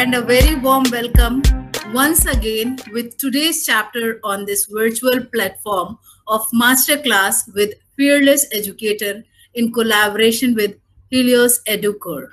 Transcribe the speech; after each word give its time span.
And 0.00 0.14
a 0.14 0.22
very 0.22 0.54
warm 0.54 0.84
welcome 0.90 1.42
once 1.92 2.24
again 2.24 2.78
with 2.90 3.18
today's 3.18 3.66
chapter 3.66 4.18
on 4.24 4.46
this 4.46 4.64
virtual 4.64 5.26
platform 5.26 5.98
of 6.26 6.40
masterclass 6.54 7.42
with 7.54 7.74
Fearless 7.98 8.46
Educator 8.50 9.22
in 9.52 9.74
collaboration 9.74 10.54
with 10.54 10.76
Helios 11.10 11.60
Educor. 11.64 12.30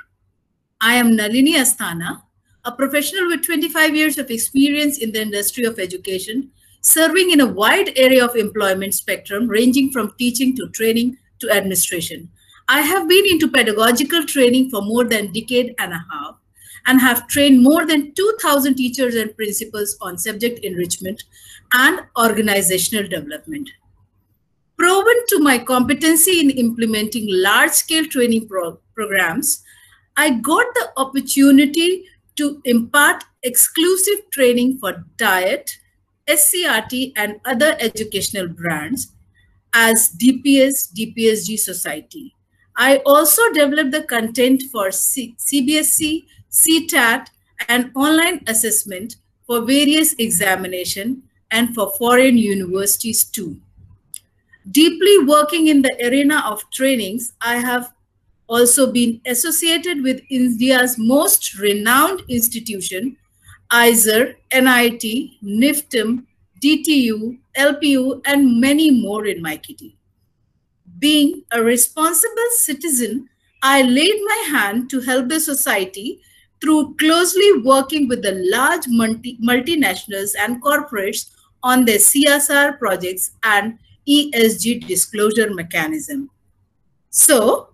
I 0.80 0.94
am 0.94 1.18
Nalini 1.18 1.56
Asthana, 1.56 2.22
a 2.64 2.72
professional 2.72 3.28
with 3.28 3.46
25 3.46 3.94
years 3.94 4.18
of 4.18 4.32
experience 4.32 5.00
in 5.00 5.12
the 5.12 5.24
industry 5.24 5.66
of 5.66 5.78
education, 5.78 6.50
serving 6.80 7.32
in 7.32 7.42
a 7.42 7.52
wide 7.52 7.92
area 7.98 8.24
of 8.24 8.38
employment 8.38 8.94
spectrum 8.94 9.46
ranging 9.46 9.92
from 9.92 10.14
teaching 10.18 10.56
to 10.56 10.70
training 10.70 11.18
to 11.40 11.52
administration. 11.52 12.30
I 12.70 12.80
have 12.80 13.10
been 13.10 13.26
into 13.26 13.52
pedagogical 13.52 14.24
training 14.24 14.70
for 14.70 14.82
more 14.82 15.04
than 15.04 15.26
a 15.26 15.34
decade 15.34 15.76
and 15.78 15.92
a 15.92 16.06
half 16.10 16.38
and 16.88 17.02
have 17.02 17.28
trained 17.28 17.62
more 17.62 17.86
than 17.86 18.14
2,000 18.16 18.76
teachers 18.76 19.16
and 19.16 19.36
principals 19.36 19.98
on 20.02 20.18
subject 20.18 20.60
enrichment 20.60 21.24
and 21.74 22.00
organizational 22.18 23.08
development. 23.08 23.70
Proven 24.78 25.16
to 25.30 25.40
my 25.40 25.58
competency 25.58 26.40
in 26.40 26.50
implementing 26.50 27.26
large-scale 27.30 28.06
training 28.06 28.48
pro 28.48 28.80
programs, 28.96 29.64
I 30.16 30.32
got 30.32 30.66
the 30.74 30.92
opportunity 30.98 32.06
to 32.38 32.62
impart 32.64 33.24
exclusive 33.44 34.20
training 34.32 34.78
for 34.80 35.04
DIET, 35.18 35.78
SCRT, 36.28 37.14
and 37.16 37.40
other 37.46 37.76
educational 37.80 38.48
brands 38.48 39.12
as 39.74 40.10
DPS, 40.18 40.94
DPSG 40.94 41.60
Society. 41.60 42.34
I 42.76 42.98
also 43.06 43.42
developed 43.54 43.92
the 43.92 44.04
content 44.04 44.64
for 44.72 44.92
C 44.92 45.36
CBSC, 45.40 46.26
CTAT, 46.58 47.28
and 47.68 47.92
online 47.96 48.42
assessment 48.48 49.18
for 49.46 49.62
various 49.62 50.14
examination 50.14 51.24
and 51.52 51.74
for 51.76 51.92
foreign 51.98 52.38
universities 52.38 53.24
too. 53.24 53.58
Deeply 54.72 55.20
working 55.20 55.68
in 55.68 55.82
the 55.82 55.96
arena 56.08 56.44
of 56.46 56.70
trainings, 56.72 57.34
I 57.42 57.58
have 57.58 57.94
also 58.48 58.92
been 58.92 59.22
associated 59.26 60.04
with 60.04 60.22
India's 60.30 60.98
most 60.98 61.58
renowned 61.60 62.22
institution, 62.28 63.18
IISER, 63.72 64.36
NIT, 64.52 65.04
NIFTM, 65.44 66.26
DTU, 66.64 67.38
LPU, 67.56 68.22
and 68.26 68.60
many 68.60 68.90
more 68.90 69.26
in 69.28 69.42
my 69.42 69.58
kitty. 69.58 69.96
Being 71.00 71.44
a 71.52 71.62
responsible 71.62 72.50
citizen, 72.56 73.30
I 73.62 73.84
laid 73.84 74.20
my 74.26 74.44
hand 74.50 74.90
to 74.90 75.02
help 75.02 75.30
the 75.30 75.40
society 75.40 76.22
through 76.62 76.96
closely 76.96 77.60
working 77.64 78.08
with 78.08 78.22
the 78.24 78.34
large 78.52 78.86
multi 78.88 79.38
multinationals 79.44 80.32
and 80.40 80.62
corporates 80.62 81.30
on 81.64 81.86
their 81.86 81.98
CSR 81.98 82.78
projects 82.80 83.32
and 83.44 83.78
ESG 84.08 84.88
disclosure 84.88 85.54
mechanism. 85.54 86.30
So 87.10 87.70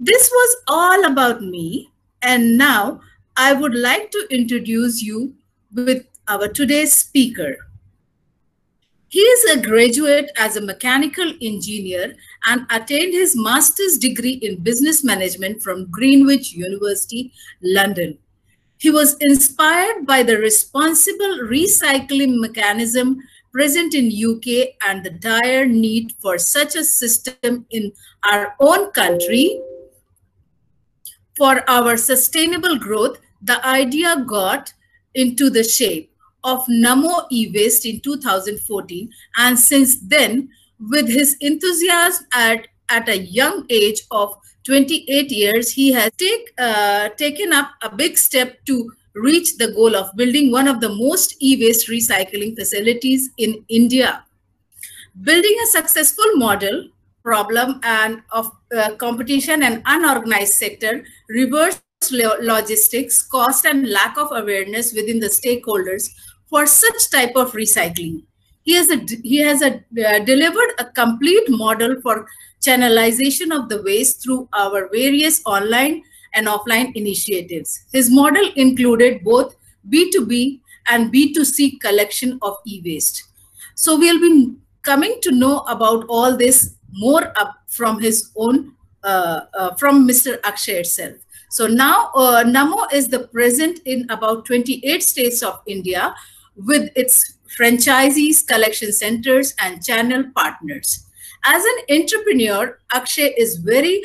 this 0.00 0.30
was 0.30 0.56
all 0.68 1.04
about 1.04 1.42
me. 1.42 1.90
And 2.22 2.56
now 2.56 3.00
I 3.36 3.52
would 3.52 3.74
like 3.74 4.10
to 4.12 4.26
introduce 4.30 5.02
you 5.02 5.34
with 5.74 6.06
our 6.28 6.48
today's 6.48 6.92
speaker. 6.92 7.56
He 9.08 9.20
is 9.20 9.56
a 9.56 9.62
graduate 9.62 10.30
as 10.36 10.56
a 10.56 10.60
mechanical 10.60 11.32
engineer 11.40 12.16
and 12.46 12.66
attained 12.70 13.12
his 13.12 13.36
master's 13.36 13.96
degree 13.96 14.40
in 14.42 14.62
business 14.62 15.04
management 15.04 15.62
from 15.62 15.90
Greenwich 15.90 16.52
University, 16.52 17.32
London. 17.62 18.18
He 18.84 18.90
was 18.90 19.16
inspired 19.18 20.06
by 20.06 20.22
the 20.22 20.36
responsible 20.36 21.38
recycling 21.44 22.38
mechanism 22.38 23.18
present 23.50 23.94
in 23.94 24.12
UK 24.12 24.74
and 24.86 25.02
the 25.02 25.08
dire 25.08 25.64
need 25.64 26.12
for 26.20 26.36
such 26.36 26.76
a 26.76 26.84
system 26.84 27.64
in 27.70 27.92
our 28.30 28.54
own 28.60 28.90
country. 28.90 29.58
For 31.38 31.64
our 31.66 31.96
sustainable 31.96 32.76
growth, 32.78 33.20
the 33.40 33.66
idea 33.66 34.22
got 34.28 34.74
into 35.14 35.48
the 35.48 35.64
shape 35.64 36.12
of 36.42 36.66
Namo 36.66 37.26
e-waste 37.32 37.86
in 37.86 38.00
2014. 38.00 39.08
And 39.38 39.58
since 39.58 39.98
then, 39.98 40.50
with 40.78 41.08
his 41.08 41.38
enthusiasm 41.40 42.26
at, 42.34 42.68
at 42.90 43.08
a 43.08 43.16
young 43.16 43.64
age 43.70 44.02
of 44.10 44.36
28 44.64 45.30
years, 45.30 45.70
he 45.70 45.92
has 45.92 46.10
take, 46.18 46.52
uh, 46.58 47.10
taken 47.10 47.52
up 47.52 47.70
a 47.82 47.94
big 47.94 48.16
step 48.16 48.64
to 48.64 48.90
reach 49.14 49.56
the 49.58 49.72
goal 49.72 49.94
of 49.94 50.14
building 50.16 50.50
one 50.50 50.66
of 50.66 50.80
the 50.80 50.88
most 50.88 51.36
e-waste 51.40 51.88
recycling 51.88 52.56
facilities 52.56 53.30
in 53.38 53.64
India. 53.68 54.24
Building 55.22 55.56
a 55.62 55.66
successful 55.66 56.24
model 56.34 56.88
problem 57.22 57.80
and 57.82 58.22
of 58.32 58.50
uh, 58.76 58.94
competition 58.96 59.62
and 59.62 59.82
unorganized 59.86 60.54
sector, 60.54 61.04
reverse 61.28 61.80
logistics, 62.12 63.22
cost 63.22 63.64
and 63.64 63.88
lack 63.88 64.18
of 64.18 64.28
awareness 64.32 64.92
within 64.92 65.20
the 65.20 65.28
stakeholders 65.28 66.10
for 66.48 66.66
such 66.66 67.10
type 67.10 67.32
of 67.36 67.52
recycling. 67.52 68.24
He 68.62 68.74
has, 68.74 68.88
a, 68.90 68.96
he 69.22 69.38
has 69.38 69.62
a, 69.62 69.76
uh, 69.76 70.18
delivered 70.24 70.70
a 70.78 70.86
complete 70.86 71.48
model 71.48 72.00
for 72.02 72.26
channelization 72.66 73.54
of 73.56 73.68
the 73.68 73.82
waste 73.82 74.22
through 74.22 74.48
our 74.52 74.88
various 74.92 75.42
online 75.44 76.02
and 76.34 76.46
offline 76.46 76.94
initiatives. 76.94 77.84
His 77.92 78.10
model 78.10 78.48
included 78.56 79.22
both 79.22 79.54
B2B 79.88 80.60
and 80.88 81.12
B2C 81.12 81.80
collection 81.80 82.38
of 82.42 82.56
e-waste. 82.66 83.24
So 83.74 83.98
we'll 83.98 84.20
be 84.20 84.54
coming 84.82 85.18
to 85.22 85.32
know 85.32 85.60
about 85.60 86.04
all 86.08 86.36
this 86.36 86.76
more 86.92 87.32
up 87.38 87.56
from 87.68 88.00
his 88.00 88.30
own, 88.36 88.74
uh, 89.02 89.40
uh, 89.54 89.74
from 89.74 90.06
Mr. 90.06 90.38
Akshay 90.44 90.80
itself. 90.80 91.16
So 91.50 91.66
now 91.66 92.10
uh, 92.14 92.44
Namo 92.44 92.92
is 92.92 93.08
the 93.08 93.28
present 93.28 93.80
in 93.84 94.06
about 94.10 94.46
28 94.46 95.02
states 95.02 95.42
of 95.42 95.60
India 95.66 96.14
with 96.56 96.90
its 96.96 97.38
franchisees, 97.58 98.46
collection 98.46 98.92
centers, 98.92 99.54
and 99.60 99.84
channel 99.84 100.24
partners. 100.34 101.04
As 101.46 101.62
an 101.64 102.00
entrepreneur, 102.00 102.78
Akshay 102.92 103.34
is 103.36 103.56
very 103.56 104.02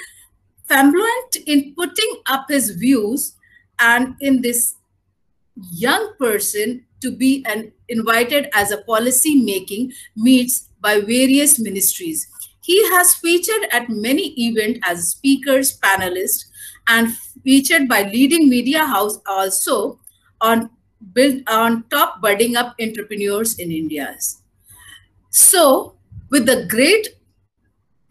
flamboyant 0.67 1.35
in 1.47 1.73
putting 1.73 2.22
up 2.27 2.45
his 2.50 2.72
views 2.72 3.35
and 3.79 4.16
in 4.19 4.41
this 4.41 4.75
young 5.72 6.13
person 6.19 6.85
to 7.01 7.11
be 7.11 7.45
an 7.47 7.72
invited 7.88 8.49
as 8.53 8.72
a 8.72 8.81
policy 8.83 9.41
making 9.41 9.94
meets 10.16 10.69
by 10.81 10.99
various 10.99 11.59
ministries. 11.59 12.28
He 12.61 12.83
has 12.89 13.16
featured 13.16 13.67
at 13.72 13.89
many 13.89 14.33
events 14.39 14.81
as 14.83 15.07
speakers, 15.07 15.79
panelists, 15.79 16.45
and 16.88 17.16
featured 17.44 17.88
by 17.88 18.03
leading 18.03 18.49
media 18.49 18.85
house 18.85 19.19
also 19.25 19.99
on 20.41 20.69
build 21.14 21.41
on 21.47 21.84
top 21.90 22.22
budding 22.22 22.58
up 22.58 22.75
entrepreneurs 22.79 23.58
in 23.58 23.72
India. 23.72 24.17
So 25.29 25.96
with 26.29 26.46
the 26.46 26.67
great 26.67 27.08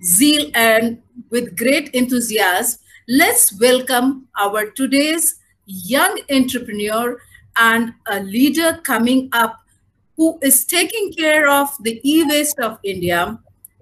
zeal 0.03 0.51
and 0.55 1.03
with 1.31 1.57
great 1.57 1.89
enthusiasm, 1.91 2.81
let's 3.09 3.59
welcome 3.61 4.29
our 4.39 4.71
today's 4.71 5.37
young 5.67 6.21
entrepreneur 6.31 7.21
and 7.59 7.93
a 8.07 8.21
leader 8.21 8.81
coming 8.85 9.29
up 9.33 9.59
who 10.17 10.39
is 10.43 10.65
taking 10.65 11.13
care 11.13 11.49
of 11.49 11.71
the 11.83 12.01
e-waste 12.03 12.59
of 12.59 12.79
India, 12.83 13.39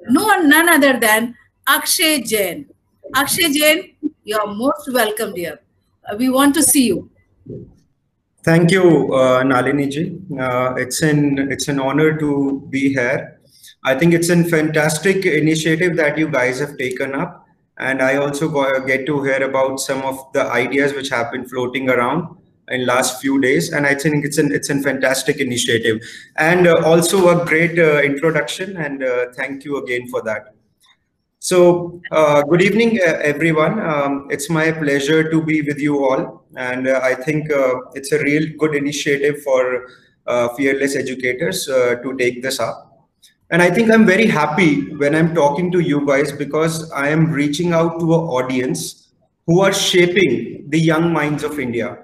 no 0.08 0.24
one, 0.24 0.48
none 0.48 0.68
other 0.68 0.98
than 1.00 1.34
Akshay 1.66 2.22
Jain. 2.22 2.66
Akshay 3.14 3.52
Jain, 3.52 3.96
you're 4.24 4.46
most 4.46 4.92
welcome, 4.92 5.34
dear. 5.34 5.60
Uh, 6.08 6.16
we 6.16 6.28
want 6.28 6.54
to 6.54 6.62
see 6.62 6.86
you. 6.86 7.10
Thank 8.42 8.70
you, 8.70 9.12
uh, 9.12 9.42
Nalini 9.42 9.88
ji. 9.88 10.18
Uh, 10.38 10.74
it's 10.76 11.02
an 11.02 11.50
it's 11.50 11.68
an 11.68 11.80
honor 11.80 12.16
to 12.18 12.64
be 12.70 12.92
here. 12.92 13.35
I 13.86 13.94
think 13.94 14.12
it's 14.12 14.28
a 14.28 14.44
fantastic 14.44 15.24
initiative 15.24 15.96
that 15.96 16.18
you 16.18 16.28
guys 16.28 16.58
have 16.58 16.76
taken 16.76 17.14
up, 17.14 17.46
and 17.78 18.02
I 18.02 18.16
also 18.16 18.50
get 18.84 19.06
to 19.06 19.22
hear 19.22 19.42
about 19.42 19.80
some 19.80 20.02
of 20.02 20.18
the 20.34 20.42
ideas 20.42 20.92
which 20.92 21.08
have 21.08 21.32
been 21.32 21.48
floating 21.48 21.88
around 21.88 22.36
in 22.68 22.84
last 22.84 23.20
few 23.20 23.40
days 23.40 23.72
and 23.72 23.86
i 23.86 23.94
think 23.94 24.24
it's 24.24 24.38
an 24.38 24.50
it's 24.50 24.70
a 24.70 24.82
fantastic 24.82 25.36
initiative 25.38 26.00
and 26.36 26.66
uh, 26.66 26.74
also 26.84 27.28
a 27.28 27.44
great 27.46 27.78
uh, 27.78 28.02
introduction 28.02 28.76
and 28.76 29.04
uh, 29.04 29.26
thank 29.36 29.64
you 29.64 29.76
again 29.76 30.08
for 30.08 30.20
that 30.20 30.56
so, 31.38 32.00
uh, 32.10 32.42
good 32.42 32.60
evening, 32.60 32.98
uh, 33.06 33.20
everyone. 33.22 33.78
Um, 33.78 34.26
it's 34.30 34.50
my 34.50 34.72
pleasure 34.72 35.30
to 35.30 35.40
be 35.40 35.62
with 35.62 35.78
you 35.78 36.04
all. 36.04 36.44
And 36.56 36.88
uh, 36.88 36.98
I 37.04 37.14
think 37.14 37.46
it's 37.94 38.10
a 38.10 38.18
real 38.18 38.48
good 38.58 38.74
initiative 38.74 39.42
for 39.42 39.86
fearless 40.56 40.96
educators 40.96 41.66
to 41.66 42.16
take 42.18 42.42
this 42.42 42.58
up. 42.58 42.85
And 43.50 43.62
I 43.62 43.70
think 43.70 43.92
I'm 43.92 44.04
very 44.04 44.26
happy 44.26 44.94
when 44.96 45.14
I'm 45.14 45.34
talking 45.34 45.70
to 45.72 45.80
you 45.80 46.04
guys 46.06 46.32
because 46.32 46.90
I 46.90 47.08
am 47.08 47.30
reaching 47.30 47.72
out 47.72 48.00
to 48.00 48.14
an 48.14 48.20
audience 48.20 49.12
who 49.46 49.60
are 49.60 49.72
shaping 49.72 50.64
the 50.68 50.78
young 50.78 51.12
minds 51.12 51.44
of 51.44 51.60
India. 51.60 51.98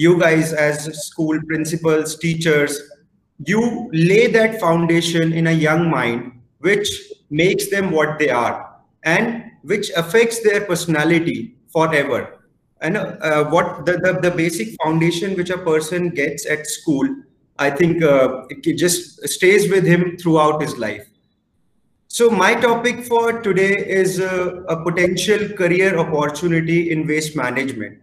you 0.00 0.18
guys 0.18 0.52
as 0.54 0.84
school 1.06 1.38
principals, 1.46 2.16
teachers, 2.16 2.80
you 3.46 3.90
lay 3.92 4.26
that 4.28 4.58
foundation 4.58 5.34
in 5.34 5.48
a 5.48 5.52
young 5.52 5.90
mind, 5.90 6.32
which 6.60 6.88
makes 7.28 7.68
them 7.68 7.90
what 7.90 8.18
they 8.18 8.30
are 8.30 8.76
and 9.02 9.44
which 9.62 9.90
affects 9.90 10.40
their 10.42 10.62
personality 10.62 11.54
forever. 11.70 12.38
And 12.80 12.96
uh, 12.96 13.44
what 13.50 13.84
the, 13.84 13.98
the, 13.98 14.18
the, 14.22 14.30
basic 14.30 14.68
foundation 14.82 15.36
which 15.36 15.50
a 15.50 15.58
person 15.58 16.08
gets 16.08 16.46
at 16.46 16.66
school, 16.66 17.06
I 17.60 17.68
think 17.68 18.02
uh, 18.02 18.46
it 18.48 18.78
just 18.78 19.28
stays 19.28 19.70
with 19.70 19.84
him 19.84 20.16
throughout 20.16 20.62
his 20.62 20.78
life. 20.78 21.06
So 22.08 22.30
my 22.30 22.54
topic 22.54 23.04
for 23.04 23.42
today 23.42 23.86
is 23.86 24.18
uh, 24.18 24.62
a 24.66 24.82
potential 24.82 25.50
career 25.50 25.98
opportunity 25.98 26.90
in 26.90 27.06
waste 27.06 27.36
management. 27.36 28.00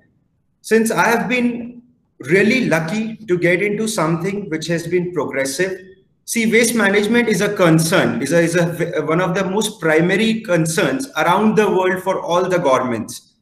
Since 0.62 0.92
I 0.92 1.08
have 1.08 1.28
been 1.28 1.82
really 2.20 2.70
lucky 2.70 3.18
to 3.18 3.38
get 3.38 3.64
into 3.64 3.88
something 3.88 4.48
which 4.52 4.68
has 4.68 4.88
been 4.88 5.12
progressive, 5.12 5.82
see 6.26 6.52
waste 6.52 6.76
management 6.76 7.28
is 7.28 7.42
a 7.42 7.54
concern, 7.56 8.22
is, 8.22 8.34
a, 8.34 8.40
is 8.40 8.56
a, 8.56 9.02
one 9.06 9.22
of 9.22 9.34
the 9.34 9.44
most 9.44 9.82
primary 9.82 10.42
concerns 10.42 11.10
around 11.18 11.56
the 11.56 11.68
world 11.68 12.04
for 12.04 12.22
all 12.22 12.48
the 12.48 12.60
governments. 12.60 13.34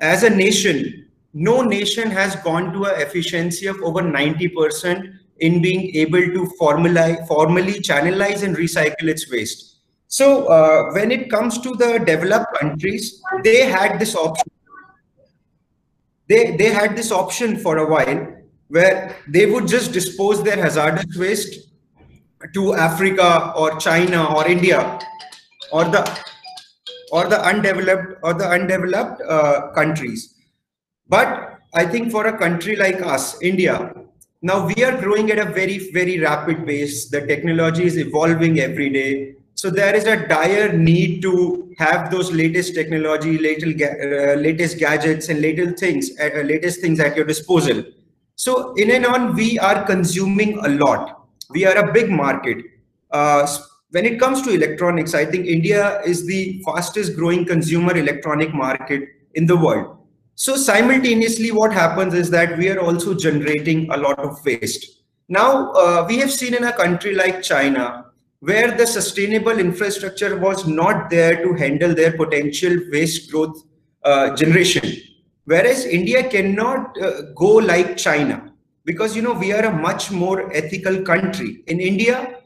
As 0.00 0.22
a 0.22 0.28
nation, 0.28 1.08
no 1.32 1.62
nation 1.62 2.10
has 2.10 2.36
gone 2.36 2.74
to 2.74 2.84
an 2.84 3.00
efficiency 3.00 3.66
of 3.66 3.80
over 3.82 4.02
90% 4.02 5.18
in 5.40 5.60
being 5.62 5.94
able 5.96 6.20
to 6.20 6.46
formally, 6.58 7.16
formally 7.28 7.74
channelize 7.74 8.42
and 8.42 8.56
recycle 8.56 9.08
its 9.08 9.30
waste. 9.30 9.80
So 10.08 10.46
uh, 10.46 10.92
when 10.92 11.10
it 11.10 11.30
comes 11.30 11.58
to 11.58 11.74
the 11.74 11.98
developed 11.98 12.58
countries, 12.58 13.20
they 13.42 13.66
had 13.66 13.98
this 13.98 14.14
option. 14.14 14.50
They, 16.28 16.56
they 16.56 16.70
had 16.72 16.96
this 16.96 17.12
option 17.12 17.56
for 17.56 17.78
a 17.78 17.86
while 17.88 18.26
where 18.68 19.16
they 19.28 19.46
would 19.46 19.68
just 19.68 19.92
dispose 19.92 20.42
their 20.42 20.56
hazardous 20.56 21.16
waste 21.16 21.70
to 22.52 22.74
Africa 22.74 23.52
or 23.56 23.78
China 23.78 24.34
or 24.34 24.46
India 24.46 24.98
or 25.72 25.84
the 25.84 26.02
or 27.12 27.28
the 27.28 27.40
undeveloped 27.40 28.18
or 28.22 28.34
the 28.34 28.48
undeveloped 28.48 29.22
uh, 29.22 29.70
countries. 29.72 30.34
But 31.08 31.60
I 31.74 31.86
think 31.86 32.10
for 32.10 32.26
a 32.26 32.36
country 32.36 32.74
like 32.76 33.00
us, 33.02 33.40
India, 33.40 33.92
now 34.46 34.66
we 34.66 34.84
are 34.84 34.96
growing 35.00 35.30
at 35.32 35.38
a 35.38 35.44
very 35.44 35.78
very 35.92 36.20
rapid 36.20 36.66
pace. 36.66 37.08
The 37.08 37.20
technology 37.26 37.84
is 37.84 37.96
evolving 37.98 38.60
every 38.60 38.90
day. 38.90 39.34
So 39.54 39.70
there 39.70 39.94
is 39.96 40.04
a 40.04 40.16
dire 40.28 40.72
need 40.72 41.22
to 41.22 41.74
have 41.78 42.10
those 42.10 42.30
latest 42.30 42.74
technology, 42.74 43.38
latest, 43.38 43.82
uh, 43.82 44.34
latest 44.34 44.78
gadgets 44.78 45.30
and 45.30 45.40
latest 45.40 45.78
things, 45.78 46.10
uh, 46.20 46.42
latest 46.42 46.80
things 46.80 47.00
at 47.00 47.16
your 47.16 47.24
disposal. 47.24 47.82
So 48.36 48.74
in 48.74 48.90
and 48.90 49.06
on, 49.06 49.34
we 49.34 49.58
are 49.58 49.84
consuming 49.84 50.58
a 50.58 50.68
lot. 50.68 51.26
We 51.50 51.64
are 51.64 51.76
a 51.76 51.92
big 51.92 52.10
market. 52.10 52.58
Uh, 53.10 53.46
when 53.90 54.04
it 54.04 54.20
comes 54.20 54.42
to 54.42 54.50
electronics, 54.50 55.14
I 55.14 55.24
think 55.24 55.46
India 55.46 56.02
is 56.02 56.26
the 56.26 56.62
fastest 56.66 57.16
growing 57.16 57.46
consumer 57.46 57.96
electronic 57.96 58.52
market 58.52 59.08
in 59.34 59.46
the 59.46 59.56
world. 59.56 59.96
So 60.38 60.54
simultaneously, 60.54 61.50
what 61.50 61.72
happens 61.72 62.12
is 62.12 62.28
that 62.28 62.58
we 62.58 62.68
are 62.68 62.78
also 62.78 63.14
generating 63.14 63.90
a 63.90 63.96
lot 63.96 64.18
of 64.18 64.44
waste. 64.44 65.00
Now, 65.30 65.72
uh, 65.72 66.04
we 66.06 66.18
have 66.18 66.30
seen 66.30 66.52
in 66.52 66.64
a 66.64 66.74
country 66.74 67.14
like 67.14 67.42
China, 67.42 68.12
where 68.40 68.76
the 68.76 68.86
sustainable 68.86 69.58
infrastructure 69.58 70.36
was 70.36 70.66
not 70.66 71.08
there 71.08 71.42
to 71.42 71.54
handle 71.54 71.94
their 71.94 72.12
potential 72.12 72.76
waste 72.92 73.30
growth 73.30 73.64
uh, 74.04 74.36
generation. 74.36 74.84
Whereas 75.46 75.86
India 75.86 76.28
cannot 76.28 77.00
uh, 77.00 77.22
go 77.34 77.54
like 77.54 77.96
China 77.96 78.52
because 78.84 79.16
you 79.16 79.22
know 79.22 79.32
we 79.32 79.54
are 79.54 79.64
a 79.64 79.72
much 79.72 80.10
more 80.10 80.54
ethical 80.54 81.00
country. 81.00 81.62
In 81.66 81.80
India, 81.80 82.40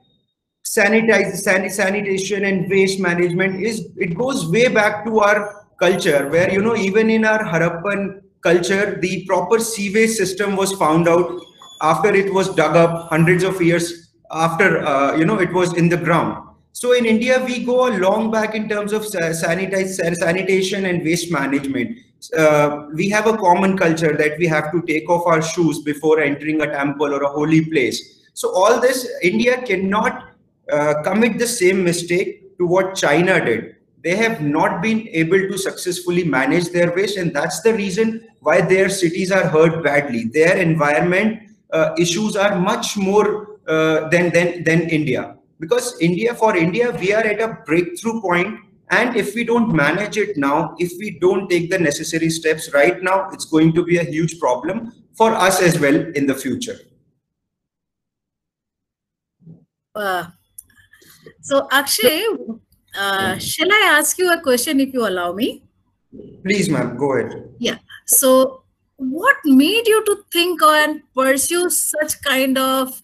sanitize, 0.65 1.35
sanitation 1.39 2.45
and 2.45 2.71
waste 2.71 3.01
management 3.01 3.61
is 3.61 3.89
it 3.97 4.17
goes 4.17 4.49
way 4.49 4.69
back 4.69 5.05
to 5.07 5.19
our 5.19 5.60
culture 5.81 6.29
where 6.29 6.53
you 6.53 6.62
know 6.62 6.77
even 6.77 7.11
in 7.11 7.25
our 7.25 7.43
Harappan 7.44 8.21
culture 8.43 8.99
the 9.00 9.25
proper 9.27 9.59
sewage 9.59 10.11
system 10.11 10.56
was 10.56 10.73
found 10.75 11.09
out 11.09 11.41
after 11.82 12.15
it 12.15 12.32
was 12.32 12.55
dug 12.55 12.77
up 12.77 13.09
hundreds 13.09 13.43
of 13.43 13.61
years 13.61 14.12
after 14.31 14.85
uh, 14.87 15.17
you 15.17 15.25
know 15.25 15.38
it 15.38 15.53
was 15.53 15.75
in 15.75 15.88
the 15.88 15.97
ground. 15.97 16.47
So 16.73 16.93
in 16.93 17.05
india 17.06 17.43
we 17.44 17.65
go 17.65 17.88
a 17.88 17.93
long 17.99 18.31
back 18.31 18.55
in 18.55 18.69
terms 18.69 18.93
of 18.93 19.06
sanitation 19.06 20.87
and 20.87 21.05
waste 21.05 21.32
management. 21.32 21.99
Uh, 22.37 22.87
we 22.94 23.09
have 23.09 23.27
a 23.27 23.37
common 23.37 23.77
culture 23.79 24.15
that 24.17 24.38
we 24.38 24.47
have 24.47 24.71
to 24.73 24.82
take 24.82 25.09
off 25.09 25.27
our 25.27 25.41
shoes 25.41 25.81
before 25.81 26.21
entering 26.21 26.61
a 26.61 26.67
temple 26.67 27.15
or 27.15 27.23
a 27.23 27.29
holy 27.29 27.65
place. 27.65 27.99
So 28.35 28.55
all 28.55 28.81
this 28.81 29.09
india 29.23 29.61
cannot 29.62 30.31
uh, 30.73 31.03
commit 31.03 31.38
the 31.38 31.47
same 31.47 31.82
mistake 31.82 32.56
to 32.59 32.67
what 32.67 32.94
china 32.94 33.44
did 33.44 33.77
they 34.02 34.17
have 34.17 34.41
not 34.41 34.81
been 34.81 35.06
able 35.08 35.38
to 35.38 35.58
successfully 35.58 36.25
manage 36.25 36.70
their 36.70 36.94
waste 36.94 37.17
and 37.17 37.35
that's 37.35 37.61
the 37.61 37.75
reason 37.75 38.26
why 38.41 38.61
their 38.61 38.88
cities 38.88 39.31
are 39.31 39.47
hurt 39.47 39.82
badly 39.85 40.25
their 40.25 40.56
environment 40.56 41.43
uh, 41.73 41.94
issues 41.99 42.37
are 42.37 42.58
much 42.58 42.97
more 42.97 43.61
uh, 43.69 44.08
than, 44.08 44.32
than, 44.32 44.64
than 44.64 44.82
India. 44.88 45.37
Because 45.58 46.00
India, 46.00 46.35
for 46.35 46.56
India, 46.56 46.91
we 46.99 47.12
are 47.12 47.23
at 47.23 47.41
a 47.41 47.58
breakthrough 47.67 48.20
point 48.20 48.58
and 48.91 49.14
if 49.14 49.35
we 49.35 49.44
don't 49.44 49.73
manage 49.73 50.17
it 50.17 50.37
now, 50.37 50.75
if 50.79 50.91
we 50.99 51.19
don't 51.20 51.49
take 51.49 51.70
the 51.70 51.79
necessary 51.79 52.31
steps 52.31 52.73
right 52.73 53.00
now, 53.03 53.29
it's 53.31 53.44
going 53.44 53.73
to 53.75 53.85
be 53.85 53.99
a 53.99 54.05
huge 54.05 54.41
problem 54.41 54.93
for 55.17 55.32
us 55.32 55.62
as 55.62 55.79
well 55.79 55.94
in 55.94 56.26
the 56.26 56.35
future. 56.35 56.79
Uh, 59.94 60.25
so 61.43 61.69
Akshay, 61.70 62.25
uh, 62.99 63.39
shall 63.39 63.70
I 63.70 63.97
ask 63.99 64.19
you 64.19 64.32
a 64.32 64.41
question 64.41 64.81
if 64.81 64.93
you 64.93 65.06
allow 65.06 65.32
me? 65.32 65.63
Please, 66.43 66.69
ma'am, 66.69 66.97
go 66.97 67.15
ahead. 67.15 67.49
Yeah. 67.59 67.79
So 68.06 68.63
what 68.97 69.37
made 69.44 69.87
you 69.87 70.05
to 70.05 70.25
think 70.31 70.61
and 70.63 71.03
pursue 71.15 71.70
such 71.70 72.20
kind 72.23 72.59
of 72.59 73.03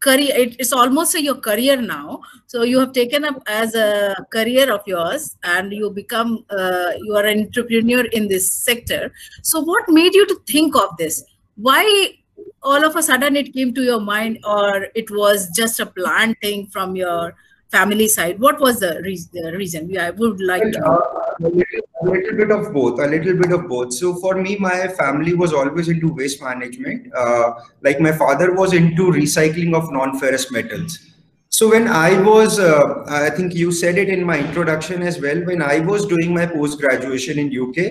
career 0.00 0.32
it, 0.36 0.56
it's 0.58 0.72
almost 0.72 1.18
your 1.18 1.36
career 1.36 1.76
now 1.80 2.20
so 2.46 2.62
you 2.62 2.78
have 2.78 2.92
taken 2.92 3.24
up 3.24 3.42
as 3.46 3.74
a 3.74 4.14
career 4.30 4.72
of 4.72 4.80
yours 4.86 5.36
and 5.44 5.72
you 5.72 5.90
become 5.90 6.44
uh, 6.50 6.90
you 6.98 7.14
are 7.14 7.26
an 7.26 7.40
entrepreneur 7.40 8.04
in 8.18 8.28
this 8.28 8.50
sector 8.50 9.12
so 9.42 9.60
what 9.60 9.88
made 9.88 10.14
you 10.14 10.26
to 10.26 10.36
think 10.46 10.76
of 10.76 10.96
this 10.98 11.24
why 11.56 11.84
all 12.62 12.84
of 12.84 12.96
a 12.96 13.02
sudden 13.02 13.36
it 13.36 13.52
came 13.52 13.72
to 13.74 13.82
your 13.82 14.00
mind 14.00 14.38
or 14.44 14.88
it 14.94 15.10
was 15.10 15.48
just 15.56 15.80
a 15.80 15.86
planned 15.86 16.36
thing 16.42 16.66
from 16.66 16.96
your 16.96 17.34
family 17.76 18.08
side 18.08 18.40
what 18.40 18.60
was 18.60 18.80
the, 18.80 19.00
re 19.04 19.18
the 19.32 19.56
reason? 19.56 19.96
I 19.98 20.10
would 20.10 20.40
like 20.40 20.72
to. 20.72 20.84
Uh, 20.84 21.24
a 21.40 22.04
little 22.04 22.36
bit 22.36 22.50
of 22.50 22.72
both 22.72 23.00
a 23.00 23.06
little 23.06 23.36
bit 23.36 23.52
of 23.52 23.68
both. 23.68 23.92
So 23.92 24.14
for 24.16 24.34
me 24.34 24.56
my 24.56 24.88
family 24.88 25.34
was 25.34 25.52
always 25.52 25.88
into 25.88 26.12
waste 26.12 26.42
management. 26.42 27.12
Uh, 27.14 27.54
like 27.82 28.00
my 28.00 28.12
father 28.12 28.54
was 28.54 28.72
into 28.72 29.10
recycling 29.10 29.74
of 29.74 29.92
non-ferrous 29.92 30.50
metals. 30.50 30.98
So 31.54 31.70
when 31.70 31.86
i 31.96 32.20
was 32.26 32.58
uh, 32.58 33.04
i 33.16 33.30
think 33.30 33.54
you 33.54 33.70
said 33.80 33.98
it 34.04 34.08
in 34.14 34.24
my 34.30 34.38
introduction 34.38 35.02
as 35.10 35.18
well 35.24 35.42
when 35.50 35.62
i 35.66 35.78
was 35.90 36.06
doing 36.12 36.34
my 36.38 36.46
post 36.54 36.80
graduation 36.80 37.38
in 37.42 37.52
uk 37.64 37.84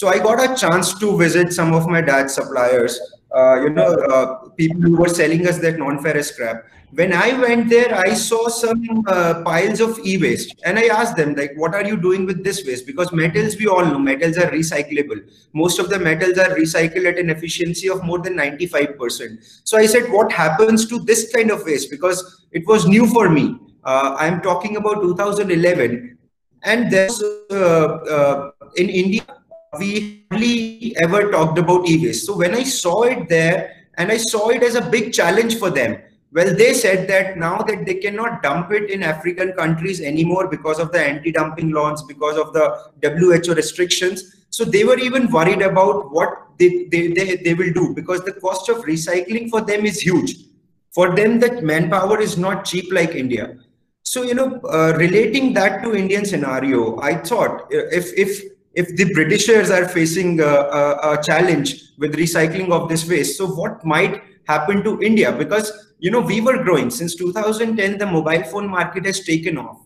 so 0.00 0.08
i 0.08 0.18
got 0.26 0.42
a 0.46 0.48
chance 0.62 0.92
to 1.04 1.16
visit 1.20 1.54
some 1.58 1.72
of 1.78 1.86
my 1.94 2.02
dad's 2.08 2.34
suppliers 2.40 3.00
uh, 3.38 3.56
you 3.62 3.70
know 3.70 3.90
uh, 4.14 4.48
people 4.62 4.80
who 4.80 4.96
were 4.96 5.08
selling 5.20 5.46
us 5.46 5.58
that 5.58 5.78
non-ferrous 5.78 6.28
scrap 6.28 6.64
when 6.92 7.12
I 7.12 7.38
went 7.38 7.68
there, 7.68 7.94
I 7.94 8.14
saw 8.14 8.48
some 8.48 9.04
uh, 9.06 9.42
piles 9.42 9.80
of 9.80 9.98
e-waste 10.04 10.54
and 10.64 10.78
I 10.78 10.86
asked 10.86 11.16
them 11.16 11.34
like, 11.34 11.52
what 11.56 11.74
are 11.74 11.84
you 11.84 11.96
doing 11.96 12.24
with 12.26 12.44
this 12.44 12.64
waste? 12.64 12.86
Because 12.86 13.12
metals, 13.12 13.56
we 13.56 13.66
all 13.66 13.84
know 13.84 13.98
metals 13.98 14.38
are 14.38 14.50
recyclable. 14.50 15.20
Most 15.52 15.78
of 15.78 15.90
the 15.90 15.98
metals 15.98 16.38
are 16.38 16.50
recycled 16.50 17.04
at 17.06 17.18
an 17.18 17.28
efficiency 17.28 17.90
of 17.90 18.04
more 18.04 18.20
than 18.20 18.34
95%. 18.34 19.60
So 19.64 19.76
I 19.76 19.86
said, 19.86 20.10
what 20.10 20.30
happens 20.32 20.86
to 20.88 21.00
this 21.00 21.32
kind 21.32 21.50
of 21.50 21.64
waste? 21.64 21.90
Because 21.90 22.46
it 22.52 22.66
was 22.66 22.86
new 22.86 23.06
for 23.06 23.28
me. 23.28 23.58
Uh, 23.84 24.16
I'm 24.18 24.40
talking 24.40 24.76
about 24.76 25.02
2011 25.02 26.16
and 26.62 26.90
there's 26.90 27.22
uh, 27.50 28.50
in 28.76 28.88
India, 28.88 29.22
we 29.78 30.24
hardly 30.30 30.96
ever 31.02 31.30
talked 31.30 31.58
about 31.58 31.88
e-waste. 31.88 32.26
So 32.26 32.36
when 32.36 32.54
I 32.54 32.62
saw 32.62 33.02
it 33.02 33.28
there 33.28 33.74
and 33.98 34.10
I 34.10 34.16
saw 34.16 34.48
it 34.50 34.62
as 34.62 34.74
a 34.74 34.82
big 34.82 35.12
challenge 35.12 35.58
for 35.58 35.70
them, 35.70 35.98
well, 36.32 36.54
they 36.54 36.74
said 36.74 37.08
that 37.08 37.38
now 37.38 37.58
that 37.62 37.86
they 37.86 37.94
cannot 37.94 38.42
dump 38.42 38.72
it 38.72 38.90
in 38.90 39.02
African 39.02 39.52
countries 39.52 40.00
anymore 40.00 40.48
because 40.48 40.78
of 40.78 40.92
the 40.92 41.00
anti-dumping 41.00 41.70
laws, 41.70 42.02
because 42.02 42.36
of 42.36 42.52
the 42.52 42.66
WHO 43.02 43.54
restrictions. 43.54 44.36
So 44.50 44.64
they 44.64 44.84
were 44.84 44.98
even 44.98 45.30
worried 45.30 45.62
about 45.62 46.12
what 46.12 46.28
they, 46.58 46.84
they, 46.90 47.08
they, 47.08 47.36
they 47.36 47.54
will 47.54 47.72
do 47.72 47.94
because 47.94 48.22
the 48.24 48.32
cost 48.32 48.68
of 48.68 48.78
recycling 48.84 49.48
for 49.48 49.60
them 49.60 49.86
is 49.86 50.00
huge. 50.00 50.36
For 50.92 51.14
them, 51.14 51.40
that 51.40 51.62
manpower 51.62 52.20
is 52.20 52.36
not 52.36 52.64
cheap 52.64 52.92
like 52.92 53.10
India. 53.10 53.56
So, 54.02 54.22
you 54.22 54.34
know, 54.34 54.60
uh, 54.60 54.94
relating 54.96 55.52
that 55.54 55.82
to 55.82 55.94
Indian 55.94 56.24
scenario, 56.24 56.98
I 57.00 57.16
thought 57.16 57.62
uh, 57.62 57.88
if, 57.90 58.12
if 58.16 58.55
if 58.76 58.94
the 58.94 59.12
Britishers 59.14 59.70
are 59.70 59.88
facing 59.88 60.40
a, 60.40 60.44
a, 60.44 61.12
a, 61.12 61.22
challenge 61.22 61.92
with 61.96 62.14
recycling 62.14 62.70
of 62.70 62.90
this 62.90 63.08
waste, 63.08 63.38
so 63.38 63.46
what 63.46 63.84
might 63.84 64.22
happen 64.46 64.84
to 64.84 65.00
India? 65.02 65.32
Because 65.32 65.72
you 65.98 66.10
know 66.10 66.20
we 66.20 66.42
were 66.42 66.62
growing 66.62 66.90
since 66.90 67.14
2010. 67.14 67.96
The 67.98 68.06
mobile 68.06 68.44
phone 68.44 68.68
market 68.68 69.06
has 69.06 69.20
taken 69.20 69.56
off. 69.56 69.78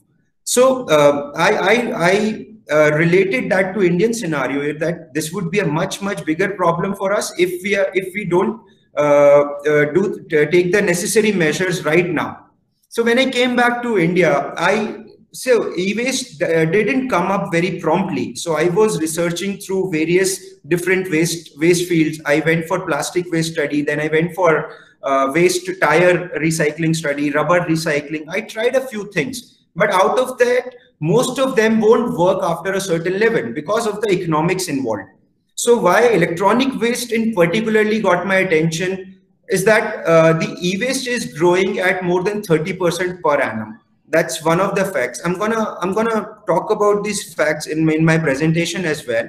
So 0.43 0.87
uh, 0.89 1.31
I, 1.37 1.51
I, 1.55 1.75
I 2.11 2.47
uh, 2.71 2.91
related 2.95 3.49
that 3.53 3.75
to 3.75 3.83
Indian 3.83 4.13
scenario 4.13 4.77
that 4.79 5.15
this 5.15 5.33
would 5.33 5.51
be 5.53 5.61
a 5.61 5.67
much 5.67 6.03
much 6.03 6.25
bigger 6.25 6.51
problem 6.51 6.97
for 6.97 7.13
us 7.13 7.33
if 7.39 7.63
we 7.63 7.77
are 7.77 7.91
if 7.95 8.13
we 8.15 8.25
don't 8.25 8.61
uh, 8.97 9.45
uh 9.71 9.85
do 9.93 10.27
take 10.29 10.73
the 10.73 10.83
necessary 10.83 11.31
measures 11.31 11.85
right 11.85 12.09
now. 12.09 12.47
So 12.89 13.05
when 13.05 13.21
I 13.21 13.31
came 13.31 13.55
back 13.55 13.83
to 13.83 13.99
India, 13.99 14.53
I 14.57 15.00
so 15.33 15.77
e-waste 15.77 16.43
uh, 16.43 16.65
didn't 16.65 17.09
come 17.09 17.31
up 17.31 17.53
very 17.53 17.79
promptly. 17.79 18.35
So 18.35 18.57
i 18.57 18.65
was 18.69 19.01
researching 19.01 19.59
through 19.59 19.91
various 19.93 20.57
different 20.69 21.11
waste 21.11 21.59
waste 21.59 21.89
fields. 21.89 22.21
I 22.27 22.41
went 22.41 22.67
for 22.67 22.87
plastic 22.87 23.31
waste 23.31 23.53
study. 23.53 23.83
Then 23.83 24.01
i 24.01 24.09
went 24.09 24.35
for 24.35 24.75
uh, 25.03 25.31
waste 25.35 25.71
tire 25.81 26.29
recycling 26.39 26.95
study 26.97 27.31
rubber 27.31 27.61
recycling. 27.61 28.25
I 28.29 28.41
tried 28.41 28.75
a 28.75 28.87
few 28.87 29.11
things. 29.13 29.59
But 29.77 29.93
out 29.93 30.19
of 30.19 30.37
that 30.39 30.75
most 31.01 31.39
of 31.39 31.57
them 31.57 31.81
won't 31.81 32.19
work 32.19 32.43
after 32.43 32.75
a 32.75 32.81
certain 32.81 33.19
level 33.19 33.53
because 33.53 33.87
of 33.87 34.01
the 34.03 34.11
economics 34.11 34.69
involved. 34.69 35.09
So 35.55 35.79
why 35.79 36.09
electronic 36.09 36.81
waste 36.81 37.13
in 37.13 37.35
particularly 37.35 38.01
got 38.01 38.27
my 38.27 38.37
attention 38.37 39.21
is 39.49 39.65
that 39.65 40.05
uh, 40.07 40.33
the 40.35 40.57
e-waste 40.61 41.07
is 41.07 41.35
growing 41.39 41.79
at 41.79 42.05
more 42.05 42.23
than 42.23 42.41
30% 42.43 43.21
per 43.23 43.41
annum 43.41 43.81
that's 44.11 44.45
one 44.45 44.61
of 44.61 44.75
the 44.75 44.85
facts. 44.85 45.21
I'm 45.25 45.39
gonna 45.39 45.77
i'm 45.81 45.95
gonna 45.95 46.39
talk 46.47 46.71
about 46.71 47.05
these 47.05 47.35
facts 47.35 47.67
in, 47.67 47.89
in 47.91 48.05
my 48.05 48.19
presentation 48.19 48.85
as 48.85 49.07
well. 49.07 49.29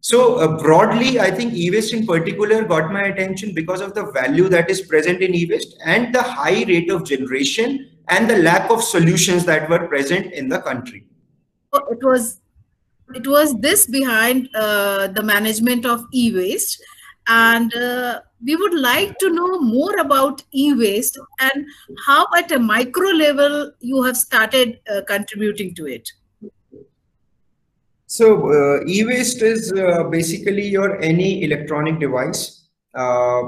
So 0.00 0.38
uh, 0.38 0.58
broadly 0.58 1.20
i 1.20 1.30
think 1.30 1.54
e-waste 1.54 1.94
in 1.94 2.06
particular 2.06 2.64
got 2.64 2.92
my 2.92 3.02
attention 3.02 3.54
because 3.54 3.80
of 3.80 3.94
the 3.94 4.06
value 4.10 4.48
that 4.48 4.68
is 4.68 4.80
present 4.80 5.22
in 5.22 5.34
e-waste 5.34 5.76
and 5.84 6.12
the 6.12 6.22
high 6.22 6.64
rate 6.64 6.90
of 6.90 7.04
generation 7.04 7.88
and 8.08 8.28
the 8.28 8.38
lack 8.38 8.68
of 8.70 8.82
solutions 8.82 9.44
that 9.44 9.70
were 9.70 9.86
present 9.86 10.32
in 10.32 10.48
the 10.48 10.60
country. 10.60 11.06
It 11.72 12.02
was 12.02 12.40
it 13.14 13.26
was 13.26 13.54
this 13.60 13.86
behind 13.86 14.48
uh, 14.54 15.08
the 15.08 15.22
management 15.22 15.86
of 15.86 16.04
e-waste. 16.12 16.82
And 17.28 17.74
uh, 17.74 18.20
we 18.44 18.56
would 18.56 18.74
like 18.74 19.18
to 19.18 19.30
know 19.30 19.60
more 19.60 19.96
about 19.98 20.42
e-waste 20.52 21.18
and 21.40 21.66
how 22.06 22.26
at 22.36 22.50
a 22.52 22.58
micro 22.58 23.08
level 23.08 23.72
you 23.80 24.02
have 24.02 24.16
started 24.16 24.80
uh, 24.92 25.02
contributing 25.06 25.74
to 25.74 25.86
it. 25.86 26.10
So 28.06 28.52
uh, 28.52 28.84
e-waste 28.86 29.40
is 29.42 29.72
uh, 29.72 30.04
basically 30.04 30.68
your 30.68 31.00
any 31.00 31.44
electronic 31.44 31.98
device, 31.98 32.68
uh, 32.94 33.42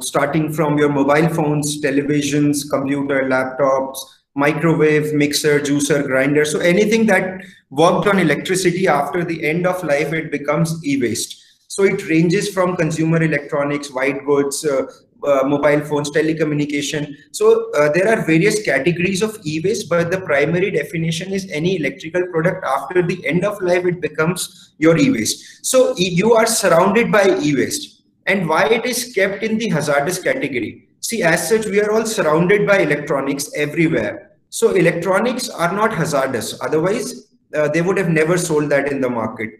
starting 0.00 0.52
from 0.52 0.78
your 0.78 0.88
mobile 0.88 1.28
phones, 1.28 1.82
televisions, 1.82 2.68
computer, 2.70 3.24
laptops, 3.24 3.98
microwave, 4.34 5.12
mixer, 5.12 5.60
juicer, 5.60 6.06
grinder. 6.06 6.44
So 6.44 6.58
anything 6.60 7.06
that 7.06 7.42
worked 7.70 8.08
on 8.08 8.18
electricity 8.18 8.88
after 8.88 9.24
the 9.24 9.44
end 9.44 9.66
of 9.66 9.82
life, 9.84 10.12
it 10.12 10.30
becomes 10.30 10.82
e-waste. 10.84 11.43
So 11.74 11.82
it 11.82 12.08
ranges 12.08 12.50
from 12.50 12.76
consumer 12.76 13.20
electronics, 13.20 13.90
white 13.90 14.24
goods, 14.24 14.64
uh, 14.64 14.86
uh, 15.26 15.42
mobile 15.44 15.80
phones, 15.80 16.08
telecommunication. 16.08 17.16
So 17.32 17.72
uh, 17.72 17.90
there 17.92 18.08
are 18.08 18.24
various 18.24 18.62
categories 18.62 19.22
of 19.22 19.40
e-waste, 19.44 19.88
but 19.88 20.12
the 20.12 20.20
primary 20.20 20.70
definition 20.70 21.32
is 21.32 21.50
any 21.50 21.74
electrical 21.76 22.28
product 22.28 22.64
after 22.64 23.02
the 23.02 23.26
end 23.26 23.44
of 23.44 23.60
life, 23.60 23.86
it 23.86 24.00
becomes 24.00 24.74
your 24.78 24.96
e-waste. 24.96 25.66
So 25.66 25.96
you 25.96 26.34
are 26.34 26.46
surrounded 26.46 27.10
by 27.10 27.40
e-waste 27.40 28.04
and 28.26 28.48
why 28.48 28.66
it 28.66 28.86
is 28.86 29.12
kept 29.12 29.42
in 29.42 29.58
the 29.58 29.68
hazardous 29.68 30.22
category. 30.22 30.86
See, 31.00 31.24
as 31.24 31.48
such, 31.48 31.66
we 31.66 31.80
are 31.80 31.90
all 31.90 32.06
surrounded 32.06 32.68
by 32.68 32.78
electronics 32.82 33.52
everywhere. 33.56 34.36
So 34.48 34.76
electronics 34.76 35.48
are 35.48 35.72
not 35.72 35.92
hazardous. 35.92 36.56
Otherwise, 36.62 37.32
uh, 37.52 37.66
they 37.66 37.82
would 37.82 37.98
have 37.98 38.10
never 38.10 38.38
sold 38.38 38.70
that 38.70 38.92
in 38.92 39.00
the 39.00 39.10
market. 39.10 39.50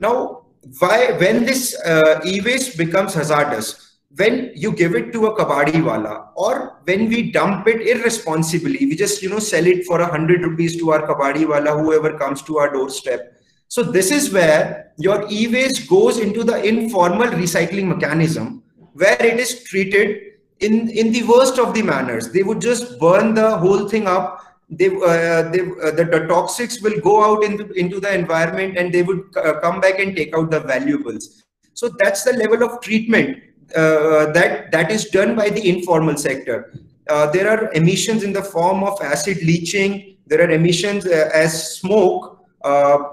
Now, 0.00 0.46
why 0.78 1.12
when 1.12 1.44
this 1.44 1.76
uh, 1.84 2.20
e-waste 2.24 2.76
becomes 2.76 3.14
hazardous 3.14 3.88
when 4.16 4.50
you 4.54 4.72
give 4.72 4.94
it 4.94 5.12
to 5.12 5.26
a 5.26 5.36
kabadi 5.36 5.82
wala 5.84 6.30
or 6.34 6.80
when 6.84 7.08
we 7.08 7.30
dump 7.30 7.66
it 7.68 7.80
irresponsibly 7.86 8.86
we 8.86 8.96
just 8.96 9.22
you 9.22 9.28
know 9.28 9.38
sell 9.38 9.66
it 9.66 9.84
for 9.86 10.00
a 10.00 10.06
hundred 10.06 10.42
rupees 10.42 10.76
to 10.76 10.90
our 10.90 11.06
kabadi 11.06 11.46
wala 11.46 11.82
whoever 11.82 12.16
comes 12.18 12.42
to 12.42 12.58
our 12.58 12.72
doorstep. 12.72 13.34
So 13.68 13.82
this 13.82 14.10
is 14.10 14.32
where 14.32 14.92
your 14.96 15.26
e-waste 15.30 15.88
goes 15.88 16.18
into 16.18 16.42
the 16.42 16.62
informal 16.64 17.28
recycling 17.28 17.84
mechanism 17.84 18.62
where 18.94 19.22
it 19.24 19.38
is 19.38 19.62
treated 19.64 20.22
in 20.60 20.88
in 20.88 21.12
the 21.12 21.22
worst 21.24 21.58
of 21.58 21.74
the 21.74 21.82
manners. 21.82 22.30
They 22.30 22.42
would 22.42 22.60
just 22.60 22.98
burn 22.98 23.34
the 23.34 23.58
whole 23.58 23.88
thing 23.88 24.06
up 24.06 24.42
they, 24.70 24.88
uh, 24.88 25.42
they 25.50 25.60
uh, 25.60 25.90
the, 25.92 26.06
the, 26.10 26.26
toxics 26.28 26.82
will 26.82 27.00
go 27.00 27.24
out 27.24 27.42
into, 27.42 27.70
into 27.72 28.00
the 28.00 28.12
environment 28.12 28.76
and 28.76 28.92
they 28.92 29.02
would 29.02 29.24
uh, 29.36 29.60
come 29.60 29.80
back 29.80 29.98
and 29.98 30.14
take 30.14 30.36
out 30.36 30.50
the 30.50 30.60
valuables. 30.60 31.44
So 31.72 31.88
that's 31.88 32.24
the 32.24 32.34
level 32.34 32.62
of 32.62 32.80
treatment 32.82 33.42
uh, 33.74 34.32
that, 34.32 34.70
that 34.72 34.90
is 34.90 35.06
done 35.06 35.36
by 35.36 35.48
the 35.48 35.66
informal 35.66 36.16
sector. 36.16 36.74
Uh, 37.08 37.30
there 37.30 37.48
are 37.48 37.72
emissions 37.72 38.22
in 38.22 38.32
the 38.32 38.42
form 38.42 38.84
of 38.84 39.00
acid 39.00 39.38
leaching, 39.38 40.16
there 40.26 40.46
are 40.46 40.50
emissions 40.50 41.06
as 41.06 41.78
smoke, 41.78 42.46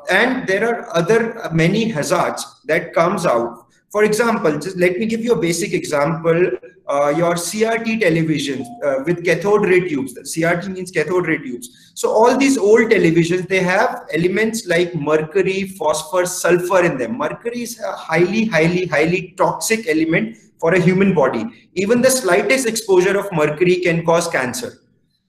and 0.10 0.46
there 0.48 0.68
are 0.68 0.94
other 0.94 1.50
many 1.54 1.88
hazards 1.88 2.62
that 2.66 2.94
comes 2.94 3.26
out 3.26 3.64
for 3.96 4.04
example, 4.04 4.60
just 4.60 4.75
let 4.75 5.00
me 5.00 5.06
give 5.06 5.22
you 5.22 5.32
a 5.32 5.40
basic 5.40 5.72
example. 5.72 6.52
Uh, 6.86 7.14
your 7.16 7.36
CRT 7.36 8.02
televisions 8.02 8.66
uh, 8.84 9.02
with 9.06 9.24
cathode 9.24 9.62
ray 9.62 9.88
tubes. 9.88 10.14
CRT 10.14 10.68
means 10.68 10.92
cathode 10.92 11.28
ray 11.28 11.38
tubes. 11.38 11.94
So 11.96 12.10
all 12.10 12.36
these 12.38 12.58
old 12.58 12.92
televisions, 12.92 13.48
they 13.48 13.62
have 13.62 14.06
elements 14.14 14.68
like 14.68 14.94
mercury, 14.96 15.70
phosphorus, 15.80 16.42
sulfur 16.42 16.84
in 16.84 16.98
them. 16.98 17.18
Mercury 17.18 17.62
is 17.62 17.80
a 17.80 17.94
highly, 17.94 18.44
highly, 18.44 18.86
highly 18.86 19.34
toxic 19.38 19.88
element 19.88 20.36
for 20.60 20.74
a 20.74 20.80
human 20.82 21.14
body. 21.14 21.46
Even 21.75 22.02
the 22.02 22.12
slightest 22.12 22.68
exposure 22.68 23.18
of 23.18 23.32
mercury 23.32 23.78
can 23.78 24.06
cause 24.06 24.28
cancer. 24.28 24.74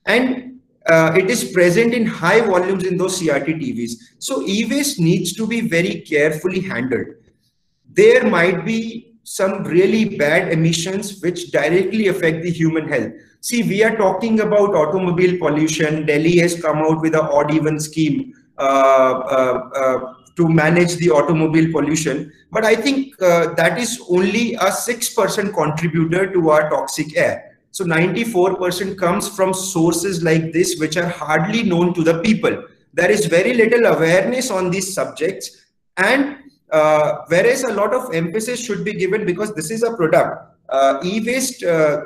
And 0.07 0.59
uh, 0.89 1.13
it 1.17 1.31
is 1.31 1.53
present 1.53 1.95
in 1.95 2.05
high 2.05 2.41
volumes 2.41 2.83
in 2.83 2.97
those 2.97 3.21
CRT 3.21 3.47
TVs. 3.63 3.93
So 4.19 4.43
e-waste 4.45 4.99
needs 4.99 5.35
to 5.35 5.47
be 5.47 5.61
very 5.61 6.01
carefully 6.01 6.63
handled 6.63 7.15
there 7.97 8.25
might 8.29 8.65
be 8.65 9.15
some 9.25 9.65
really 9.65 10.17
bad 10.17 10.53
emissions 10.53 11.21
which 11.21 11.51
directly 11.51 12.09
affect 12.09 12.43
the 12.43 12.51
human 12.51 12.89
health. 12.89 13.13
See, 13.41 13.63
we 13.63 13.83
are 13.83 13.97
talking 13.97 14.41
about 14.41 14.75
automobile 14.75 15.39
pollution. 15.39 16.07
Delhi 16.07 16.39
has 16.39 16.61
come 16.61 16.79
out 16.79 17.01
with 17.01 17.15
an 17.15 17.27
odd 17.33 17.53
even 17.53 17.81
scheme 17.81 18.35
uh, 18.59 18.63
uh, 18.63 19.71
uh, 19.75 20.15
to 20.37 20.49
manage 20.49 20.97
the 20.97 21.11
automobile 21.11 21.73
pollution. 21.73 22.33
But 22.53 22.65
I 22.65 22.77
think 22.77 23.21
uh, 23.21 23.55
that 23.55 23.79
is 23.79 24.01
only 24.09 24.55
a 24.55 24.71
6% 24.71 25.55
contributor 25.55 26.33
to 26.33 26.51
our 26.51 26.71
toxic 26.71 27.17
air. 27.17 27.59
So 27.73 27.85
94% 27.85 28.97
comes 28.97 29.29
from 29.29 29.53
sources 29.53 30.23
like 30.23 30.53
this, 30.53 30.79
which 30.79 30.97
are 30.97 31.09
hardly 31.09 31.63
known 31.63 31.95
to 31.95 32.03
the 32.03 32.21
people. 32.21 32.65
There 32.95 33.11
is 33.11 33.27
very 33.27 33.55
little 33.55 33.87
awareness 33.87 34.51
on 34.51 34.71
these 34.71 34.95
subjects. 34.95 35.65
And 35.97 36.39
uh, 36.71 37.19
whereas 37.29 37.63
a 37.65 37.73
lot 37.73 37.95
of 37.95 38.15
emphasis 38.15 38.65
should 38.65 38.85
be 38.85 38.93
given 38.93 39.25
because 39.25 39.55
this 39.55 39.71
is 39.71 39.83
a 39.83 39.95
product. 39.95 40.57
Uh, 40.69 41.01
e-waste, 41.05 41.63
uh, 41.63 42.03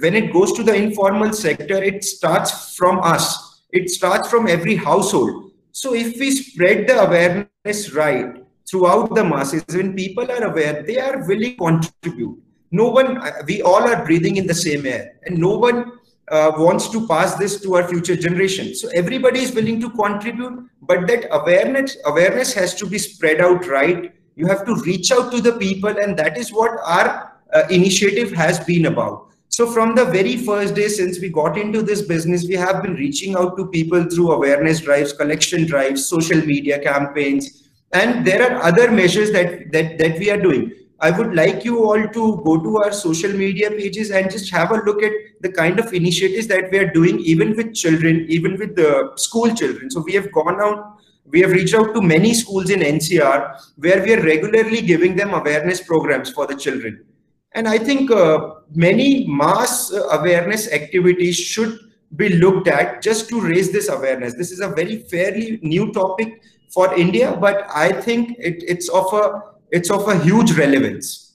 when 0.00 0.14
it 0.14 0.32
goes 0.32 0.52
to 0.52 0.62
the 0.62 0.74
informal 0.74 1.32
sector, 1.32 1.82
it 1.82 2.04
starts 2.04 2.76
from 2.76 3.00
us. 3.00 3.62
It 3.70 3.90
starts 3.90 4.28
from 4.28 4.48
every 4.48 4.76
household. 4.76 5.52
So 5.72 5.94
if 5.94 6.18
we 6.18 6.30
spread 6.30 6.86
the 6.86 7.00
awareness 7.02 7.92
right 7.92 8.44
throughout 8.70 9.14
the 9.14 9.24
masses, 9.24 9.64
when 9.68 9.94
people 9.94 10.30
are 10.30 10.44
aware, 10.44 10.82
they 10.82 10.98
are 10.98 11.26
willing 11.26 11.56
to 11.56 11.80
contribute. 12.00 12.38
No 12.70 12.88
one, 12.88 13.18
uh, 13.18 13.42
we 13.46 13.62
all 13.62 13.82
are 13.82 14.04
breathing 14.04 14.36
in 14.36 14.46
the 14.46 14.54
same 14.54 14.86
air 14.86 15.18
and 15.24 15.38
no 15.38 15.58
one 15.58 15.92
uh, 16.30 16.52
wants 16.56 16.88
to 16.90 17.06
pass 17.06 17.34
this 17.34 17.60
to 17.60 17.74
our 17.74 17.88
future 17.88 18.16
generation. 18.16 18.74
So 18.74 18.88
everybody 18.94 19.40
is 19.40 19.54
willing 19.54 19.80
to 19.80 19.90
contribute, 19.90 20.68
but 20.82 21.06
that 21.08 21.26
awareness 21.30 21.96
awareness 22.06 22.54
has 22.54 22.74
to 22.76 22.86
be 22.86 22.98
spread 22.98 23.40
out 23.40 23.66
right. 23.66 24.14
You 24.36 24.46
have 24.46 24.64
to 24.66 24.74
reach 24.76 25.12
out 25.12 25.30
to 25.32 25.40
the 25.40 25.52
people, 25.52 25.90
and 25.90 26.16
that 26.18 26.38
is 26.38 26.52
what 26.52 26.70
our 26.84 27.32
uh, 27.52 27.62
initiative 27.70 28.32
has 28.32 28.60
been 28.60 28.86
about. 28.86 29.28
So 29.48 29.70
from 29.70 29.94
the 29.94 30.06
very 30.06 30.38
first 30.38 30.74
day 30.74 30.88
since 30.88 31.20
we 31.20 31.28
got 31.28 31.58
into 31.58 31.82
this 31.82 32.00
business, 32.00 32.46
we 32.48 32.54
have 32.54 32.82
been 32.82 32.94
reaching 32.94 33.36
out 33.36 33.58
to 33.58 33.66
people 33.66 34.04
through 34.04 34.32
awareness 34.32 34.80
drives, 34.80 35.12
collection 35.12 35.66
drives, 35.66 36.06
social 36.06 36.40
media 36.40 36.78
campaigns, 36.78 37.68
and 37.92 38.26
there 38.26 38.50
are 38.50 38.62
other 38.62 38.90
measures 38.90 39.30
that 39.32 39.70
that 39.72 39.98
that 39.98 40.18
we 40.18 40.30
are 40.30 40.40
doing. 40.40 40.72
I 41.02 41.10
would 41.10 41.34
like 41.34 41.64
you 41.64 41.84
all 41.84 42.02
to 42.16 42.42
go 42.44 42.58
to 42.62 42.76
our 42.78 42.92
social 42.92 43.32
media 43.32 43.70
pages 43.70 44.10
and 44.10 44.30
just 44.30 44.50
have 44.52 44.70
a 44.70 44.76
look 44.86 45.02
at 45.02 45.12
the 45.40 45.50
kind 45.50 45.80
of 45.80 45.92
initiatives 45.92 46.46
that 46.46 46.70
we 46.70 46.78
are 46.78 46.90
doing, 46.90 47.18
even 47.18 47.56
with 47.56 47.74
children, 47.74 48.24
even 48.28 48.56
with 48.56 48.76
the 48.76 49.10
school 49.16 49.52
children. 49.52 49.90
So 49.90 50.00
we 50.00 50.14
have 50.14 50.30
gone 50.32 50.60
out 50.60 51.02
We 51.32 51.40
have 51.40 51.52
reached 51.52 51.74
out 51.74 51.94
to 51.94 52.02
many 52.02 52.34
schools 52.34 52.70
in 52.70 52.80
NCR 52.80 53.58
where 53.76 54.02
we 54.02 54.14
are 54.14 54.22
regularly 54.22 54.82
giving 54.82 55.16
them 55.16 55.32
awareness 55.32 55.80
programs 55.80 56.30
for 56.30 56.46
the 56.46 56.54
children. 56.54 57.04
And 57.52 57.68
I 57.68 57.78
think 57.78 58.10
uh, 58.10 58.54
many 58.74 59.26
mass 59.26 59.92
awareness 60.10 60.70
activities 60.72 61.36
should 61.36 61.78
be 62.16 62.28
looked 62.30 62.68
at 62.68 63.02
just 63.02 63.28
to 63.30 63.40
raise 63.40 63.72
this 63.72 63.88
awareness. 63.88 64.34
This 64.34 64.50
is 64.50 64.60
a 64.60 64.68
very 64.68 64.98
fairly 65.14 65.58
new 65.62 65.92
topic 65.92 66.42
for 66.74 66.94
India, 66.94 67.36
but 67.40 67.66
I 67.74 67.92
think 67.92 68.36
it, 68.38 68.62
it's 68.66 68.88
of 68.88 69.12
a 69.12 69.42
it's 69.72 69.90
of 69.90 70.06
a 70.08 70.18
huge 70.18 70.52
relevance 70.52 71.32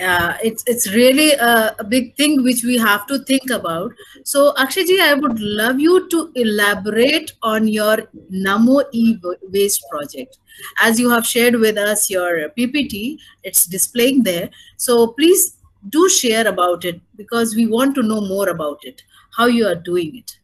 uh, 0.00 0.36
it's 0.42 0.64
it's 0.66 0.90
really 0.92 1.32
a, 1.32 1.74
a, 1.78 1.84
big 1.84 2.16
thing 2.16 2.42
which 2.42 2.64
we 2.64 2.78
have 2.78 3.06
to 3.06 3.18
think 3.24 3.50
about. 3.50 3.92
So 4.24 4.54
Akshay 4.56 4.84
ji, 4.84 4.98
I 5.00 5.12
would 5.12 5.38
love 5.38 5.78
you 5.80 6.08
to 6.08 6.32
elaborate 6.34 7.32
on 7.42 7.68
your 7.68 7.98
Namo 8.32 8.84
e-waste 8.92 9.84
project. 9.90 10.38
As 10.80 10.98
you 10.98 11.10
have 11.10 11.26
shared 11.26 11.56
with 11.56 11.76
us 11.76 12.08
your 12.08 12.48
PPT, 12.58 13.18
it's 13.44 13.66
displaying 13.66 14.22
there. 14.22 14.48
So 14.78 15.08
please 15.08 15.58
do 15.90 16.08
share 16.08 16.48
about 16.48 16.86
it 16.86 17.00
because 17.16 17.54
we 17.54 17.66
want 17.66 17.94
to 17.96 18.02
know 18.02 18.22
more 18.22 18.48
about 18.48 18.78
it, 18.84 19.02
how 19.36 19.46
you 19.46 19.66
are 19.66 19.74
doing 19.74 20.16
it. 20.16 20.38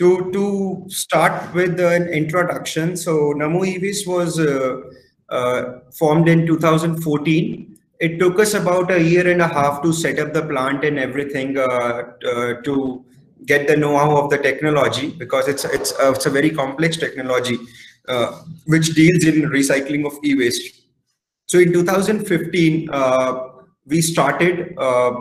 Uh, 0.00 0.06
to, 0.06 0.32
to 0.32 0.84
start 0.88 1.54
with 1.54 1.78
an 1.78 2.08
introduction, 2.08 2.96
so 2.96 3.32
Namo 3.34 3.66
e-waste 3.66 4.06
was 4.06 4.38
uh, 4.38 4.80
uh, 5.28 5.80
formed 5.92 6.28
in 6.28 6.46
2014. 6.46 7.78
It 8.00 8.18
took 8.18 8.38
us 8.38 8.54
about 8.54 8.90
a 8.90 9.02
year 9.02 9.30
and 9.30 9.42
a 9.42 9.48
half 9.48 9.82
to 9.82 9.92
set 9.92 10.18
up 10.18 10.32
the 10.32 10.42
plant 10.42 10.84
and 10.84 10.98
everything 10.98 11.58
uh, 11.58 11.62
uh, 11.62 12.54
to 12.62 13.04
get 13.44 13.68
the 13.68 13.76
know-how 13.76 14.16
of 14.16 14.30
the 14.30 14.38
technology 14.38 15.10
because 15.10 15.48
it's 15.48 15.64
it's 15.64 15.92
uh, 15.92 16.12
it's 16.12 16.26
a 16.26 16.30
very 16.30 16.50
complex 16.50 16.96
technology 16.96 17.58
uh, 18.08 18.40
which 18.66 18.94
deals 18.94 19.24
in 19.24 19.42
recycling 19.50 20.06
of 20.06 20.12
e-waste. 20.24 20.82
So 21.46 21.58
in 21.58 21.72
2015, 21.72 22.88
uh, 22.90 23.48
we 23.86 24.00
started 24.00 24.76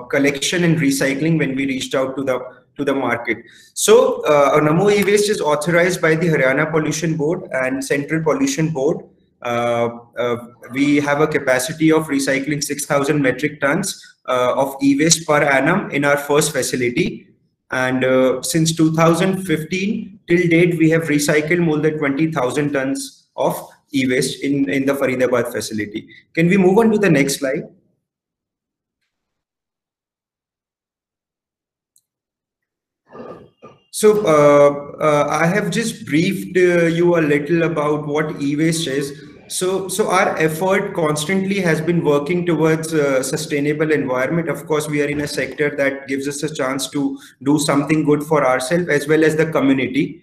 collection 0.09 0.63
and 0.63 0.77
recycling 0.77 1.37
when 1.37 1.55
we 1.55 1.65
reached 1.65 1.95
out 1.95 2.15
to 2.15 2.23
the 2.23 2.39
to 2.79 2.83
the 2.83 2.95
market. 2.95 3.37
So 3.75 4.23
uh, 4.23 4.59
Namo 4.59 4.91
e-waste 4.91 5.29
is 5.29 5.39
authorized 5.39 6.01
by 6.01 6.15
the 6.15 6.27
Haryana 6.27 6.71
Pollution 6.71 7.15
Board 7.15 7.47
and 7.51 7.83
Central 7.83 8.23
Pollution 8.23 8.69
Board 8.69 9.05
uh, 9.41 9.99
uh, 10.17 10.37
we 10.73 10.97
have 10.97 11.21
a 11.21 11.27
capacity 11.27 11.91
of 11.91 12.07
recycling 12.07 12.63
6,000 12.63 13.21
metric 13.21 13.61
tons 13.61 14.17
uh, 14.27 14.53
of 14.55 14.75
e-waste 14.81 15.25
per 15.25 15.41
annum 15.43 15.89
in 15.91 16.03
our 16.03 16.17
first 16.17 16.51
facility. 16.51 17.27
And 17.71 18.03
since 18.43 18.75
2015 18.75 20.19
till 20.27 20.47
date, 20.49 20.77
we 20.77 20.89
have 20.89 21.03
recycled 21.03 21.59
more 21.59 21.77
than 21.77 21.99
20,000 21.99 22.73
tons 22.73 23.27
of 23.37 23.55
e-waste 23.93 24.43
in, 24.43 24.69
in 24.69 24.85
the 24.85 24.93
Faridabad 24.93 25.51
facility. 25.51 26.09
Can 26.33 26.47
we 26.47 26.57
move 26.57 26.79
on 26.79 26.91
to 26.91 26.97
the 26.97 27.09
next 27.09 27.39
slide? 27.39 27.63
So 33.91 34.25
uh, 34.25 35.03
uh, 35.03 35.27
I 35.29 35.47
have 35.47 35.71
just 35.71 36.05
briefed 36.05 36.55
uh, 36.55 36.85
you 36.85 37.17
a 37.17 37.21
little 37.21 37.63
about 37.63 38.07
what 38.07 38.39
e-waste 38.41 38.87
is. 38.87 39.23
So, 39.47 39.87
so 39.87 40.11
our 40.11 40.37
effort 40.37 40.93
constantly 40.93 41.59
has 41.59 41.81
been 41.81 42.03
working 42.03 42.45
towards 42.45 42.93
a 42.93 43.23
sustainable 43.23 43.91
environment. 43.91 44.47
Of 44.47 44.67
course, 44.67 44.87
we 44.87 45.01
are 45.01 45.07
in 45.07 45.21
a 45.21 45.27
sector 45.27 45.75
that 45.75 46.07
gives 46.07 46.27
us 46.27 46.43
a 46.43 46.53
chance 46.53 46.87
to 46.91 47.17
do 47.41 47.57
something 47.57 48.03
good 48.03 48.23
for 48.23 48.45
ourselves 48.45 48.89
as 48.89 49.07
well 49.07 49.23
as 49.23 49.35
the 49.35 49.47
community. 49.47 50.21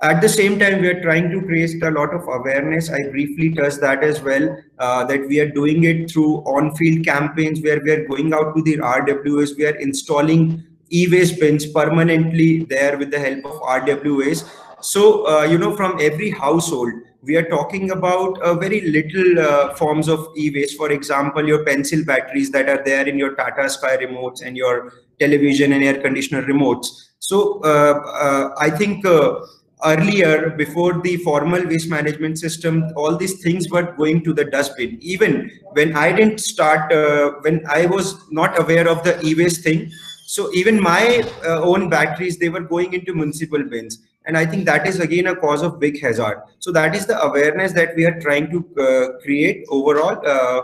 At 0.00 0.22
the 0.22 0.28
same 0.28 0.58
time, 0.58 0.80
we 0.80 0.88
are 0.88 1.02
trying 1.02 1.30
to 1.30 1.42
create 1.42 1.82
a 1.82 1.90
lot 1.90 2.14
of 2.14 2.22
awareness. 2.22 2.90
I 2.90 3.10
briefly 3.10 3.54
touched 3.54 3.80
that 3.80 4.02
as 4.02 4.22
well, 4.22 4.56
uh, 4.78 5.04
that 5.04 5.28
we 5.28 5.40
are 5.40 5.48
doing 5.50 5.84
it 5.84 6.10
through 6.10 6.38
on-field 6.38 7.04
campaigns 7.04 7.62
where 7.62 7.80
we 7.82 7.90
are 7.90 8.06
going 8.06 8.32
out 8.32 8.56
to 8.56 8.62
the 8.62 8.78
RWS, 8.78 9.56
we 9.58 9.66
are 9.66 9.76
installing 9.76 10.64
e-waste 10.90 11.40
bins 11.40 11.66
permanently 11.66 12.64
there 12.64 12.98
with 12.98 13.10
the 13.10 13.18
help 13.18 13.44
of 13.44 13.60
RWAs. 13.62 14.48
So, 14.80 15.26
uh, 15.26 15.44
you 15.44 15.58
know, 15.58 15.74
from 15.74 15.98
every 16.00 16.30
household, 16.30 16.92
we 17.22 17.36
are 17.36 17.48
talking 17.48 17.90
about 17.90 18.38
a 18.42 18.54
very 18.54 18.82
little 18.82 19.38
uh, 19.38 19.74
forms 19.74 20.08
of 20.08 20.28
e-waste. 20.36 20.76
For 20.76 20.92
example, 20.92 21.46
your 21.46 21.64
pencil 21.64 22.04
batteries 22.04 22.50
that 22.50 22.68
are 22.68 22.84
there 22.84 23.08
in 23.08 23.18
your 23.18 23.34
Tata 23.34 23.68
Sky 23.70 23.96
remotes 23.96 24.42
and 24.42 24.56
your 24.56 24.92
television 25.18 25.72
and 25.72 25.82
air 25.82 26.00
conditioner 26.00 26.42
remotes. 26.42 26.88
So 27.18 27.62
uh, 27.64 28.02
uh, 28.06 28.54
I 28.58 28.68
think 28.68 29.06
uh, 29.06 29.40
earlier, 29.84 30.50
before 30.50 31.00
the 31.00 31.16
formal 31.18 31.66
waste 31.66 31.88
management 31.88 32.38
system, 32.38 32.92
all 32.96 33.16
these 33.16 33.42
things 33.42 33.70
were 33.70 33.94
going 33.96 34.22
to 34.24 34.34
the 34.34 34.44
dustbin. 34.44 34.98
Even 35.00 35.50
when 35.72 35.96
I 35.96 36.12
didn't 36.12 36.40
start, 36.40 36.92
uh, 36.92 37.32
when 37.40 37.64
I 37.68 37.86
was 37.86 38.30
not 38.30 38.58
aware 38.60 38.86
of 38.88 39.02
the 39.04 39.18
e-waste 39.24 39.62
thing, 39.62 39.90
so 40.26 40.50
even 40.54 40.80
my 40.80 41.22
uh, 41.44 41.60
own 41.60 41.90
batteries, 41.90 42.38
they 42.38 42.48
were 42.48 42.60
going 42.60 42.94
into 42.94 43.14
municipal 43.14 43.62
bins. 43.62 43.98
And 44.26 44.38
i 44.38 44.46
think 44.46 44.64
that 44.64 44.86
is 44.86 45.00
again 45.00 45.26
a 45.26 45.36
cause 45.36 45.62
of 45.62 45.78
big 45.78 46.00
hazard. 46.00 46.42
So 46.58 46.72
that 46.72 46.94
is 46.94 47.04
the 47.06 47.20
awareness 47.22 47.72
that 47.72 47.94
we 47.94 48.06
are 48.06 48.18
trying 48.20 48.50
to 48.50 48.82
uh, 48.82 49.18
create 49.22 49.66
overall 49.68 50.18
uh, 50.26 50.62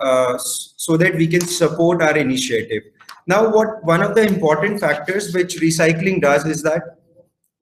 uh, 0.00 0.38
so 0.38 0.96
that 0.96 1.14
we 1.14 1.26
can 1.26 1.42
support 1.42 2.00
our 2.00 2.16
initiative. 2.16 2.84
Now 3.26 3.50
what 3.50 3.84
one 3.84 4.00
of 4.00 4.14
the 4.14 4.22
important 4.22 4.80
factors 4.80 5.34
which 5.34 5.56
recycling 5.56 6.22
does 6.22 6.46
is 6.46 6.62
that 6.62 6.96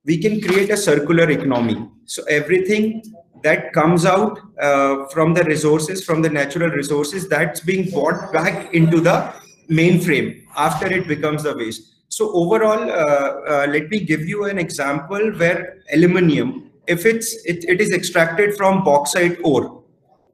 we 0.05 0.19
can 0.19 0.41
create 0.41 0.71
a 0.71 0.77
circular 0.77 1.29
economy. 1.29 1.89
So 2.05 2.23
everything 2.25 3.03
that 3.43 3.73
comes 3.73 4.07
out 4.07 4.39
uh, 4.61 5.07
from 5.09 5.35
the 5.35 5.43
resources 5.45 6.05
from 6.05 6.23
the 6.23 6.31
natural 6.31 6.71
resources 6.71 7.29
that's 7.29 7.61
being 7.61 7.91
brought 7.91 8.33
back 8.33 8.73
into 8.73 9.01
the 9.01 9.33
mainframe 9.69 10.45
after 10.59 10.87
it 10.99 11.09
becomes 11.09 11.45
the 11.45 11.57
waste 11.57 11.95
so 12.09 12.33
overall, 12.33 12.91
uh, 12.91 12.95
uh, 12.95 13.67
let 13.69 13.91
me 13.91 14.01
give 14.01 14.23
you 14.23 14.45
an 14.45 14.59
example 14.59 15.33
where 15.37 15.79
aluminium, 15.93 16.71
if 16.87 17.05
it's 17.05 17.35
it, 17.45 17.65
it 17.69 17.81
is 17.81 17.93
extracted 17.93 18.57
from 18.57 18.83
bauxite 18.83 19.39
ore. 19.45 19.83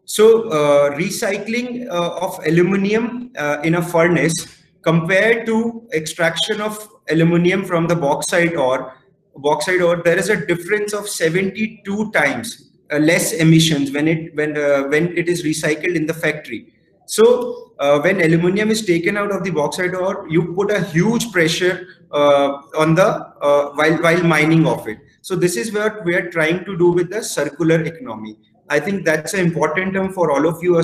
So 0.05 0.49
uh, 0.51 0.91
recycling 0.97 1.87
of 1.89 2.39
aluminium 2.47 3.33
in 3.65 3.75
a 3.75 3.83
furnace 3.83 4.63
compared 4.83 5.47
to 5.47 5.89
extraction 5.93 6.61
of 6.61 6.89
aluminium 7.11 7.65
from 7.65 7.89
the 7.89 7.97
bauxite 7.97 8.57
ore, 8.57 8.95
bauxite 9.37 9.81
ore, 9.81 10.03
there 10.05 10.19
is 10.19 10.29
a 10.29 10.47
difference 10.47 10.93
of 10.93 11.09
72 11.09 12.13
times 12.13 12.71
uh, 12.93 12.99
less 12.99 13.33
emissions 13.33 13.91
when 13.91 14.07
it 14.07 14.35
when 14.37 14.57
uh, 14.57 14.85
when 14.85 15.17
it 15.17 15.29
is 15.29 15.43
recycled 15.43 15.97
in 15.97 16.07
the 16.07 16.15
factory. 16.15 16.74
So 17.07 17.73
uh, 17.79 18.01
when 18.01 18.21
aluminium 18.21 18.71
is 18.71 18.85
taken 18.85 19.17
out 19.17 19.31
of 19.31 19.45
the 19.45 19.51
bauxite 19.51 19.95
ore, 19.95 20.27
you 20.29 20.55
put 20.55 20.71
a 20.71 20.83
huge 20.83 21.31
pressure 21.33 21.87
uh, 22.11 22.63
on 22.77 22.95
the 22.95 23.07
uh, 23.07 23.71
while 23.75 23.97
while 23.99 24.23
mining 24.23 24.67
of 24.67 24.89
it. 24.89 24.99
So 25.21 25.37
this 25.37 25.57
is 25.57 25.73
what 25.73 26.05
we 26.05 26.15
are 26.15 26.31
trying 26.31 26.65
to 26.65 26.77
do 26.77 26.91
with 26.93 27.11
the 27.11 27.23
circular 27.23 27.83
economy. 27.83 28.37
I 28.71 28.81
think 28.81 29.05
that's 29.05 29.35
an 29.35 29.41
important 29.41 29.93
term 29.93 30.13
for 30.13 30.31
all 30.31 30.49
of 30.49 30.63
you, 30.63 30.79
uh, 30.79 30.83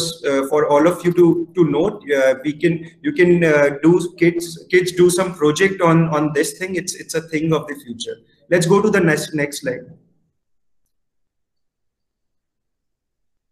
for 0.49 0.67
all 0.69 0.87
of 0.87 1.03
you 1.05 1.13
to 1.15 1.49
to 1.55 1.65
note. 1.65 2.03
Uh, 2.11 2.35
we 2.45 2.53
can 2.53 2.91
you 3.03 3.13
can 3.13 3.43
uh, 3.43 3.71
do 3.83 4.15
kids 4.19 4.67
kids 4.71 4.93
do 4.93 5.09
some 5.09 5.35
project 5.35 5.81
on 5.81 6.09
on 6.09 6.33
this 6.35 6.59
thing. 6.59 6.75
It's 6.75 6.95
it's 6.95 7.15
a 7.15 7.23
thing 7.23 7.55
of 7.55 7.67
the 7.67 7.77
future. 7.77 8.17
Let's 8.51 8.67
go 8.67 8.83
to 8.83 8.91
the 8.91 9.01
next 9.01 9.35
next 9.35 9.63
slide. 9.63 9.87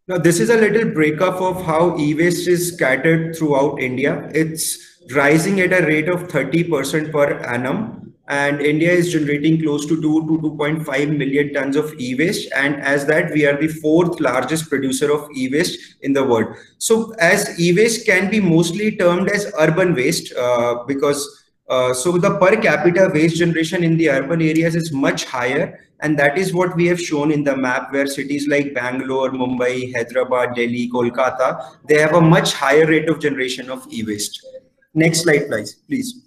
Now, 0.08 0.16
this 0.16 0.40
is 0.40 0.48
a 0.48 0.56
little 0.56 0.90
breakup 0.90 1.38
of 1.42 1.66
how 1.66 1.94
e-waste 1.98 2.48
is 2.48 2.72
scattered 2.72 3.36
throughout 3.36 3.78
India. 3.78 4.30
It's 4.32 4.78
rising 5.14 5.60
at 5.60 5.74
a 5.74 5.84
rate 5.84 6.08
of 6.08 6.28
30% 6.28 7.12
per 7.12 7.34
annum. 7.40 8.14
And 8.26 8.62
India 8.62 8.90
is 8.90 9.12
generating 9.12 9.60
close 9.60 9.84
to 9.84 10.00
2 10.00 10.00
to 10.00 10.48
2.5 10.56 11.14
million 11.14 11.52
tons 11.52 11.76
of 11.76 11.92
e-waste. 12.00 12.50
And 12.56 12.76
as 12.76 13.04
that, 13.04 13.32
we 13.34 13.44
are 13.44 13.60
the 13.60 13.68
fourth 13.68 14.18
largest 14.18 14.70
producer 14.70 15.12
of 15.12 15.28
e-waste 15.36 15.78
in 16.00 16.14
the 16.14 16.24
world. 16.24 16.56
So 16.78 17.12
as 17.18 17.60
e-waste 17.60 18.06
can 18.06 18.30
be 18.30 18.40
mostly 18.40 18.96
termed 18.96 19.28
as 19.28 19.52
urban 19.58 19.94
waste 19.94 20.32
uh, 20.34 20.84
because 20.86 21.44
uh, 21.68 21.92
so 21.92 22.12
the 22.12 22.38
per 22.38 22.56
capita 22.56 23.10
waste 23.12 23.36
generation 23.36 23.84
in 23.84 23.98
the 23.98 24.08
urban 24.08 24.40
areas 24.40 24.74
is 24.74 24.90
much 24.90 25.26
higher 25.26 25.78
and 26.00 26.18
that 26.18 26.38
is 26.38 26.54
what 26.54 26.74
we 26.76 26.87
have 26.87 27.00
shown 27.00 27.32
in 27.32 27.42
the 27.44 27.56
map 27.56 27.92
where 27.92 28.06
cities 28.06 28.46
like 28.46 28.74
Bangalore, 28.74 29.30
Mumbai, 29.30 29.92
Hyderabad, 29.94 30.54
Delhi, 30.54 30.88
Kolkata, 30.88 31.76
they 31.87 31.98
have 31.98 32.14
a 32.14 32.20
much 32.20 32.52
higher 32.54 32.87
rate 32.87 33.08
of 33.08 33.20
generation 33.20 33.70
of 33.70 33.87
e-waste. 33.90 34.46
Next 34.94 35.22
slide, 35.22 35.48
please. 35.48 35.74
please. 35.88 36.24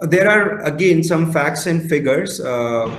There 0.00 0.28
are 0.28 0.60
again 0.64 1.04
some 1.04 1.32
facts 1.32 1.66
and 1.66 1.88
figures. 1.88 2.40
Uh, 2.40 2.90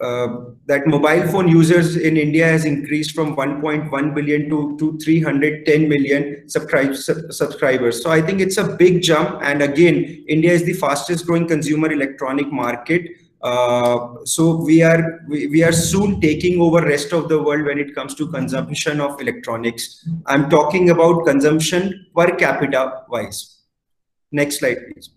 that 0.00 0.86
mobile 0.86 1.26
phone 1.28 1.48
users 1.48 1.96
in 1.96 2.16
India 2.16 2.46
has 2.46 2.64
increased 2.64 3.14
from 3.14 3.34
1.1 3.34 4.14
billion 4.14 4.50
to, 4.50 4.76
to 4.78 4.98
310 4.98 5.88
million 5.88 6.48
subscribe, 6.48 6.94
sub, 6.94 7.32
subscribers. 7.32 8.02
So 8.02 8.10
I 8.10 8.20
think 8.20 8.40
it's 8.40 8.58
a 8.58 8.64
big 8.64 9.02
jump. 9.02 9.40
And 9.42 9.62
again, 9.62 10.24
India 10.28 10.52
is 10.52 10.64
the 10.64 10.74
fastest 10.74 11.26
growing 11.26 11.48
consumer 11.48 11.90
electronic 11.90 12.52
market. 12.52 13.10
Uh, 13.42 14.24
so 14.24 14.56
we 14.56 14.82
are 14.82 15.20
we, 15.28 15.46
we 15.46 15.62
are 15.62 15.72
soon 15.72 16.20
taking 16.20 16.60
over 16.60 16.80
rest 16.80 17.12
of 17.12 17.28
the 17.28 17.40
world 17.40 17.64
when 17.64 17.78
it 17.78 17.94
comes 17.94 18.14
to 18.14 18.26
consumption 18.28 19.00
of 19.00 19.20
electronics. 19.20 20.08
I'm 20.26 20.50
talking 20.50 20.90
about 20.90 21.24
consumption 21.24 22.06
per 22.14 22.34
capita 22.34 23.04
wise. 23.08 23.60
Next 24.32 24.58
slide, 24.58 24.78
please. 24.92 25.10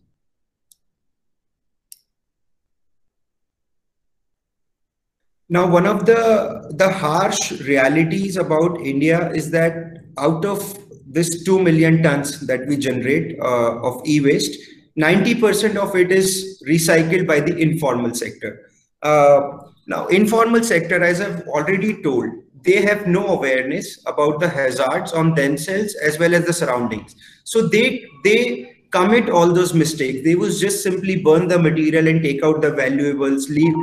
Now, 5.49 5.67
one 5.67 5.87
of 5.87 6.05
the, 6.05 6.71
the 6.75 6.89
harsh 6.89 7.51
realities 7.61 8.37
about 8.37 8.79
India 8.81 9.31
is 9.31 9.49
that 9.51 10.03
out 10.17 10.45
of 10.45 10.77
this 11.07 11.43
2 11.43 11.59
million 11.63 12.03
tons 12.03 12.45
that 12.45 12.67
we 12.67 12.77
generate 12.77 13.39
uh, 13.39 13.81
of 13.81 14.01
e-waste, 14.05 14.59
90% 14.97 15.75
of 15.75 15.95
it 15.95 16.11
is 16.11 16.61
recycled 16.67 17.25
by 17.25 17.39
the 17.39 17.57
informal 17.57 18.13
sector. 18.13 18.69
Uh, 19.01 19.57
now, 19.87 20.05
informal 20.07 20.63
sector, 20.63 21.03
as 21.03 21.19
I've 21.19 21.47
already 21.47 22.03
told, 22.03 22.29
they 22.63 22.81
have 22.81 23.07
no 23.07 23.27
awareness 23.27 24.05
about 24.05 24.39
the 24.39 24.49
hazards 24.49 25.13
on 25.13 25.33
themselves 25.33 25.95
as 25.95 26.19
well 26.19 26.35
as 26.35 26.45
the 26.45 26.53
surroundings. 26.53 27.15
So 27.43 27.67
they 27.67 28.05
they 28.23 28.78
commit 28.91 29.29
all 29.29 29.51
those 29.51 29.73
mistakes. 29.73 30.23
They 30.23 30.35
would 30.35 30.55
just 30.57 30.83
simply 30.83 31.21
burn 31.21 31.47
the 31.47 31.59
material 31.59 32.07
and 32.07 32.21
take 32.21 32.43
out 32.43 32.61
the 32.61 32.71
valuables, 32.71 33.49
leave, 33.49 33.75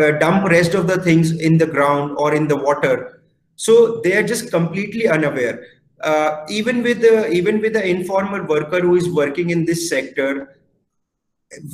uh, 0.00 0.12
dump 0.18 0.48
rest 0.48 0.74
of 0.74 0.86
the 0.86 1.00
things 1.02 1.32
in 1.32 1.58
the 1.58 1.66
ground 1.66 2.16
or 2.18 2.34
in 2.34 2.48
the 2.48 2.56
water. 2.56 3.22
So 3.56 4.00
they 4.02 4.16
are 4.16 4.22
just 4.22 4.50
completely 4.50 5.08
unaware. 5.08 5.64
Uh, 6.00 6.44
even 6.48 6.82
with 6.82 7.00
the 7.00 7.28
even 7.28 7.60
with 7.60 7.72
the 7.72 7.84
informal 7.84 8.44
worker 8.44 8.80
who 8.80 8.94
is 8.94 9.10
working 9.10 9.50
in 9.50 9.64
this 9.64 9.88
sector, 9.88 10.58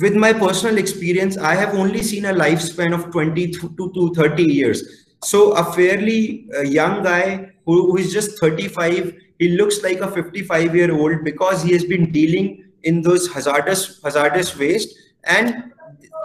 with 0.01 0.15
my 0.15 0.33
personal 0.33 0.77
experience, 0.77 1.37
I 1.37 1.53
have 1.55 1.75
only 1.75 2.01
seen 2.01 2.25
a 2.25 2.33
lifespan 2.33 2.93
of 2.93 3.11
20 3.11 3.51
to, 3.51 3.91
to 3.93 4.13
30 4.15 4.43
years. 4.43 5.05
So 5.23 5.51
a 5.51 5.71
fairly 5.73 6.47
uh, 6.55 6.61
young 6.61 7.03
guy 7.03 7.51
who, 7.65 7.91
who 7.91 7.97
is 7.97 8.13
just 8.13 8.39
35, 8.39 9.13
he 9.37 9.49
looks 9.49 9.83
like 9.83 9.99
a 9.99 10.09
55 10.09 10.75
year 10.75 10.93
old 10.93 11.23
because 11.23 11.61
he 11.61 11.73
has 11.73 11.83
been 11.83 12.11
dealing 12.11 12.64
in 12.85 13.01
those 13.01 13.31
hazardous 13.33 14.01
hazardous 14.03 14.57
waste 14.57 14.97
and 15.25 15.71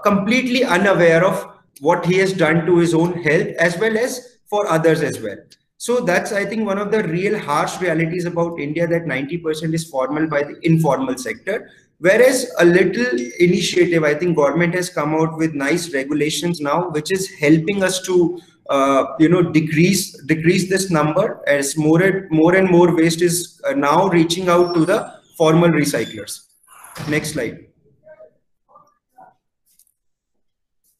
completely 0.04 0.64
unaware 0.64 1.24
of 1.24 1.46
what 1.80 2.04
he 2.04 2.18
has 2.18 2.32
done 2.32 2.64
to 2.66 2.78
his 2.78 2.94
own 2.94 3.22
health 3.22 3.48
as 3.58 3.78
well 3.78 3.96
as 3.98 4.38
for 4.46 4.66
others 4.68 5.02
as 5.02 5.20
well. 5.20 5.36
So 5.78 6.00
that's 6.00 6.32
i 6.32 6.44
think 6.44 6.66
one 6.66 6.78
of 6.78 6.90
the 6.90 7.02
real 7.04 7.38
harsh 7.38 7.80
realities 7.80 8.26
about 8.26 8.58
india 8.60 8.86
that 8.86 9.06
90% 9.12 9.74
is 9.78 9.84
formal 9.92 10.26
by 10.26 10.42
the 10.42 10.58
informal 10.62 11.16
sector. 11.16 11.70
Whereas 11.98 12.50
a 12.58 12.64
little 12.64 13.20
initiative 13.46 14.04
i 14.04 14.14
think 14.14 14.36
government 14.36 14.74
has 14.74 14.90
come 14.90 15.14
out 15.14 15.38
with 15.38 15.54
nice 15.54 15.92
regulations 15.94 16.60
now 16.60 16.90
which 16.90 17.12
is 17.12 17.30
helping 17.40 17.82
us 17.82 18.00
to 18.02 18.40
uh, 18.68 19.04
you 19.18 19.28
know 19.28 19.42
decrease 19.42 20.04
decrease 20.34 20.68
this 20.68 20.90
number 20.90 21.40
as 21.46 21.76
more 21.76 22.02
and 22.02 22.30
more 22.30 22.54
and 22.54 22.70
more 22.70 22.94
waste 22.94 23.22
is 23.22 23.60
uh, 23.68 23.72
now 23.72 24.08
reaching 24.08 24.48
out 24.48 24.74
to 24.74 24.84
the 24.84 25.00
formal 25.36 25.70
recyclers 25.70 26.49
Next 27.09 27.33
slide. 27.33 27.66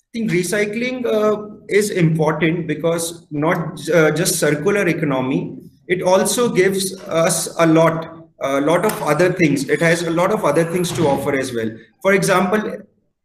I 0.03 0.19
think 0.19 0.31
recycling 0.31 1.07
uh, 1.07 1.57
is 1.69 1.91
important 1.91 2.67
because 2.67 3.27
not 3.31 3.89
uh, 3.91 4.11
just 4.11 4.41
circular 4.41 4.89
economy, 4.89 5.59
it 5.87 6.03
also 6.03 6.53
gives 6.53 6.99
us 7.03 7.55
a 7.59 7.67
lot, 7.67 8.29
a 8.41 8.61
lot 8.61 8.85
of 8.85 9.03
other 9.03 9.33
things. 9.33 9.69
It 9.69 9.81
has 9.81 10.03
a 10.03 10.11
lot 10.11 10.33
of 10.33 10.45
other 10.45 10.65
things 10.65 10.91
to 10.93 11.07
offer 11.07 11.35
as 11.35 11.55
well. 11.55 11.71
For 12.03 12.15
example, 12.15 12.79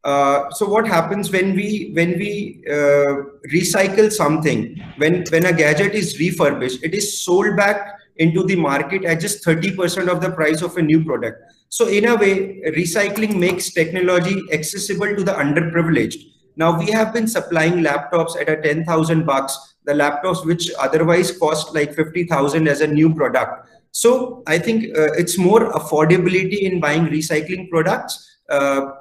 uh, 0.03 0.51
so 0.51 0.67
what 0.67 0.87
happens 0.87 1.31
when 1.31 1.55
we 1.55 1.91
when 1.95 2.11
we 2.19 2.61
uh, 2.69 3.25
recycle 3.51 4.11
something 4.11 4.79
when 4.97 5.23
when 5.31 5.45
a 5.47 5.51
gadget 5.51 5.95
is 5.95 6.19
refurbished 6.19 6.83
it 6.83 6.93
is 6.93 7.19
sold 7.25 7.57
back 7.57 7.97
into 8.17 8.43
the 8.43 8.55
market 8.55 9.03
at 9.05 9.19
just 9.19 9.43
30% 9.45 10.07
of 10.07 10.21
the 10.21 10.31
price 10.31 10.61
of 10.61 10.77
a 10.77 10.81
new 10.81 11.03
product 11.03 11.37
so 11.69 11.87
in 11.87 12.05
a 12.05 12.15
way, 12.15 12.61
recycling 12.67 13.37
makes 13.37 13.73
technology 13.73 14.41
accessible 14.53 15.13
to 15.13 15.23
the 15.23 15.33
underprivileged. 15.33 16.23
Now 16.55 16.79
we 16.79 16.89
have 16.91 17.13
been 17.13 17.27
supplying 17.27 17.83
laptops 17.83 18.39
at 18.39 18.47
a 18.47 18.61
10,000 18.61 19.25
bucks, 19.25 19.75
the 19.83 19.91
laptops 19.91 20.45
which 20.45 20.71
otherwise 20.79 21.37
cost 21.37 21.75
like 21.75 21.93
50,000 21.93 22.69
as 22.69 22.81
a 22.81 22.87
new 22.87 23.13
product. 23.13 23.67
So 23.91 24.43
I 24.47 24.57
think 24.57 24.85
uh, 24.97 25.11
it's 25.13 25.37
more 25.37 25.71
affordability 25.73 26.61
in 26.61 26.79
buying 26.79 27.07
recycling 27.07 27.69
products, 27.69 28.39
uh, 28.49 28.91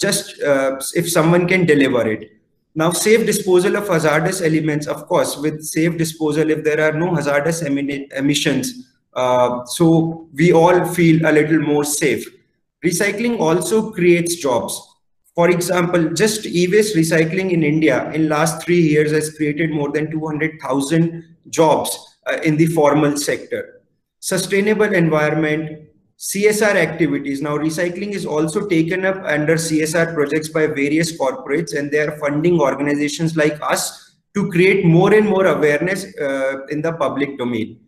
just 0.00 0.42
uh, 0.42 0.80
if 0.94 1.08
someone 1.08 1.46
can 1.46 1.66
deliver 1.66 2.04
it. 2.08 2.30
Now, 2.76 2.90
safe 2.90 3.24
disposal 3.24 3.76
of 3.76 3.86
hazardous 3.86 4.40
elements, 4.40 4.86
of 4.88 5.06
course, 5.06 5.36
with 5.36 5.62
safe 5.62 5.96
disposal, 5.96 6.50
if 6.50 6.64
there 6.64 6.80
are 6.80 6.98
no 6.98 7.14
hazardous 7.14 7.62
emissions, 7.62 8.90
uh, 9.14 9.64
so 9.64 10.28
we 10.34 10.52
all 10.52 10.84
feel 10.86 11.24
a 11.24 11.30
little 11.30 11.60
more 11.60 11.84
safe. 11.84 12.26
Recycling 12.84 13.38
also 13.38 13.92
creates 13.92 14.36
jobs. 14.36 14.80
For 15.36 15.50
example, 15.50 16.12
just 16.14 16.46
e-waste 16.46 16.96
recycling 16.96 17.52
in 17.52 17.62
India 17.62 18.10
in 18.12 18.28
last 18.28 18.64
three 18.64 18.80
years 18.80 19.12
has 19.12 19.34
created 19.36 19.70
more 19.70 19.90
than 19.90 20.10
200,000 20.10 21.36
jobs 21.50 22.18
uh, 22.26 22.38
in 22.44 22.56
the 22.56 22.66
formal 22.66 23.16
sector. 23.16 23.82
Sustainable 24.20 24.92
environment, 24.92 25.83
CSR 26.24 26.74
activities. 26.76 27.42
Now, 27.42 27.58
recycling 27.58 28.12
is 28.12 28.24
also 28.24 28.66
taken 28.66 29.04
up 29.04 29.22
under 29.24 29.56
CSR 29.56 30.14
projects 30.14 30.48
by 30.48 30.66
various 30.66 31.12
corporates 31.18 31.76
and 31.76 31.90
they 31.90 31.98
are 31.98 32.16
funding 32.16 32.58
organizations 32.60 33.36
like 33.36 33.58
us 33.60 34.14
to 34.34 34.50
create 34.50 34.86
more 34.86 35.12
and 35.12 35.28
more 35.28 35.44
awareness 35.44 36.06
uh, 36.18 36.64
in 36.70 36.80
the 36.80 36.94
public 36.94 37.36
domain. 37.36 37.78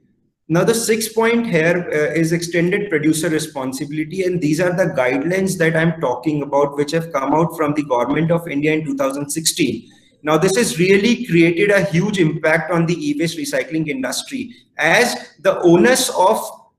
Now, 0.48 0.64
the 0.64 0.74
sixth 0.74 1.14
point 1.14 1.46
here 1.46 1.88
uh, 1.90 2.12
is 2.12 2.32
extended 2.32 2.90
producer 2.90 3.30
responsibility, 3.30 4.24
and 4.24 4.38
these 4.38 4.60
are 4.60 4.76
the 4.76 4.94
guidelines 4.94 5.56
that 5.56 5.74
I'm 5.74 5.98
talking 5.98 6.42
about, 6.42 6.76
which 6.76 6.92
have 6.92 7.12
come 7.14 7.32
out 7.32 7.56
from 7.56 7.72
the 7.72 7.84
government 7.84 8.30
of 8.30 8.46
India 8.46 8.72
in 8.74 8.84
2016. 8.84 9.90
Now, 10.22 10.36
this 10.36 10.56
has 10.56 10.78
really 10.78 11.24
created 11.24 11.70
a 11.70 11.84
huge 11.84 12.18
impact 12.18 12.70
on 12.70 12.84
the 12.84 12.94
e-waste 12.94 13.38
recycling 13.38 13.88
industry 13.88 14.54
as 14.76 15.32
the 15.40 15.58
onus 15.62 16.10
of 16.10 16.38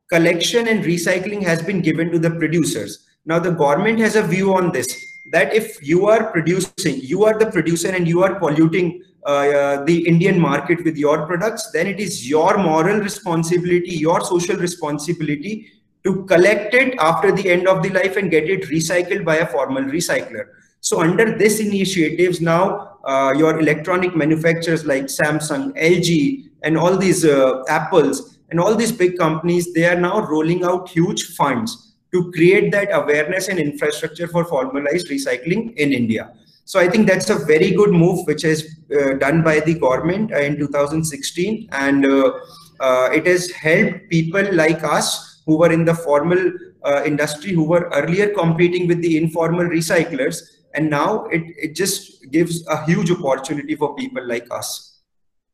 collection 0.10 0.68
and 0.68 0.84
recycling 0.84 1.44
has 1.44 1.62
been 1.62 1.82
given 1.82 2.12
to 2.12 2.20
the 2.20 2.32
producers. 2.32 3.08
Now, 3.26 3.40
the 3.40 3.52
government 3.52 4.00
has 4.00 4.16
a 4.16 4.24
view 4.24 4.54
on 4.54 4.72
this, 4.72 4.88
that 5.32 5.54
if 5.54 5.86
you 5.86 6.08
are 6.08 6.32
producing, 6.32 7.00
you 7.02 7.26
are 7.26 7.38
the 7.38 7.52
producer 7.52 7.90
and 7.90 8.08
you 8.08 8.24
are 8.24 8.36
polluting 8.36 9.04
uh, 9.26 9.84
the 9.84 10.08
Indian 10.08 10.40
market 10.40 10.84
with 10.86 10.96
your 10.96 11.26
products, 11.26 11.72
then 11.72 11.88
it 11.88 12.00
is 12.00 12.30
your 12.30 12.58
moral 12.58 13.00
responsibility, 13.00 13.92
your 13.92 14.22
social 14.22 14.56
responsibility 14.56 15.70
to 16.06 16.24
collect 16.24 16.74
it 16.74 16.96
after 17.00 17.34
the 17.34 17.50
end 17.50 17.68
of 17.68 17.84
the 17.84 17.90
life 17.90 18.16
and 18.16 18.32
get 18.32 18.50
it 18.50 18.64
recycled 18.70 19.26
by 19.26 19.38
a 19.38 19.48
formal 19.48 19.84
recycler. 19.84 20.46
So 20.80 21.02
under 21.02 21.38
this 21.38 21.60
initiatives 21.60 22.40
now, 22.40 23.00
uh, 23.04 23.34
your 23.36 23.60
electronic 23.60 24.16
manufacturers 24.16 24.86
like 24.86 25.06
Samsung, 25.06 25.78
LG, 25.78 26.50
and 26.64 26.78
all 26.78 26.98
these 26.98 27.26
uh, 27.26 27.64
Apples 27.68 28.37
and 28.50 28.60
all 28.60 28.76
these 28.76 28.92
big 28.92 29.18
companies, 29.18 29.74
they 29.74 29.86
are 29.86 30.00
now 30.00 30.22
rolling 30.22 30.64
out 30.64 30.90
huge 30.90 31.36
funds 31.36 31.96
to 32.14 32.32
create 32.32 32.72
that 32.72 32.90
awareness 32.92 33.48
and 33.50 33.60
infrastructure 33.60 34.28
for 34.28 34.46
formalized 34.46 35.10
recycling 35.10 35.76
in 35.76 35.92
India. 35.92 36.32
So 36.64 36.80
I 36.80 36.90
think 36.90 37.08
that's 37.08 37.30
a 37.30 37.46
very 37.46 37.72
good 37.72 37.92
move, 37.92 38.26
which 38.28 38.44
is 38.44 38.78
uh, 38.98 39.14
done 39.14 39.42
by 39.42 39.62
the 39.62 39.74
government 39.74 40.32
in 40.32 40.58
2016. 40.58 41.70
And 41.72 42.06
uh, 42.06 42.32
uh, 42.80 43.10
it 43.14 43.26
has 43.26 43.52
helped 43.52 44.10
people 44.10 44.54
like 44.54 44.84
us 44.84 45.42
who 45.46 45.58
were 45.58 45.72
in 45.72 45.86
the 45.86 45.94
formal 45.96 46.52
uh, 46.84 47.04
industry, 47.06 47.54
who 47.54 47.64
were 47.64 47.90
earlier 47.94 48.34
competing 48.34 48.88
with 48.88 49.02
the 49.02 49.18
informal 49.18 49.66
recyclers. 49.66 50.42
And 50.74 50.90
now 50.90 51.26
it, 51.28 51.44
it 51.58 51.76
just 51.76 52.30
gives 52.32 52.68
a 52.68 52.86
huge 52.86 53.12
opportunity 53.12 53.76
for 53.76 53.96
people 53.96 54.28
like 54.28 54.48
us. 54.52 55.00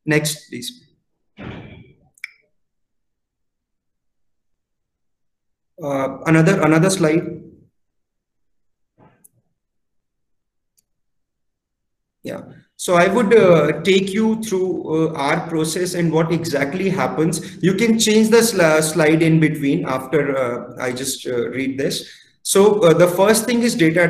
Next, 0.04 0.48
please. 0.48 0.84
Uh, 5.82 6.18
another 6.26 6.60
another 6.62 6.88
slide. 6.88 7.42
Yeah. 12.22 12.42
So 12.76 12.94
I 12.94 13.08
would 13.08 13.34
uh, 13.36 13.80
take 13.82 14.12
you 14.12 14.42
through 14.42 15.10
uh, 15.10 15.12
our 15.14 15.48
process 15.48 15.94
and 15.94 16.12
what 16.12 16.32
exactly 16.32 16.88
happens. 16.88 17.62
You 17.62 17.74
can 17.74 17.98
change 17.98 18.30
the 18.30 18.42
sl 18.42 18.60
slide 18.82 19.22
in 19.22 19.40
between 19.40 19.84
after 19.86 20.36
uh, 20.36 20.76
I 20.80 20.92
just 20.92 21.26
uh, 21.26 21.48
read 21.50 21.78
this. 21.78 22.08
So 22.42 22.80
uh, 22.82 22.94
the 22.94 23.08
first 23.08 23.46
thing 23.46 23.62
is 23.62 23.74
data 23.74 24.06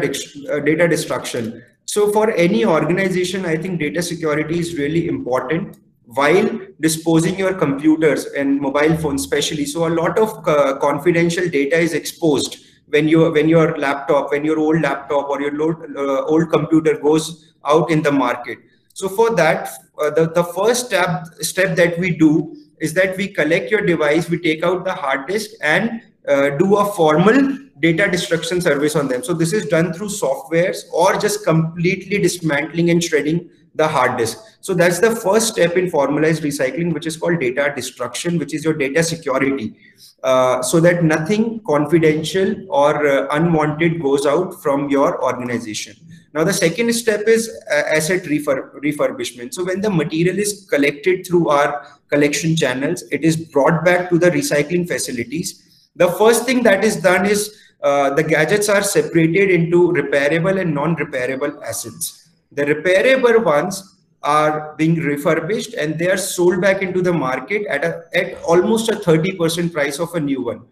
data 0.65 0.89
destruction. 0.89 1.63
So 1.87 2.11
for 2.13 2.31
any 2.33 2.65
organization, 2.65 3.47
I 3.47 3.57
think 3.57 3.81
data 3.81 4.03
security 4.03 4.59
is 4.59 4.77
really 4.77 5.09
important 5.09 5.79
while 6.07 6.49
disposing 6.81 7.39
your 7.39 7.55
computers 7.55 8.27
and 8.27 8.61
mobile 8.61 8.97
phones 8.97 9.23
especially. 9.23 9.67
So 9.67 9.87
a 9.87 9.95
lot 9.95 10.19
of 10.19 10.47
uh, 10.49 10.79
confidential 10.79 11.49
data 11.49 11.79
is 11.79 11.95
exposed 11.95 12.65
when 12.89 13.09
you 13.09 13.31
when 13.33 13.49
your 13.49 13.77
laptop, 13.79 14.31
when 14.31 14.45
your 14.45 14.59
old 14.59 14.81
laptop 14.83 15.29
or 15.29 15.41
your 15.41 15.61
old, 15.61 15.77
uh, 15.97 16.25
old 16.25 16.51
computer 16.51 16.99
goes 16.99 17.53
out 17.65 17.91
in 17.91 18.03
the 18.03 18.13
market. 18.13 18.59
So 18.93 19.09
for 19.09 19.35
that, 19.35 19.71
uh, 20.01 20.11
the, 20.11 20.31
the 20.31 20.45
first 20.45 20.87
step, 20.87 21.27
step 21.41 21.77
that 21.77 21.99
we 21.99 22.17
do 22.17 22.57
is 22.79 22.95
that 22.95 23.17
we 23.17 23.29
collect 23.29 23.71
your 23.71 23.81
device, 23.81 24.29
we 24.29 24.39
take 24.39 24.63
out 24.63 24.85
the 24.85 24.93
hard 24.93 25.27
disk 25.27 25.51
and 25.63 26.01
uh, 26.29 26.51
do 26.51 26.77
a 26.77 26.85
formal 26.93 27.59
data 27.81 28.09
destruction 28.11 28.61
service 28.61 28.95
on 28.95 29.09
them. 29.09 29.25
So 29.25 29.35
this 29.35 29.53
is 29.53 29.67
done 29.67 29.93
through 29.93 30.09
softwares 30.09 30.83
or 30.93 31.19
just 31.19 31.45
completely 31.45 32.19
dismantling 32.19 32.91
and 32.91 33.03
shredding 33.03 33.51
the 33.75 33.87
hard 33.87 34.17
disk. 34.17 34.39
So 34.61 34.73
that's 34.73 34.99
the 34.99 35.15
first 35.15 35.49
step 35.49 35.77
in 35.77 35.91
formalized 35.91 36.43
recycling, 36.43 36.93
which 36.93 37.07
is 37.07 37.17
called 37.17 37.41
data 37.41 37.73
destruction, 37.75 38.39
which 38.39 38.55
is 38.55 38.65
your 38.65 38.75
data 38.75 39.03
security. 39.03 39.75
Uh, 40.23 40.63
so 40.63 40.81
that 40.81 41.05
nothing 41.05 41.61
confidential 41.67 42.55
or 42.69 43.07
uh, 43.07 43.27
unwanted 43.33 44.01
goes 44.01 44.27
out 44.27 44.63
from 44.63 44.89
your 44.89 45.23
organization. 45.23 45.97
Now, 46.33 46.43
the 46.43 46.53
second 46.53 46.93
step 46.95 47.29
is 47.29 47.49
uh, 47.71 47.83
asset 47.87 48.27
refur 48.27 48.73
refurbishment. 48.83 49.55
So 49.55 49.65
when 49.65 49.81
the 49.81 49.91
material 49.91 50.39
is 50.39 50.67
collected 50.69 51.27
through 51.27 51.49
our 51.49 51.87
collection 52.09 52.57
channels, 52.57 53.05
it 53.13 53.23
is 53.23 53.37
brought 53.37 53.85
back 53.85 54.11
to 54.11 54.19
the 54.19 54.31
recycling 54.31 54.89
facilities. 54.89 55.91
The 55.95 56.09
first 56.09 56.45
thing 56.45 56.65
that 56.65 56.83
is 56.83 56.97
done 56.97 57.25
is 57.27 57.57
uh, 57.83 58.15
the 58.15 58.23
gadgets 58.23 58.69
are 58.69 58.83
separated 58.83 59.51
into 59.51 59.93
repairable 59.93 60.61
and 60.61 60.75
non-repairable 60.75 61.63
assets. 61.63 62.24
The 62.55 62.65
repairable 62.65 63.45
ones 63.45 63.97
are 64.23 64.75
being 64.79 64.97
refurbished 64.97 65.75
and 65.75 65.99
they 65.99 66.11
are 66.11 66.17
sold 66.17 66.61
back 66.61 66.83
into 66.83 67.03
the 67.03 67.13
market 67.13 67.67
at, 67.67 67.85
a, 67.85 68.05
at 68.15 68.43
almost 68.43 68.89
a 68.89 68.97
30% 68.97 69.73
price 69.73 69.99
of 69.99 70.15
a 70.15 70.21
new 70.21 70.43
one. 70.43 70.63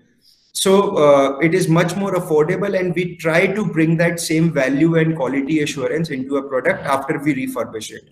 So 0.52 0.96
uh, 0.96 1.38
it 1.38 1.54
is 1.54 1.68
much 1.68 1.96
more 1.96 2.14
affordable 2.14 2.78
and 2.78 2.94
we 2.94 3.16
try 3.16 3.46
to 3.46 3.66
bring 3.66 3.96
that 3.98 4.20
same 4.20 4.52
value 4.52 4.96
and 4.96 5.16
quality 5.16 5.60
assurance 5.60 6.10
into 6.10 6.36
a 6.36 6.42
product 6.42 6.84
after 6.84 7.18
we 7.18 7.34
refurbish 7.34 7.90
it. 7.90 8.10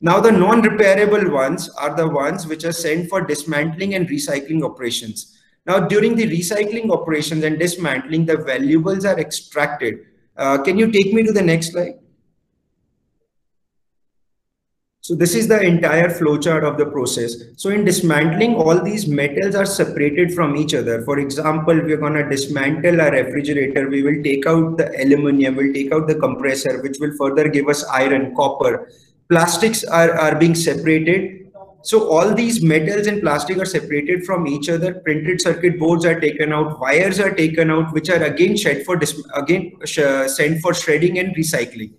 Now 0.00 0.18
the 0.20 0.32
non-repairable 0.32 1.30
ones 1.30 1.68
are 1.70 1.94
the 1.94 2.08
ones 2.08 2.46
which 2.46 2.64
are 2.64 2.72
sent 2.72 3.08
for 3.08 3.20
dismantling 3.20 3.94
and 3.94 4.08
recycling 4.08 4.64
operations. 4.64 5.38
Now, 5.64 5.78
during 5.78 6.16
the 6.16 6.26
recycling 6.26 6.90
operations 6.90 7.44
and 7.44 7.58
dismantling, 7.58 8.26
the 8.26 8.38
valuables 8.38 9.04
are 9.04 9.18
extracted. 9.18 10.06
Uh, 10.36 10.60
can 10.60 10.76
you 10.76 10.90
take 10.90 11.12
me 11.14 11.22
to 11.22 11.32
the 11.32 11.42
next 11.42 11.70
slide? 11.70 12.01
So 15.04 15.16
this 15.16 15.34
is 15.34 15.48
the 15.48 15.60
entire 15.60 16.10
flowchart 16.10 16.62
of 16.62 16.78
the 16.78 16.86
process. 16.86 17.34
So 17.56 17.70
in 17.70 17.84
dismantling, 17.84 18.54
all 18.54 18.80
these 18.80 19.08
metals 19.08 19.56
are 19.56 19.66
separated 19.66 20.32
from 20.32 20.54
each 20.56 20.74
other. 20.74 21.02
For 21.02 21.18
example, 21.18 21.74
we're 21.74 21.96
going 21.96 22.12
to 22.12 22.28
dismantle 22.28 23.00
a 23.00 23.10
refrigerator. 23.10 23.88
We 23.88 24.04
will 24.04 24.22
take 24.22 24.46
out 24.46 24.76
the 24.76 24.92
aluminum, 25.02 25.56
we'll 25.56 25.72
take 25.74 25.92
out 25.92 26.06
the 26.06 26.14
compressor, 26.14 26.80
which 26.82 26.98
will 27.00 27.12
further 27.18 27.48
give 27.48 27.68
us 27.68 27.84
iron, 27.86 28.32
copper. 28.36 28.92
Plastics 29.28 29.82
are, 29.82 30.16
are 30.16 30.36
being 30.36 30.54
separated 30.54 31.42
so 31.84 32.08
all 32.08 32.32
these 32.32 32.62
metals 32.62 33.08
and 33.08 33.20
plastic 33.20 33.58
are 33.58 33.64
separated 33.64 34.24
from 34.24 34.46
each 34.46 34.68
other. 34.68 34.94
Printed 34.94 35.40
circuit 35.40 35.80
boards 35.80 36.04
are 36.04 36.20
taken 36.20 36.52
out, 36.52 36.78
wires 36.78 37.18
are 37.18 37.34
taken 37.34 37.72
out, 37.72 37.92
which 37.92 38.08
are 38.08 38.22
again 38.22 38.56
shed 38.56 38.84
for 38.84 39.00
again 39.34 39.72
sent 39.84 40.60
for 40.60 40.74
shredding 40.74 41.18
and 41.18 41.34
recycling. 41.34 41.92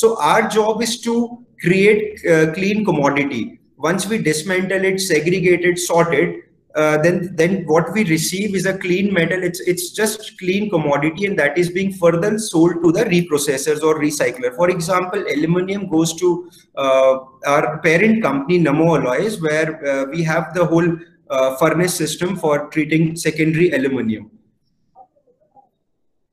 So 0.00 0.16
our 0.20 0.48
job 0.48 0.80
is 0.80 1.00
to 1.00 1.44
create 1.60 2.24
uh, 2.24 2.52
clean 2.52 2.84
commodity. 2.84 3.58
Once 3.78 4.06
we 4.06 4.18
dismantle 4.18 4.84
it, 4.84 5.00
segregate 5.00 5.64
it, 5.64 5.76
sort 5.76 6.14
it, 6.14 6.44
uh, 6.76 6.98
then 6.98 7.34
then 7.34 7.64
what 7.66 7.92
we 7.92 8.04
receive 8.04 8.54
is 8.54 8.66
a 8.66 8.76
clean 8.78 9.12
metal. 9.12 9.42
It's 9.42 9.58
it's 9.72 9.90
just 9.90 10.38
clean 10.38 10.70
commodity 10.70 11.26
and 11.26 11.36
that 11.40 11.58
is 11.58 11.70
being 11.78 11.92
further 11.92 12.38
sold 12.38 12.80
to 12.84 12.92
the 12.92 13.06
reprocessors 13.06 13.82
or 13.82 13.98
recycler. 13.98 14.54
For 14.54 14.70
example 14.70 15.24
aluminum 15.36 15.88
goes 15.88 16.14
to 16.22 16.48
uh, 16.76 17.18
our 17.56 17.78
parent 17.90 18.22
company 18.22 18.60
namo 18.60 18.88
alloys 19.00 19.42
where 19.48 19.70
uh, 19.84 20.04
we 20.16 20.22
have 20.22 20.54
the 20.54 20.64
whole 20.64 20.96
uh, 21.28 21.56
furnace 21.56 22.02
system 22.02 22.36
for 22.36 22.68
treating 22.68 23.16
secondary 23.16 23.72
aluminum 23.72 24.30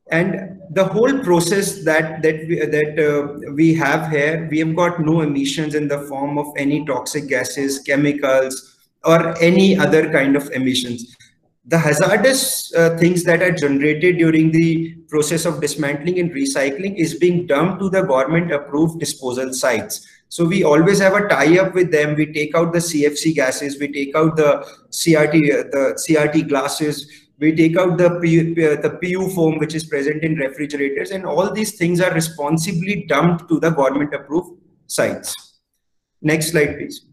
and 0.08 0.60
the 0.70 0.84
whole 0.84 1.18
process 1.20 1.84
that 1.84 2.22
that 2.22 2.46
we, 2.46 2.56
that 2.60 2.98
uh, 2.98 3.52
we 3.52 3.74
have 3.74 4.10
here 4.10 4.46
we 4.50 4.58
have 4.58 4.74
got 4.76 5.00
no 5.00 5.20
emissions 5.20 5.74
in 5.74 5.88
the 5.88 6.00
form 6.02 6.38
of 6.38 6.46
any 6.56 6.84
toxic 6.84 7.28
gases 7.28 7.80
chemicals 7.80 8.76
or 9.04 9.36
any 9.42 9.78
other 9.78 10.10
kind 10.12 10.36
of 10.36 10.50
emissions. 10.50 11.16
The 11.68 11.78
hazardous 11.78 12.72
uh, 12.74 12.96
things 12.96 13.24
that 13.24 13.42
are 13.42 13.50
generated 13.50 14.18
during 14.18 14.52
the 14.52 14.94
process 15.08 15.44
of 15.44 15.60
dismantling 15.60 16.20
and 16.20 16.30
recycling 16.30 16.96
is 16.96 17.14
being 17.14 17.46
dumped 17.46 17.80
to 17.80 17.90
the 17.90 18.02
government 18.02 18.52
approved 18.52 19.00
disposal 19.00 19.52
sites. 19.52 20.06
So 20.28 20.44
we 20.44 20.62
always 20.64 21.00
have 21.00 21.14
a 21.14 21.28
tie 21.28 21.58
up 21.58 21.74
with 21.74 21.90
them. 21.90 22.14
We 22.14 22.32
take 22.32 22.54
out 22.54 22.72
the 22.72 22.78
CFC 22.78 23.34
gases, 23.34 23.80
we 23.80 23.92
take 23.92 24.14
out 24.14 24.36
the 24.36 24.66
CRT, 24.90 25.34
uh, 25.34 25.62
the 25.70 26.04
CRT 26.08 26.48
glasses, 26.48 27.25
we 27.38 27.54
take 27.54 27.76
out 27.76 27.98
the 27.98 28.10
PU, 28.10 28.54
the 28.54 28.98
PU 29.02 29.28
foam 29.30 29.58
which 29.58 29.74
is 29.74 29.84
present 29.84 30.22
in 30.22 30.36
refrigerators 30.36 31.10
and 31.10 31.26
all 31.26 31.52
these 31.52 31.76
things 31.76 32.00
are 32.00 32.12
responsibly 32.12 33.04
dumped 33.06 33.48
to 33.48 33.60
the 33.60 33.70
government 33.70 34.14
approved 34.14 34.58
sites. 34.86 35.60
Next 36.22 36.50
slide, 36.50 36.76
please. 36.76 37.04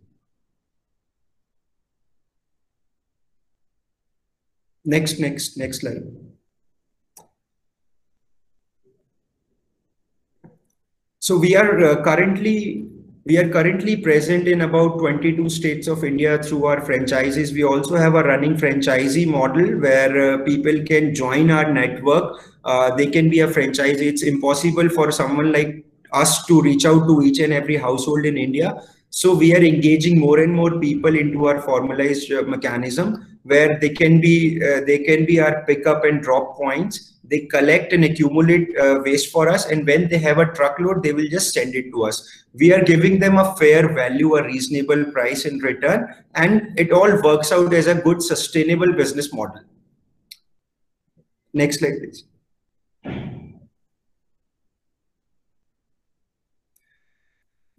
Next, 4.85 5.19
next, 5.19 5.57
next 5.57 5.81
slide. 5.81 6.03
So 11.19 11.37
we 11.37 11.55
are 11.55 11.79
uh, 11.79 12.03
currently 12.03 12.85
we 13.25 13.37
are 13.37 13.47
currently 13.47 13.95
present 13.95 14.47
in 14.49 14.61
about 14.61 14.99
22 14.99 15.49
states 15.49 15.87
of 15.87 16.03
India 16.03 16.41
through 16.43 16.65
our 16.65 16.81
franchises. 16.81 17.53
We 17.53 17.63
also 17.63 17.95
have 17.95 18.15
a 18.15 18.23
running 18.23 18.55
franchisee 18.55 19.25
model 19.25 19.79
where 19.79 20.33
uh, 20.33 20.43
people 20.43 20.83
can 20.83 21.15
join 21.15 21.49
our 21.49 21.71
network. 21.71 22.41
Uh, 22.65 22.93
they 22.95 23.07
can 23.07 23.29
be 23.29 23.39
a 23.39 23.47
franchisee. 23.47 24.01
It's 24.01 24.23
impossible 24.23 24.89
for 24.89 25.11
someone 25.11 25.53
like 25.53 25.85
us 26.11 26.45
to 26.47 26.61
reach 26.61 26.85
out 26.85 27.07
to 27.07 27.21
each 27.21 27.39
and 27.39 27.53
every 27.53 27.77
household 27.77 28.25
in 28.25 28.37
India. 28.37 28.81
So 29.09 29.33
we 29.33 29.55
are 29.55 29.63
engaging 29.63 30.19
more 30.19 30.39
and 30.39 30.53
more 30.53 30.79
people 30.79 31.15
into 31.15 31.47
our 31.47 31.61
formalized 31.61 32.29
uh, 32.31 32.41
mechanism 32.41 33.39
where 33.43 33.79
they 33.79 33.89
can 33.89 34.19
be 34.19 34.61
uh, 34.63 34.81
they 34.85 34.99
can 34.99 35.25
be 35.25 35.39
our 35.39 35.63
pickup 35.65 36.03
and 36.05 36.21
drop 36.21 36.57
points 36.57 37.12
they 37.33 37.39
collect 37.53 37.93
and 37.93 38.05
accumulate 38.05 38.77
uh, 38.77 39.01
waste 39.03 39.31
for 39.31 39.49
us 39.49 39.65
and 39.65 39.87
when 39.87 40.07
they 40.07 40.19
have 40.19 40.37
a 40.37 40.45
truckload 40.57 41.01
they 41.01 41.13
will 41.13 41.27
just 41.27 41.53
send 41.53 41.73
it 41.73 41.89
to 41.91 42.03
us. 42.03 42.17
We 42.53 42.71
are 42.73 42.83
giving 42.83 43.19
them 43.19 43.37
a 43.37 43.55
fair 43.55 43.91
value 43.91 44.35
a 44.35 44.43
reasonable 44.43 45.05
price 45.05 45.45
in 45.45 45.57
return 45.57 46.13
and 46.35 46.77
it 46.77 46.91
all 46.91 47.21
works 47.23 47.51
out 47.51 47.73
as 47.73 47.87
a 47.87 47.95
good 47.95 48.21
sustainable 48.21 48.93
business 48.93 49.33
model. 49.33 49.63
Next 51.53 51.79
slide 51.79 51.97
please 51.99 52.23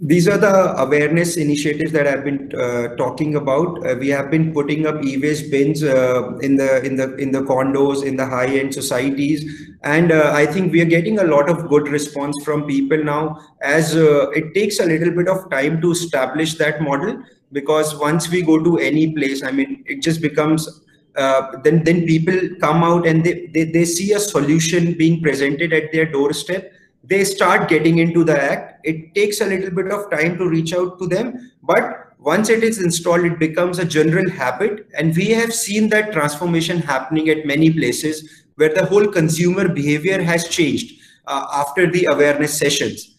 these 0.00 0.26
are 0.26 0.38
the 0.38 0.76
awareness 0.76 1.36
initiatives 1.36 1.92
that 1.92 2.08
I've 2.08 2.24
been 2.24 2.52
uh, 2.58 2.96
talking 2.96 3.36
about. 3.36 3.86
Uh, 3.86 3.94
we 3.94 4.08
have 4.08 4.28
been 4.28 4.52
putting 4.52 4.86
up 4.86 5.04
e-waste 5.04 5.52
bins 5.52 5.84
uh, 5.84 6.36
in 6.38 6.56
the 6.56 6.82
in 6.84 6.96
the 6.96 7.14
in 7.16 7.30
the 7.30 7.42
condos 7.42 8.04
in 8.04 8.16
the 8.16 8.26
high-end 8.26 8.74
societies, 8.74 9.44
and 9.84 10.10
uh, 10.10 10.32
I 10.34 10.46
think 10.46 10.72
we 10.72 10.80
are 10.80 10.84
getting 10.96 11.20
a 11.20 11.24
lot 11.24 11.48
of 11.48 11.68
good 11.68 11.86
response 11.86 12.36
from 12.44 12.66
people 12.66 13.04
now. 13.04 13.40
As 13.62 13.94
uh, 13.94 14.30
it 14.30 14.52
takes 14.52 14.80
a 14.80 14.84
little 14.84 15.12
bit 15.12 15.28
of 15.28 15.48
time 15.48 15.80
to 15.82 15.92
establish 15.92 16.54
that 16.54 16.82
model, 16.82 17.22
because 17.52 17.96
once 17.96 18.28
we 18.28 18.42
go 18.42 18.62
to 18.64 18.78
any 18.78 19.14
place, 19.14 19.44
I 19.44 19.52
mean, 19.52 19.84
it 19.86 20.02
just 20.02 20.20
becomes. 20.20 20.80
Uh, 21.16 21.56
then 21.62 21.84
then 21.84 22.04
people 22.04 22.34
come 22.60 22.82
out 22.82 23.06
and 23.06 23.22
they, 23.22 23.46
they 23.54 23.62
they 23.62 23.84
see 23.84 24.12
a 24.14 24.18
solution 24.18 24.94
being 24.94 25.22
presented 25.22 25.72
at 25.72 25.92
their 25.92 26.10
doorstep 26.10 26.72
they 27.06 27.24
start 27.24 27.68
getting 27.68 27.98
into 27.98 28.24
the 28.24 28.40
act. 28.40 28.80
It 28.84 29.14
takes 29.14 29.40
a 29.40 29.46
little 29.46 29.70
bit 29.70 29.92
of 29.92 30.10
time 30.10 30.38
to 30.38 30.48
reach 30.48 30.72
out 30.74 30.98
to 30.98 31.06
them, 31.06 31.52
but 31.62 32.12
once 32.18 32.48
it 32.48 32.64
is 32.64 32.82
installed, 32.82 33.24
it 33.24 33.38
becomes 33.38 33.78
a 33.78 33.84
general 33.84 34.28
habit. 34.30 34.88
And 34.96 35.14
we 35.14 35.28
have 35.30 35.52
seen 35.52 35.90
that 35.90 36.12
transformation 36.12 36.78
happening 36.78 37.28
at 37.28 37.44
many 37.44 37.70
places 37.70 38.44
where 38.56 38.72
the 38.72 38.86
whole 38.86 39.06
consumer 39.06 39.68
behavior 39.68 40.22
has 40.22 40.48
changed 40.48 41.00
uh, 41.26 41.46
after 41.52 41.90
the 41.90 42.06
awareness 42.06 42.58
sessions. 42.58 43.16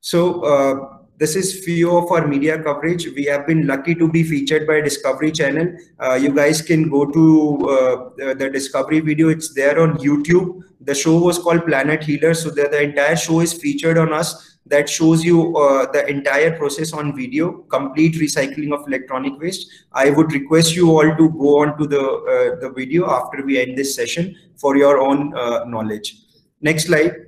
So 0.00 0.42
uh, 0.42 0.95
this 1.18 1.34
is 1.34 1.64
few 1.64 1.96
of 1.96 2.10
our 2.12 2.26
media 2.26 2.62
coverage. 2.62 3.06
We 3.06 3.24
have 3.24 3.46
been 3.46 3.66
lucky 3.66 3.94
to 3.94 4.08
be 4.08 4.22
featured 4.22 4.66
by 4.66 4.80
Discovery 4.80 5.32
Channel. 5.32 5.76
Uh, 5.98 6.14
you 6.14 6.34
guys 6.34 6.60
can 6.60 6.90
go 6.90 7.06
to 7.06 7.68
uh, 7.68 8.34
the, 8.34 8.50
Discovery 8.52 9.00
video. 9.00 9.28
It's 9.28 9.54
there 9.54 9.80
on 9.80 9.96
YouTube. 9.98 10.62
The 10.80 10.94
show 10.94 11.18
was 11.18 11.38
called 11.38 11.64
Planet 11.64 12.02
Healer. 12.02 12.34
So 12.34 12.50
the, 12.50 12.68
the 12.68 12.82
entire 12.82 13.16
show 13.16 13.40
is 13.40 13.52
featured 13.52 13.96
on 13.98 14.12
us. 14.12 14.58
That 14.66 14.88
shows 14.88 15.24
you 15.24 15.56
uh, 15.56 15.90
the 15.92 16.06
entire 16.08 16.56
process 16.56 16.92
on 16.92 17.16
video, 17.16 17.52
complete 17.70 18.16
recycling 18.16 18.74
of 18.74 18.86
electronic 18.86 19.38
waste. 19.40 19.70
I 19.92 20.10
would 20.10 20.32
request 20.32 20.74
you 20.74 20.90
all 20.90 21.16
to 21.16 21.30
go 21.30 21.62
on 21.62 21.78
to 21.78 21.86
the, 21.86 22.00
uh, 22.00 22.60
the 22.60 22.72
video 22.74 23.08
after 23.08 23.44
we 23.44 23.60
end 23.60 23.78
this 23.78 23.94
session 23.94 24.34
for 24.56 24.76
your 24.76 24.98
own 24.98 25.34
uh, 25.36 25.64
knowledge. 25.64 26.16
Next 26.60 26.86
slide. 26.86 27.25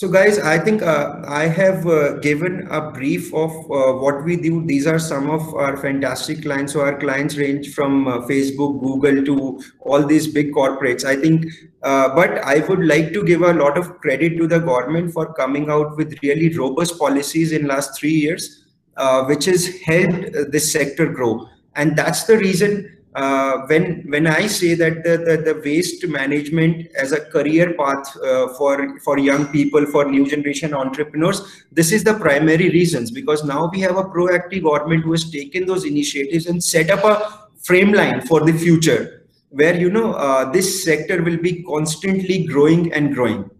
So 0.00 0.08
guys, 0.08 0.38
I 0.38 0.58
think 0.58 0.80
uh, 0.80 1.20
I 1.28 1.46
have 1.46 1.86
uh, 1.86 2.14
given 2.20 2.66
a 2.70 2.90
brief 2.90 3.34
of 3.34 3.50
uh, 3.70 3.92
what 4.00 4.24
we 4.24 4.34
do. 4.34 4.64
These 4.64 4.86
are 4.86 4.98
some 4.98 5.28
of 5.28 5.54
our 5.54 5.76
fantastic 5.76 6.40
clients. 6.40 6.72
So 6.72 6.80
our 6.80 6.98
clients 6.98 7.36
range 7.36 7.74
from 7.74 8.08
uh, 8.08 8.20
Facebook, 8.20 8.80
Google 8.80 9.22
to 9.26 9.62
all 9.80 10.06
these 10.06 10.26
big 10.26 10.54
corporates. 10.54 11.04
I 11.04 11.16
think, 11.16 11.44
uh, 11.82 12.14
but 12.14 12.38
I 12.38 12.60
would 12.60 12.86
like 12.86 13.12
to 13.12 13.22
give 13.22 13.42
a 13.42 13.52
lot 13.52 13.76
of 13.76 14.00
credit 14.00 14.38
to 14.38 14.46
the 14.46 14.60
government 14.60 15.12
for 15.12 15.34
coming 15.34 15.68
out 15.68 15.98
with 15.98 16.18
really 16.22 16.48
robust 16.56 16.98
policies 16.98 17.52
in 17.52 17.66
last 17.66 18.00
three 18.00 18.14
years, 18.24 18.64
uh, 18.96 19.24
which 19.24 19.44
has 19.44 19.68
helped 19.82 20.32
this 20.50 20.72
sector 20.72 21.12
grow. 21.12 21.46
And 21.76 21.94
that's 21.94 22.24
the 22.24 22.38
reason 22.38 22.99
uh, 23.14 23.66
when 23.66 24.04
when 24.08 24.26
I 24.26 24.46
say 24.46 24.74
that 24.74 25.02
the, 25.02 25.16
the, 25.18 25.36
the, 25.42 25.60
waste 25.64 26.06
management 26.06 26.86
as 26.94 27.10
a 27.10 27.20
career 27.20 27.74
path 27.74 28.16
uh, 28.18 28.48
for 28.54 29.00
for 29.00 29.18
young 29.18 29.46
people 29.48 29.84
for 29.86 30.04
new 30.08 30.28
generation 30.28 30.72
entrepreneurs 30.74 31.64
this 31.72 31.90
is 31.90 32.04
the 32.04 32.14
primary 32.14 32.70
reasons 32.70 33.10
because 33.10 33.42
now 33.42 33.68
we 33.72 33.80
have 33.80 33.96
a 33.96 34.04
proactive 34.04 34.62
government 34.62 35.02
who 35.02 35.10
has 35.10 35.28
taken 35.28 35.66
those 35.66 35.84
initiatives 35.84 36.46
and 36.46 36.62
set 36.62 36.88
up 36.88 37.02
a 37.02 37.48
frame 37.64 37.92
line 37.92 38.20
for 38.20 38.40
the 38.44 38.52
future 38.52 39.26
where 39.48 39.74
you 39.74 39.90
know 39.90 40.12
uh, 40.12 40.50
this 40.52 40.84
sector 40.84 41.20
will 41.20 41.38
be 41.38 41.64
constantly 41.64 42.46
growing 42.46 42.92
and 42.92 43.12
growing. 43.12 43.50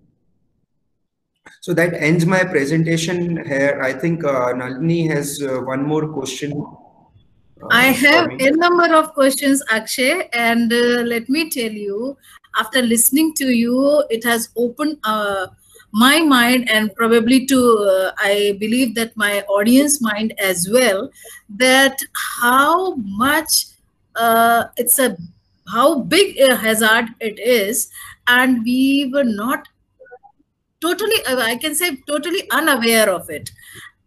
So 1.60 1.74
that 1.74 1.94
ends 1.94 2.24
my 2.24 2.44
presentation 2.44 3.44
here. 3.44 3.80
I 3.82 3.92
think 3.92 4.24
uh, 4.24 4.52
nalini 4.52 5.08
has 5.08 5.42
uh, 5.42 5.60
one 5.60 5.82
more 5.82 6.06
question 6.08 6.52
I 7.70 7.86
have 7.86 8.30
a 8.40 8.50
number 8.52 8.94
of 8.94 9.12
questions, 9.12 9.62
Akshay, 9.70 10.28
and 10.32 10.72
uh, 10.72 11.02
let 11.02 11.28
me 11.28 11.50
tell 11.50 11.70
you, 11.70 12.16
after 12.58 12.82
listening 12.82 13.34
to 13.34 13.46
you, 13.46 14.04
it 14.10 14.24
has 14.24 14.48
opened 14.56 14.98
uh, 15.04 15.48
my 15.92 16.20
mind 16.20 16.70
and 16.70 16.94
probably 16.94 17.46
to, 17.46 17.78
uh, 17.78 18.12
I 18.18 18.56
believe 18.58 18.94
that 18.94 19.16
my 19.16 19.42
audience 19.42 20.00
mind 20.00 20.34
as 20.38 20.68
well, 20.70 21.10
that 21.56 21.98
how 22.40 22.94
much 22.96 23.66
uh, 24.16 24.64
it's 24.76 24.98
a, 24.98 25.16
how 25.68 26.00
big 26.00 26.38
a 26.38 26.56
hazard 26.56 27.06
it 27.20 27.38
is, 27.38 27.90
and 28.26 28.64
we 28.64 29.10
were 29.12 29.24
not 29.24 29.68
totally, 30.80 31.16
I 31.26 31.56
can 31.56 31.74
say 31.74 31.96
totally 32.06 32.50
unaware 32.50 33.10
of 33.10 33.28
it. 33.28 33.50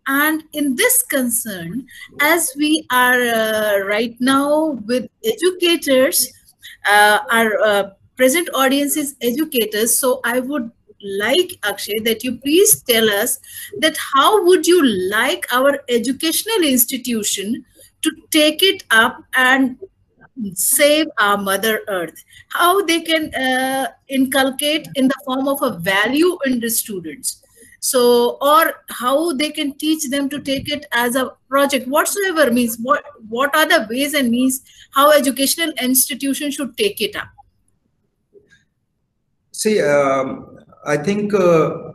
And 0.08 0.44
in 0.54 0.76
this 0.76 1.02
concern, 1.04 1.88
as 2.20 2.52
we 2.58 2.86
are 2.92 3.22
uh, 3.22 3.80
right 3.80 4.16
now 4.20 4.80
with 4.86 5.08
educators, 5.24 6.28
uh, 6.90 7.20
our 7.32 7.60
uh, 7.64 7.90
present 8.18 8.50
audience 8.54 8.98
is 8.98 9.16
educators. 9.22 9.98
So 9.98 10.20
I 10.24 10.40
would 10.40 10.72
like 11.04 11.58
Akshay 11.64 12.00
that 12.00 12.24
you 12.24 12.38
please 12.38 12.82
tell 12.84 13.10
us 13.10 13.40
that 13.80 13.98
how 13.98 14.46
would 14.46 14.66
you 14.66 14.84
like 14.86 15.46
our 15.52 15.80
educational 15.90 16.64
institution 16.64 17.66
to 18.02 18.12
take 18.32 18.64
it 18.64 18.84
up 18.92 19.24
and 19.36 19.78
save 20.54 21.08
our 21.20 21.38
mother 21.38 21.82
earth 21.88 22.24
how 22.50 22.82
they 22.86 23.02
can 23.02 23.34
uh, 23.36 23.88
inculcate 24.10 24.88
in 24.96 25.08
the 25.08 25.16
form 25.26 25.48
of 25.48 25.62
a 25.62 25.78
value 25.78 26.38
in 26.46 26.60
the 26.60 26.70
students 26.70 27.43
so 27.84 28.38
or 28.42 28.76
how 28.88 29.34
they 29.34 29.50
can 29.52 29.74
teach 29.74 30.10
them 30.10 30.30
to 30.30 30.40
take 30.40 30.70
it 30.72 30.86
as 30.94 31.18
a 31.18 31.32
project. 31.50 31.86
Whatsoever 31.86 32.50
means 32.50 32.78
what 32.78 33.04
what 33.28 33.54
are 33.54 33.66
the 33.66 33.86
ways 33.90 34.14
and 34.14 34.32
means 34.32 34.62
how 34.92 35.12
educational 35.12 35.72
institutions 35.82 36.56
should 36.56 36.78
take 36.78 37.02
it 37.02 37.18
up? 37.18 37.28
See 39.52 39.82
um, 39.82 40.60
i 40.86 40.96
think 40.98 41.34
uh, 41.34 41.92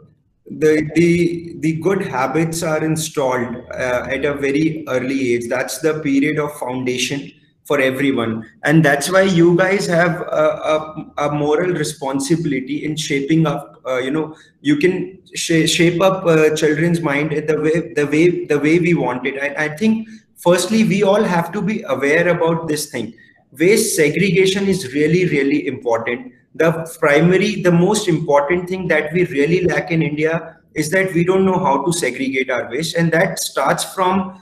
the 0.65 0.75
the 0.95 1.57
the 1.61 1.73
good 1.89 2.03
habits 2.03 2.63
are 2.63 2.85
installed 2.85 3.57
uh, 3.73 4.15
at 4.17 4.25
a 4.27 4.35
very 4.35 4.85
early 4.89 5.35
age. 5.35 5.49
That's 5.49 5.79
the 5.79 6.01
period 6.01 6.39
of 6.39 6.53
foundation 6.59 7.33
for 7.69 7.79
everyone. 7.81 8.51
And 8.65 8.83
that's 8.85 9.11
why 9.11 9.23
you 9.23 9.57
guys 9.57 9.87
have 9.87 10.23
a, 10.23 10.47
a, 10.75 11.27
a 11.27 11.33
moral 11.33 11.73
responsibility 11.73 12.85
in 12.85 12.97
shaping 12.97 13.47
up 13.47 13.79
uh, 13.87 13.99
you 13.99 14.11
know 14.11 14.37
you 14.61 14.77
can 14.77 15.19
sh- 15.35 15.69
shape 15.77 16.01
up 16.01 16.25
uh, 16.27 16.55
children's 16.57 17.01
mind 17.01 17.31
the 17.51 17.61
way 17.61 17.93
the 18.01 18.07
way 18.07 18.45
the 18.47 18.59
way 18.59 18.79
we 18.79 18.95
want 18.95 19.27
it. 19.27 19.41
I, 19.43 19.67
I 19.67 19.69
think 19.77 20.09
firstly 20.37 20.85
we 20.85 21.03
all 21.03 21.23
have 21.23 21.53
to 21.53 21.63
be 21.63 21.83
aware 21.83 22.29
about 22.29 22.69
this 22.69 22.91
thing. 22.91 23.15
Waste 23.59 23.97
segregation 23.97 24.67
is 24.67 24.93
really 24.95 25.27
really 25.27 25.67
important. 25.67 26.33
The 26.55 26.73
primary 26.99 27.63
the 27.63 27.73
most 27.73 28.09
important 28.09 28.69
thing 28.69 28.89
that 28.89 29.13
we 29.13 29.25
really 29.27 29.65
lack 29.65 29.91
in 29.91 30.03
india 30.03 30.57
is 30.75 30.91
that 30.91 31.13
we 31.13 31.25
don't 31.25 31.45
know 31.45 31.59
how 31.59 31.85
to 31.85 31.93
segregate 31.93 32.51
our 32.51 32.71
waste. 32.71 32.97
And 32.97 33.11
that 33.13 33.39
starts 33.39 33.85
from 33.95 34.41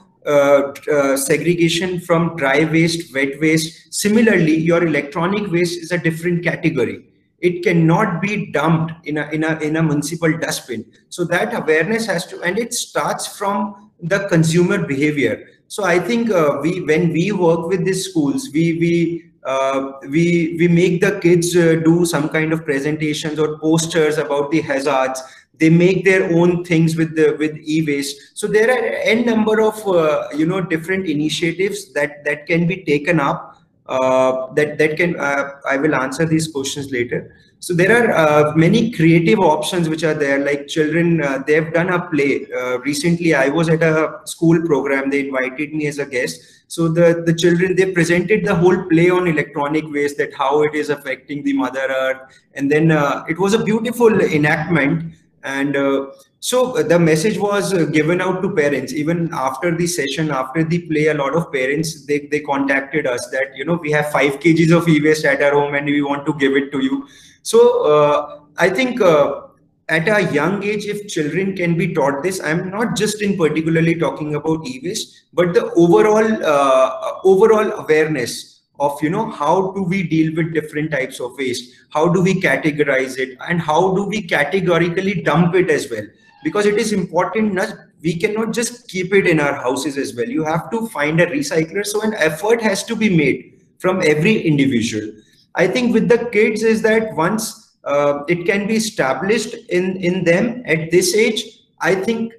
segregation 1.17 2.01
from 2.01 2.37
dry 2.37 2.65
waste, 2.65 3.15
wet 3.15 3.41
waste. 3.41 3.95
Similarly, 3.95 4.57
your 4.57 4.87
electronic 4.87 5.51
waste 5.51 5.81
is 5.81 5.93
a 5.93 5.99
different 5.99 6.45
category. 6.45 7.05
It 7.39 7.63
cannot 7.63 8.23
be 8.23 8.51
dumped 8.51 8.93
in 9.07 9.19
a, 9.19 9.29
in 9.31 9.45
a, 9.45 9.59
in 9.59 9.77
a 9.77 9.83
municipal 9.83 10.37
dustbin. 10.39 10.85
So 11.11 11.25
that 11.25 11.55
awareness 11.55 12.07
has 12.07 12.27
to, 12.27 12.41
and 12.41 12.59
it 12.59 12.75
starts 12.75 13.37
from 13.39 13.91
the 14.03 14.27
consumer 14.29 14.79
behavior. 14.85 15.49
So 15.69 15.85
I 15.85 15.99
think 15.99 16.31
uh, 16.31 16.59
we, 16.63 16.81
when 16.81 17.13
we 17.13 17.33
work 17.33 17.69
with 17.69 17.85
these 17.85 18.09
schools, 18.09 18.49
we, 18.53 18.79
we, 18.79 19.23
uh, 19.45 19.93
we 20.11 20.57
we 20.59 20.67
make 20.67 21.01
the 21.01 21.21
kids 21.21 21.55
uh, 21.55 21.77
do 21.85 22.05
some 22.05 22.29
kind 22.31 22.53
of 22.53 22.65
presentations 22.65 23.39
or 23.39 23.59
posters 23.59 24.19
about 24.19 24.51
the 24.51 24.61
hazards 24.61 25.23
they 25.59 25.71
make 25.71 26.05
their 26.05 26.35
own 26.37 26.65
things 26.65 26.97
with 26.97 27.17
the 27.17 27.37
with 27.39 27.57
e-waste. 27.65 28.17
So 28.35 28.47
there 28.47 28.71
are 28.71 28.85
n 29.17 29.25
number 29.25 29.61
of 29.61 29.87
uh, 29.87 30.29
you 30.35 30.47
know 30.47 30.61
different 30.61 31.07
initiatives 31.07 31.93
that 31.93 32.25
that 32.25 32.47
can 32.47 32.67
be 32.67 32.85
taken 32.85 33.21
up 33.21 33.57
uh, 33.89 34.53
that 34.55 34.79
that 34.79 34.97
can 34.97 35.19
uh, 35.19 35.51
i 35.65 35.77
will 35.77 35.95
answer 35.95 36.27
these 36.27 36.49
questions 36.49 36.91
later. 36.91 37.35
So 37.59 37.73
there 37.73 37.93
are 37.97 38.13
uh, 38.13 38.55
many 38.55 38.91
creative 38.91 39.39
options 39.39 39.89
which 39.89 40.05
are 40.05 40.13
there 40.13 40.45
like 40.45 40.67
children 40.67 41.23
uh, 41.23 41.43
they've 41.47 41.73
done 41.73 41.89
a 41.91 42.01
play. 42.11 42.47
Uh, 42.53 42.79
recently 42.81 43.35
i 43.35 43.49
was 43.49 43.69
at 43.69 43.83
a 43.83 44.21
school 44.25 44.61
program 44.67 45.09
they 45.09 45.21
invited 45.21 45.73
me 45.73 45.87
as 45.87 45.99
a 45.99 46.07
guest. 46.07 46.41
So 46.69 46.89
the 46.89 47.23
the 47.25 47.33
children 47.33 47.77
they 47.77 47.93
presented 47.93 48.45
the 48.45 48.57
whole 48.57 48.77
play 48.91 49.09
on 49.09 49.29
electronic 49.29 49.85
waste 49.91 50.19
that 50.19 50.35
how 50.35 50.63
it 50.65 50.75
is 50.75 50.91
affecting 50.91 51.45
the 51.45 51.53
mother 51.53 51.87
earth. 51.89 52.21
And 52.55 52.71
then 52.71 52.91
it 53.29 53.39
was 53.39 53.55
a 53.55 53.63
beautiful 53.63 54.21
enactment 54.21 55.15
and 55.43 55.77
uh, 55.77 56.07
so 56.41 56.83
the 56.83 56.99
message 56.99 57.39
was 57.39 57.73
uh, 57.73 57.85
given 57.87 58.21
out 58.21 58.43
to 58.43 58.55
parents. 58.55 58.93
Even 58.93 59.31
after 59.33 59.75
the 59.75 59.87
session 59.87 60.31
after 60.31 60.63
the 60.65 60.81
play 60.89 61.07
a 61.09 61.15
lot 61.15 61.35
of 61.35 61.53
parents 61.53 62.05
they, 62.07 62.21
they 62.31 62.41
contacted 62.41 63.07
us 63.07 63.29
that 63.31 63.57
you 63.57 63.65
know 63.65 63.75
we 63.75 63.91
have 63.91 64.11
five 64.13 64.39
kgs 64.41 64.77
of 64.77 64.89
e-waste 64.89 65.25
at 65.25 65.43
our 65.43 65.53
home 65.53 65.75
and 65.75 65.87
we 65.87 66.03
want 66.03 66.27
to 66.27 66.35
give 66.35 66.57
it 66.57 66.71
to 66.73 66.81
you. 66.81 67.07
So 67.43 67.85
uh, 67.85 68.41
i 68.59 68.69
think 68.69 69.01
uh, 69.01 69.43
at 69.89 70.09
a 70.09 70.33
young 70.33 70.63
age 70.65 70.87
if 70.87 71.07
children 71.09 71.55
can 71.55 71.77
be 71.77 71.95
taught 71.95 72.23
this 72.23 72.41
i'm 72.43 72.71
not 72.71 72.97
just 72.97 73.23
in 73.23 73.37
particularly 73.37 73.95
talking 73.95 74.35
about 74.35 74.67
e-waste 74.67 75.25
but 75.33 75.55
the 75.55 75.71
overall 75.75 76.29
uh, 76.45 77.21
overall 77.25 77.71
awareness 77.83 78.56
of 78.79 79.03
you 79.03 79.11
know 79.11 79.31
how 79.31 79.73
do 79.73 79.83
we 79.83 80.03
deal 80.03 80.35
with 80.35 80.53
different 80.55 80.91
types 80.91 81.21
of 81.21 81.37
waste? 81.37 81.75
How 81.91 82.09
do 82.09 82.23
we 82.23 82.41
categorize 82.41 83.19
it? 83.19 83.39
And 83.49 83.61
how 83.61 83.95
do 83.95 84.05
we 84.05 84.23
categorically 84.23 85.23
dump 85.23 85.55
it 85.55 85.71
as 85.71 85.91
well? 85.91 86.07
Because 86.45 86.67
it 86.67 86.77
is 86.77 86.93
important 86.93 87.55
not 87.55 87.75
we 88.03 88.17
cannot 88.17 88.53
just 88.53 88.89
keep 88.89 89.13
it 89.15 89.27
in 89.27 89.41
our 89.41 89.55
houses 89.55 89.97
as 89.97 90.15
well. 90.15 90.29
You 90.29 90.45
have 90.45 90.71
to 90.71 90.87
find 90.89 91.21
a 91.21 91.27
recycler. 91.27 91.85
So 91.85 92.03
an 92.03 92.15
effort 92.15 92.61
has 92.63 92.85
to 92.85 92.95
be 92.95 93.09
made 93.09 93.61
from 93.79 94.03
every 94.03 94.43
individual. 94.43 95.13
I 95.55 95.67
think 95.67 95.95
with 95.95 96.09
the 96.09 96.29
kids 96.31 96.63
is 96.63 96.83
that 96.83 97.15
once 97.17 97.67
uh, 97.87 98.25
it 98.29 98.45
can 98.45 98.67
be 98.67 98.75
established 98.77 99.55
in 99.69 99.97
in 99.97 100.25
them 100.25 100.63
at 100.67 100.91
this 100.91 101.15
age 101.15 101.43
i 101.81 101.95
think 101.95 102.33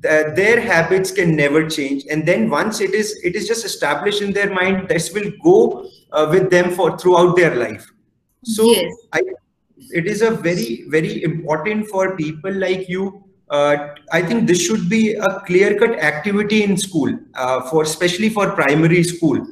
that 0.00 0.34
their 0.34 0.60
habits 0.60 1.10
can 1.10 1.36
never 1.36 1.68
change 1.68 2.04
and 2.10 2.26
then 2.26 2.48
once 2.48 2.80
it 2.80 2.94
is 2.94 3.18
it 3.22 3.34
is 3.36 3.46
just 3.46 3.64
established 3.64 4.22
in 4.22 4.32
their 4.32 4.52
mind 4.52 4.88
this 4.88 5.12
will 5.12 5.30
go 5.42 5.86
uh, 6.12 6.26
with 6.30 6.50
them 6.50 6.70
for 6.70 6.96
throughout 6.98 7.36
their 7.36 7.54
life 7.54 7.90
so 8.42 8.64
yes. 8.64 8.94
i 9.12 9.22
it 9.90 10.06
is 10.06 10.22
a 10.22 10.30
very 10.30 10.84
very 10.88 11.22
important 11.22 11.86
for 11.88 12.16
people 12.16 12.52
like 12.52 12.88
you 12.88 13.24
uh, 13.50 13.94
I 14.10 14.22
think 14.22 14.46
this 14.46 14.64
should 14.64 14.88
be 14.88 15.14
a 15.14 15.40
clear-cut 15.40 15.98
activity 15.98 16.64
in 16.64 16.76
school, 16.76 17.16
uh, 17.34 17.60
for 17.68 17.82
especially 17.82 18.30
for 18.30 18.50
primary 18.52 19.02
school 19.02 19.46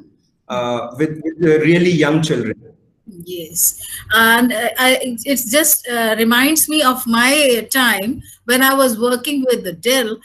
uh, 0.49 0.95
with, 0.99 1.21
with 1.23 1.63
really 1.63 1.91
young 1.91 2.23
children. 2.23 2.72
Yes, 3.07 3.85
and 4.13 4.53
uh, 4.53 4.69
I, 4.79 5.17
it 5.25 5.41
just 5.51 5.89
uh, 5.89 6.15
reminds 6.17 6.69
me 6.69 6.83
of 6.83 7.05
my 7.07 7.67
time 7.73 8.23
when 8.45 8.63
I 8.63 8.75
was 8.75 8.99
working 8.99 9.45
with 9.49 9.65
the 9.65 9.73
Dell. 9.73 10.19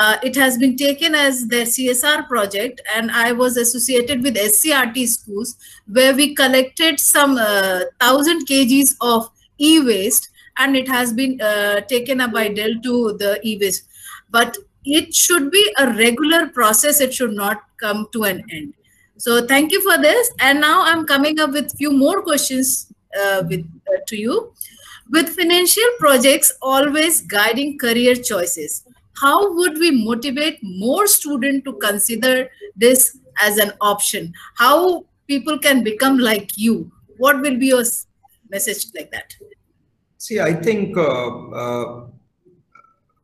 Uh, 0.00 0.16
it 0.22 0.34
has 0.36 0.56
been 0.56 0.74
taken 0.76 1.14
as 1.14 1.46
their 1.48 1.66
CSR 1.66 2.26
project, 2.26 2.80
and 2.96 3.10
I 3.10 3.32
was 3.32 3.58
associated 3.58 4.22
with 4.22 4.36
SCRT 4.36 5.06
schools 5.08 5.56
where 5.86 6.14
we 6.14 6.34
collected 6.34 6.98
some 6.98 7.36
thousand 8.00 8.46
kgs 8.46 8.94
of 9.02 9.28
e-waste 9.58 10.30
and 10.58 10.76
it 10.76 10.88
has 10.88 11.12
been 11.12 11.40
uh, 11.40 11.80
taken 11.82 12.20
up 12.20 12.32
by 12.32 12.48
Dell 12.48 12.74
to 12.82 13.12
the 13.18 13.40
e-waste. 13.44 13.84
But 14.30 14.56
it 14.84 15.14
should 15.14 15.50
be 15.50 15.74
a 15.78 15.92
regular 15.92 16.48
process. 16.48 17.00
It 17.00 17.12
should 17.12 17.32
not 17.32 17.62
come 17.78 18.08
to 18.12 18.24
an 18.24 18.42
end. 18.50 18.74
So 19.22 19.46
thank 19.46 19.70
you 19.70 19.80
for 19.82 20.02
this. 20.02 20.28
And 20.40 20.60
now 20.60 20.82
I'm 20.82 21.06
coming 21.06 21.38
up 21.38 21.52
with 21.52 21.76
few 21.78 21.92
more 21.92 22.22
questions 22.22 22.92
uh, 23.16 23.44
with 23.48 23.64
uh, 23.86 23.98
to 24.08 24.16
you. 24.16 24.52
With 25.10 25.28
financial 25.28 25.90
projects 26.00 26.52
always 26.60 27.20
guiding 27.20 27.78
career 27.78 28.16
choices, 28.16 28.84
how 29.20 29.54
would 29.54 29.78
we 29.78 29.92
motivate 29.92 30.58
more 30.62 31.06
students 31.06 31.64
to 31.66 31.74
consider 31.74 32.50
this 32.74 33.16
as 33.40 33.58
an 33.58 33.72
option? 33.80 34.32
How 34.56 35.04
people 35.28 35.56
can 35.56 35.84
become 35.84 36.18
like 36.18 36.58
you? 36.58 36.90
What 37.18 37.42
will 37.42 37.56
be 37.56 37.66
your 37.66 37.84
message 38.50 38.86
like 38.96 39.12
that? 39.12 39.36
See, 40.18 40.40
I 40.40 40.52
think 40.52 40.96
uh, 40.96 41.48
uh, 41.50 42.06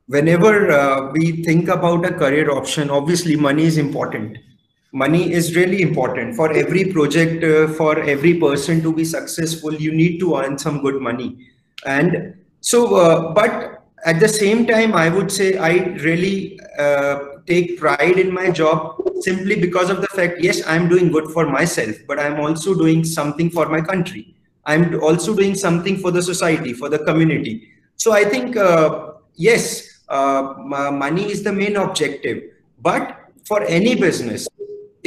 whenever 0.06 0.70
uh, 0.70 1.10
we 1.10 1.42
think 1.42 1.66
about 1.66 2.04
a 2.04 2.12
career 2.12 2.52
option, 2.52 2.88
obviously 2.88 3.34
money 3.34 3.64
is 3.64 3.78
important. 3.78 4.38
Money 4.92 5.32
is 5.32 5.54
really 5.54 5.82
important 5.82 6.34
for 6.34 6.52
every 6.52 6.92
project, 6.92 7.44
uh, 7.44 7.68
for 7.68 7.98
every 8.00 8.34
person 8.40 8.80
to 8.82 8.92
be 8.92 9.04
successful. 9.04 9.74
You 9.74 9.92
need 9.92 10.18
to 10.20 10.36
earn 10.36 10.58
some 10.58 10.80
good 10.80 11.00
money, 11.00 11.46
and 11.84 12.34
so. 12.60 12.96
Uh, 12.96 13.32
but 13.32 13.84
at 14.06 14.20
the 14.20 14.28
same 14.28 14.66
time, 14.66 14.94
I 14.94 15.08
would 15.08 15.30
say 15.30 15.58
I 15.58 15.72
really 16.06 16.58
uh, 16.78 17.18
take 17.46 17.78
pride 17.78 18.18
in 18.18 18.32
my 18.32 18.50
job 18.50 19.02
simply 19.20 19.60
because 19.60 19.90
of 19.90 20.00
the 20.00 20.06
fact, 20.06 20.40
yes, 20.40 20.66
I'm 20.66 20.88
doing 20.88 21.10
good 21.10 21.30
for 21.32 21.46
myself, 21.46 21.96
but 22.06 22.18
I'm 22.18 22.40
also 22.40 22.74
doing 22.74 23.04
something 23.04 23.50
for 23.50 23.68
my 23.68 23.80
country 23.80 24.34
I'm 24.68 25.00
also 25.02 25.34
doing 25.34 25.54
something 25.54 25.96
for 25.96 26.10
the 26.10 26.22
society, 26.22 26.74
for 26.74 26.90
the 26.90 26.98
community. 26.98 27.72
So 27.96 28.12
I 28.12 28.24
think, 28.24 28.54
uh, 28.54 29.12
yes, 29.34 30.02
uh, 30.10 30.54
money 30.58 31.32
is 31.32 31.42
the 31.42 31.52
main 31.52 31.76
objective. 31.76 32.42
But 32.82 33.32
for 33.46 33.62
any 33.62 33.94
business, 33.94 34.46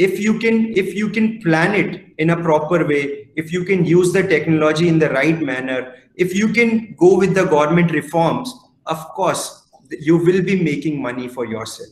if 0.06 0.18
you 0.18 0.38
can 0.38 0.56
if 0.82 0.94
you 0.94 1.08
can 1.16 1.40
plan 1.42 1.74
it 1.74 2.04
in 2.18 2.30
a 2.30 2.36
proper 2.36 2.84
way, 2.86 3.28
if 3.36 3.52
you 3.52 3.64
can 3.64 3.84
use 3.84 4.12
the 4.12 4.22
technology 4.34 4.88
in 4.88 4.98
the 4.98 5.10
right 5.10 5.40
manner, 5.40 5.94
if 6.16 6.34
you 6.34 6.48
can 6.48 6.94
go 6.98 7.16
with 7.16 7.34
the 7.34 7.44
government 7.44 7.92
reforms, 7.92 8.54
of 8.86 8.98
course, 9.20 9.68
you 10.00 10.16
will 10.16 10.42
be 10.42 10.62
making 10.62 11.00
money 11.00 11.28
for 11.28 11.46
yourself. 11.46 11.90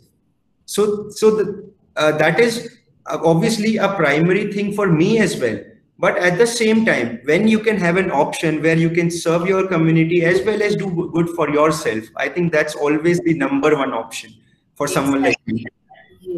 So, 0.66 1.10
so 1.10 1.30
the, 1.36 1.72
uh, 1.96 2.12
that 2.18 2.40
is 2.40 2.78
uh, 3.06 3.18
obviously 3.24 3.76
a 3.76 3.88
primary 3.94 4.52
thing 4.52 4.72
for 4.72 4.86
me 4.86 5.18
as 5.18 5.40
well. 5.40 5.58
But 5.98 6.16
at 6.16 6.38
the 6.38 6.46
same 6.46 6.86
time 6.86 7.20
when 7.24 7.46
you 7.46 7.58
can 7.58 7.76
have 7.76 7.98
an 7.98 8.10
option 8.10 8.62
where 8.62 8.76
you 8.76 8.90
can 8.90 9.10
serve 9.10 9.46
your 9.46 9.66
community 9.68 10.24
as 10.24 10.40
well 10.42 10.62
as 10.62 10.74
do 10.74 11.10
good 11.12 11.28
for 11.36 11.50
yourself 11.50 12.06
i 12.16 12.26
think 12.26 12.52
that's 12.52 12.74
always 12.74 13.20
the 13.26 13.34
number 13.34 13.76
one 13.76 13.92
option 13.92 14.32
for 14.76 14.88
someone 14.88 15.22
like 15.22 15.36
me 15.46 15.66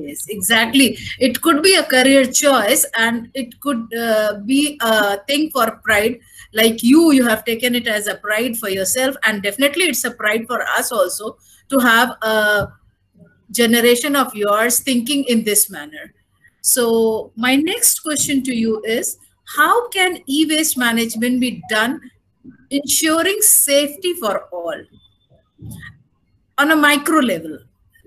yes 0.00 0.26
exactly. 0.28 0.98
It 1.18 1.40
could 1.40 1.62
be 1.62 1.74
a 1.76 1.84
career 1.84 2.24
choice 2.24 2.86
and 2.96 3.30
it 3.34 3.60
could 3.60 3.92
uh, 3.94 4.38
be 4.46 4.78
a 4.80 5.18
thing 5.24 5.50
for 5.50 5.80
pride. 5.84 6.20
Like 6.52 6.82
you 6.82 7.12
you 7.12 7.26
have 7.26 7.44
taken 7.44 7.74
it 7.74 7.86
as 7.86 8.06
a 8.06 8.16
pride 8.16 8.56
for 8.56 8.68
yourself 8.68 9.16
and 9.24 9.42
definitely 9.42 9.84
it's 9.84 10.04
a 10.04 10.10
pride 10.10 10.46
for 10.46 10.62
us 10.62 10.92
also 10.92 11.36
to 11.70 11.78
have 11.78 12.10
a 12.22 12.68
generation 13.50 14.16
of 14.16 14.34
yours 14.34 14.80
thinking 14.80 15.24
in 15.24 15.44
this 15.44 15.70
manner. 15.70 16.12
So 16.60 17.32
my 17.36 17.56
next 17.56 18.00
question 18.00 18.42
to 18.44 18.54
you 18.54 18.82
is 18.84 19.18
how 19.56 19.88
can 19.88 20.18
e-waste 20.26 20.78
management 20.78 21.40
be 21.40 21.62
done 21.68 22.00
ensuring 22.70 23.40
safety 23.40 24.14
for 24.14 24.44
all? 24.52 24.80
On 26.58 26.70
a 26.70 26.76
micro 26.76 27.18
level 27.18 27.58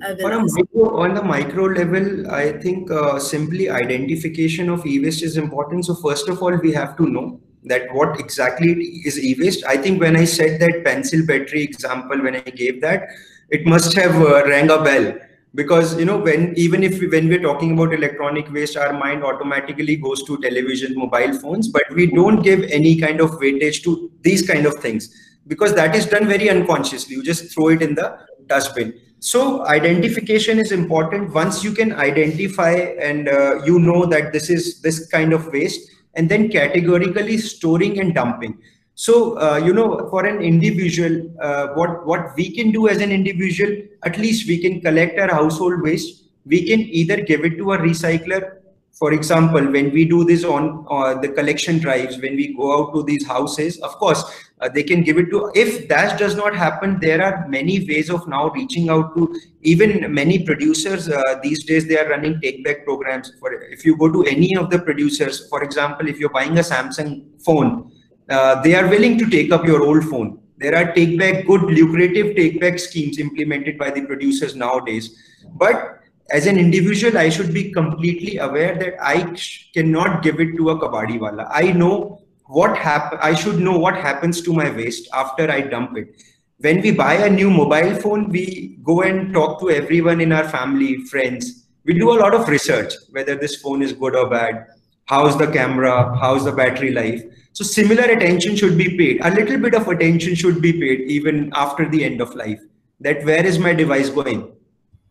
on, 0.03 0.33
a 0.33 0.39
micro, 0.39 0.97
on 0.99 1.13
the 1.13 1.23
micro 1.23 1.65
level 1.65 2.29
i 2.31 2.51
think 2.51 2.91
uh, 2.91 3.17
simply 3.17 3.69
identification 3.69 4.69
of 4.69 4.85
e-waste 4.85 5.23
is 5.23 5.37
important. 5.37 5.85
So 5.85 5.95
first 5.95 6.27
of 6.27 6.41
all 6.41 6.55
we 6.57 6.73
have 6.73 6.97
to 6.97 7.07
know 7.07 7.39
that 7.63 7.93
what 7.93 8.19
exactly 8.19 8.73
is 9.05 9.17
e-waste. 9.17 9.63
I 9.65 9.77
think 9.77 10.01
when 10.01 10.15
i 10.15 10.25
said 10.25 10.59
that 10.59 10.83
pencil 10.83 11.25
battery 11.25 11.63
example 11.63 12.21
when 12.21 12.35
i 12.35 12.41
gave 12.41 12.81
that 12.81 13.07
it 13.49 13.65
must 13.65 13.95
have 13.95 14.15
uh, 14.15 14.43
rang 14.45 14.69
a 14.69 14.83
bell. 14.83 15.13
Because 15.53 15.97
you 15.97 16.03
know 16.03 16.17
when 16.17 16.53
even 16.57 16.83
if 16.83 16.99
we, 16.99 17.07
when 17.07 17.29
we're 17.29 17.41
talking 17.41 17.71
about 17.71 17.93
electronic 17.93 18.51
waste 18.51 18.75
our 18.75 18.91
mind 18.91 19.23
automatically 19.23 19.95
goes 19.95 20.23
to 20.23 20.37
television 20.39 20.93
mobile 20.97 21.39
phones 21.39 21.69
but 21.69 21.83
we 21.91 22.07
don't 22.07 22.41
give 22.41 22.63
any 22.63 22.97
kind 22.97 23.21
of 23.21 23.31
weightage 23.39 23.81
to 23.83 24.11
these 24.21 24.45
kind 24.45 24.65
of 24.65 24.73
things. 24.79 25.09
Because 25.47 25.73
that 25.75 25.95
is 25.95 26.07
done 26.07 26.27
very 26.27 26.49
unconsciously. 26.49 27.15
You 27.15 27.23
just 27.23 27.53
throw 27.53 27.69
it 27.69 27.81
in 27.81 27.95
the 27.95 28.17
dustbin 28.47 28.99
so 29.31 29.65
identification 29.73 30.59
is 30.63 30.71
important 30.71 31.33
once 31.33 31.63
you 31.63 31.71
can 31.79 31.91
identify 31.93 32.73
and 33.09 33.27
uh, 33.27 33.53
you 33.67 33.79
know 33.79 34.05
that 34.05 34.31
this 34.33 34.49
is 34.49 34.81
this 34.81 35.07
kind 35.07 35.33
of 35.33 35.47
waste 35.57 35.91
and 36.15 36.29
then 36.29 36.49
categorically 36.49 37.37
storing 37.37 37.99
and 37.99 38.13
dumping 38.13 38.57
so, 38.95 39.37
uh, 39.37 39.57
you 39.57 39.73
know, 39.73 40.07
for 40.09 40.25
an 40.25 40.41
individual, 40.41 41.29
uh, 41.41 41.67
what, 41.73 42.05
what 42.05 42.33
we 42.37 42.49
can 42.55 42.71
do 42.71 42.87
as 42.87 43.01
an 43.01 43.11
individual, 43.11 43.75
at 44.03 44.17
least 44.17 44.47
we 44.47 44.57
can 44.57 44.79
collect 44.79 45.19
our 45.19 45.27
household 45.27 45.81
waste. 45.81 46.23
We 46.45 46.65
can 46.65 46.79
either 46.79 47.17
give 47.17 47.43
it 47.43 47.57
to 47.57 47.73
a 47.73 47.77
recycler. 47.77 48.59
For 48.93 49.11
example, 49.11 49.69
when 49.69 49.91
we 49.91 50.05
do 50.05 50.23
this 50.23 50.45
on 50.45 50.85
uh, 50.89 51.19
the 51.19 51.27
collection 51.27 51.79
drives, 51.79 52.21
when 52.21 52.37
we 52.37 52.55
go 52.55 52.79
out 52.79 52.93
to 52.93 53.03
these 53.03 53.27
houses, 53.27 53.77
of 53.81 53.91
course, 53.97 54.23
uh, 54.61 54.69
they 54.69 54.83
can 54.83 55.03
give 55.03 55.17
it 55.17 55.29
to, 55.29 55.51
if 55.53 55.87
that 55.89 56.17
does 56.17 56.35
not 56.35 56.55
happen, 56.55 56.97
there 56.99 57.21
are 57.21 57.47
many 57.47 57.85
ways 57.87 58.09
of 58.09 58.25
now 58.27 58.49
reaching 58.49 58.89
out 58.89 59.15
to 59.15 59.35
even 59.61 60.13
many 60.13 60.43
producers. 60.43 61.09
Uh, 61.09 61.39
these 61.43 61.65
days, 61.65 61.87
they 61.87 61.97
are 61.97 62.09
running 62.09 62.39
take 62.39 62.63
back 62.63 62.85
programs. 62.85 63.33
For 63.39 63.51
If 63.53 63.85
you 63.85 63.97
go 63.97 64.09
to 64.11 64.23
any 64.23 64.55
of 64.55 64.69
the 64.69 64.79
producers, 64.79 65.49
for 65.49 65.63
example, 65.63 66.07
if 66.07 66.19
you're 66.19 66.29
buying 66.29 66.57
a 66.57 66.61
Samsung 66.61 67.25
phone, 67.43 67.91
uh, 68.29 68.61
they 68.61 68.75
are 68.75 68.87
willing 68.87 69.17
to 69.17 69.29
take 69.29 69.51
up 69.51 69.65
your 69.65 69.83
old 69.83 70.05
phone. 70.05 70.39
There 70.57 70.73
are 70.73 70.93
take 70.93 71.19
back, 71.19 71.45
good 71.45 71.63
lucrative 71.63 72.35
take 72.35 72.61
back 72.61 72.79
schemes 72.79 73.19
implemented 73.19 73.77
by 73.77 73.91
the 73.91 74.05
producers 74.05 74.55
nowadays. 74.55 75.17
But 75.55 75.99
as 76.31 76.47
an 76.47 76.57
individual, 76.57 77.17
I 77.17 77.29
should 77.29 77.53
be 77.53 77.71
completely 77.71 78.37
aware 78.37 78.75
that 78.79 78.95
I 79.01 79.35
cannot 79.73 80.23
give 80.23 80.39
it 80.39 80.55
to 80.55 80.69
a 80.69 80.79
kabadi 80.79 81.19
wala. 81.19 81.49
I 81.51 81.73
know 81.73 82.24
what 82.47 82.77
happen. 82.77 83.19
I 83.21 83.33
should 83.33 83.59
know 83.59 83.77
what 83.77 83.95
happens 83.95 84.41
to 84.41 84.53
my 84.53 84.69
waste 84.69 85.09
after 85.13 85.49
I 85.49 85.61
dump 85.61 85.97
it. 85.97 86.21
When 86.59 86.81
we 86.81 86.91
buy 86.91 87.15
a 87.15 87.29
new 87.29 87.49
mobile 87.49 87.95
phone, 87.95 88.29
we 88.29 88.77
go 88.83 89.01
and 89.01 89.33
talk 89.33 89.59
to 89.61 89.71
everyone 89.71 90.21
in 90.21 90.31
our 90.31 90.47
family, 90.47 91.03
friends. 91.05 91.67
We 91.83 91.93
do 91.93 92.11
a 92.11 92.19
lot 92.19 92.33
of 92.33 92.47
research, 92.47 92.93
whether 93.11 93.35
this 93.35 93.57
phone 93.57 93.81
is 93.81 93.93
good 93.93 94.15
or 94.15 94.29
bad. 94.29 94.67
How's 95.05 95.37
the 95.37 95.51
camera? 95.51 96.17
How's 96.19 96.45
the 96.45 96.51
battery 96.51 96.91
life? 96.91 97.23
So 97.53 97.63
similar 97.63 98.03
attention 98.03 98.55
should 98.55 98.77
be 98.77 98.97
paid. 98.97 99.21
A 99.23 99.29
little 99.29 99.59
bit 99.59 99.75
of 99.75 99.87
attention 99.87 100.35
should 100.35 100.61
be 100.61 100.73
paid 100.73 101.01
even 101.01 101.51
after 101.53 101.87
the 101.87 102.03
end 102.03 102.21
of 102.21 102.33
life. 102.35 102.59
That 102.99 103.23
where 103.25 103.45
is 103.45 103.59
my 103.59 103.73
device 103.73 104.09
going? 104.09 104.54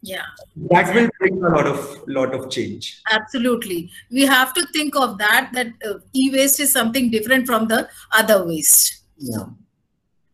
Yeah. 0.04 0.26
That 0.70 0.94
will 0.94 1.08
bring 1.18 1.42
a 1.42 1.48
lot 1.48 1.66
of 1.66 1.78
lot 2.06 2.34
of 2.34 2.50
change. 2.50 3.00
Absolutely. 3.10 3.90
We 4.10 4.26
have 4.26 4.52
to 4.54 4.66
think 4.66 4.94
of 4.94 5.16
that, 5.18 5.50
that 5.54 5.68
uh, 5.88 5.94
e-waste 6.12 6.60
is 6.60 6.72
something 6.72 7.10
different 7.10 7.46
from 7.46 7.68
the 7.68 7.88
other 8.12 8.46
waste. 8.46 9.04
Yeah. 9.16 9.46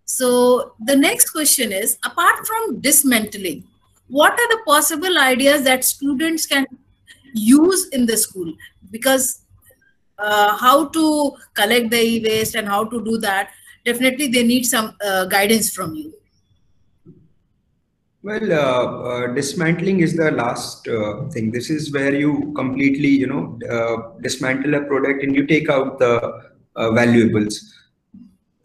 So 0.07 0.73
the 0.81 0.97
next 0.97 1.31
question 1.31 1.71
is, 1.71 1.99
apart 2.05 2.45
from 2.47 2.81
dismantling, 2.81 3.63
what 4.09 4.33
are 4.33 4.49
the 4.49 4.61
possible 4.67 5.19
ideas 5.19 5.63
that 5.63 5.85
students 5.85 6.47
can 6.47 6.67
use 7.33 7.89
in 7.91 8.07
the 8.07 8.17
school? 8.17 8.53
Because 8.91 9.43
uh, 10.19 10.57
how 10.57 10.89
to 10.89 11.37
collect 11.55 11.91
the 11.91 12.03
e-waste 12.03 12.57
and 12.57 12.67
how 12.67 12.85
to 12.87 13.05
do 13.05 13.19
that, 13.19 13.51
definitely 13.85 14.27
they 14.27 14.43
need 14.43 14.65
some 14.65 14.97
uh, 15.05 15.27
guidance 15.27 15.73
from 15.73 15.95
you. 15.95 16.13
Well, 18.23 18.53
uh, 18.53 18.57
uh 18.57 19.27
dismantling 19.29 20.01
is 20.01 20.15
the 20.15 20.31
last 20.31 20.87
uh, 20.87 21.27
thing. 21.31 21.51
This 21.51 21.71
is 21.71 21.91
where 21.91 22.15
you 22.15 22.53
completely, 22.55 23.09
you 23.09 23.27
know, 23.27 23.59
uh, 23.71 24.21
dismantle 24.21 24.75
a 24.75 24.83
product 24.83 25.23
and 25.23 25.35
you 25.35 25.47
take 25.47 25.71
out 25.71 25.99
the 25.99 26.15
valuables. 26.77 27.75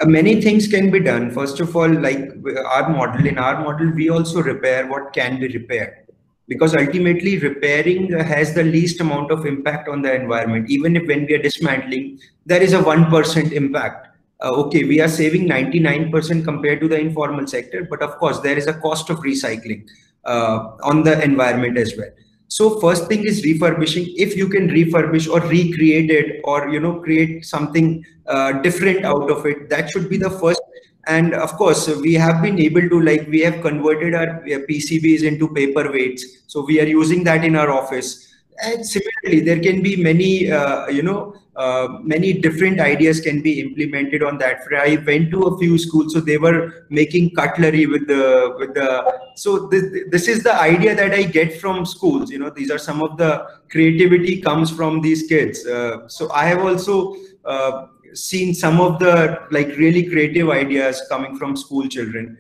uh, 0.01 0.05
many 0.05 0.41
things 0.41 0.67
can 0.67 0.91
be 0.91 0.99
done. 0.99 1.31
First 1.31 1.61
of 1.61 1.73
all, 1.73 1.89
like 1.89 2.31
our 2.65 2.89
model, 2.89 3.25
in 3.25 3.37
our 3.37 3.61
model, 3.63 3.91
we 3.91 4.09
also 4.09 4.43
repair 4.43 4.87
what 4.87 5.13
can 5.13 5.39
be 5.39 5.47
repaired 5.47 6.05
because 6.49 6.75
ultimately 6.75 7.37
repairing 7.39 8.11
has 8.11 8.53
the 8.53 8.63
least 8.63 8.99
amount 8.99 9.31
of 9.31 9.45
impact 9.45 9.87
on 9.87 10.01
the 10.01 10.13
environment. 10.13 10.69
Even 10.69 10.97
if 10.97 11.07
when 11.07 11.25
we 11.25 11.33
are 11.35 11.41
dismantling, 11.41 12.19
there 12.45 12.61
is 12.61 12.73
a 12.73 12.79
1% 12.79 13.51
impact. 13.53 14.07
Uh, 14.45 14.51
okay, 14.51 14.83
we 14.83 15.01
are 15.01 15.07
saving 15.07 15.47
99% 15.47 16.43
compared 16.43 16.79
to 16.79 16.87
the 16.87 16.99
informal 16.99 17.47
sector, 17.47 17.87
but 17.89 18.03
of 18.03 18.11
course 18.17 18.39
there 18.41 18.55
is 18.55 18.67
a 18.67 18.73
cost 18.75 19.09
of 19.09 19.17
recycling 19.21 19.87
uh, 20.23 20.69
on 20.83 21.01
the 21.01 21.19
environment 21.23 21.79
as 21.79 21.95
well. 21.97 22.11
So 22.47 22.79
first 22.79 23.07
thing 23.07 23.25
is 23.25 23.43
refurbishing. 23.43 24.13
If 24.15 24.37
you 24.37 24.47
can 24.47 24.67
refurbish 24.69 25.27
or 25.27 25.39
recreate 25.39 26.11
it 26.11 26.41
or, 26.43 26.69
you 26.69 26.79
know, 26.79 26.99
create 26.99 27.43
something 27.43 28.05
uh, 28.27 28.51
different 28.61 29.03
out 29.03 29.31
of 29.31 29.47
it, 29.47 29.67
that 29.71 29.89
should 29.89 30.11
be 30.11 30.17
the 30.17 30.29
first 30.29 30.61
and 31.07 31.33
of 31.33 31.51
course 31.53 31.87
we 31.87 32.13
have 32.13 32.41
been 32.41 32.59
able 32.59 32.87
to 32.89 32.99
like 33.01 33.27
we 33.27 33.39
have 33.39 33.61
converted 33.61 34.15
our 34.15 34.41
pcbs 34.67 35.21
into 35.21 35.47
paper 35.53 35.91
weights 35.91 36.25
so 36.47 36.65
we 36.65 36.81
are 36.81 36.85
using 36.87 37.23
that 37.23 37.45
in 37.45 37.55
our 37.55 37.69
office 37.69 38.33
and 38.63 38.83
similarly 38.83 39.39
there 39.41 39.59
can 39.59 39.83
be 39.83 39.95
many 40.01 40.51
uh, 40.51 40.87
you 40.87 41.03
know 41.03 41.35
uh, 41.55 41.87
many 42.01 42.33
different 42.33 42.79
ideas 42.79 43.21
can 43.21 43.41
be 43.41 43.59
implemented 43.61 44.21
on 44.23 44.37
that 44.37 44.59
i 44.77 45.01
went 45.07 45.31
to 45.31 45.43
a 45.43 45.57
few 45.57 45.77
schools 45.77 46.13
so 46.13 46.19
they 46.19 46.37
were 46.37 46.85
making 46.89 47.29
cutlery 47.31 47.85
with 47.85 48.05
the 48.07 48.55
with 48.59 48.73
the 48.73 48.89
so 49.35 49.67
this, 49.67 49.83
this 50.09 50.27
is 50.27 50.43
the 50.43 50.53
idea 50.53 50.95
that 50.95 51.13
i 51.13 51.23
get 51.23 51.59
from 51.61 51.85
schools 51.85 52.29
you 52.29 52.39
know 52.39 52.49
these 52.49 52.69
are 52.69 52.77
some 52.77 53.01
of 53.01 53.17
the 53.17 53.45
creativity 53.69 54.41
comes 54.41 54.69
from 54.71 55.01
these 55.01 55.23
kids. 55.27 55.65
Uh, 55.65 56.07
so 56.07 56.29
i 56.31 56.45
have 56.45 56.59
also 56.59 57.15
uh, 57.45 57.87
seen 58.13 58.53
some 58.53 58.81
of 58.81 58.99
the 58.99 59.39
like 59.51 59.67
really 59.77 60.03
creative 60.03 60.49
ideas 60.49 61.01
coming 61.09 61.37
from 61.37 61.55
school 61.55 61.87
children 61.87 62.37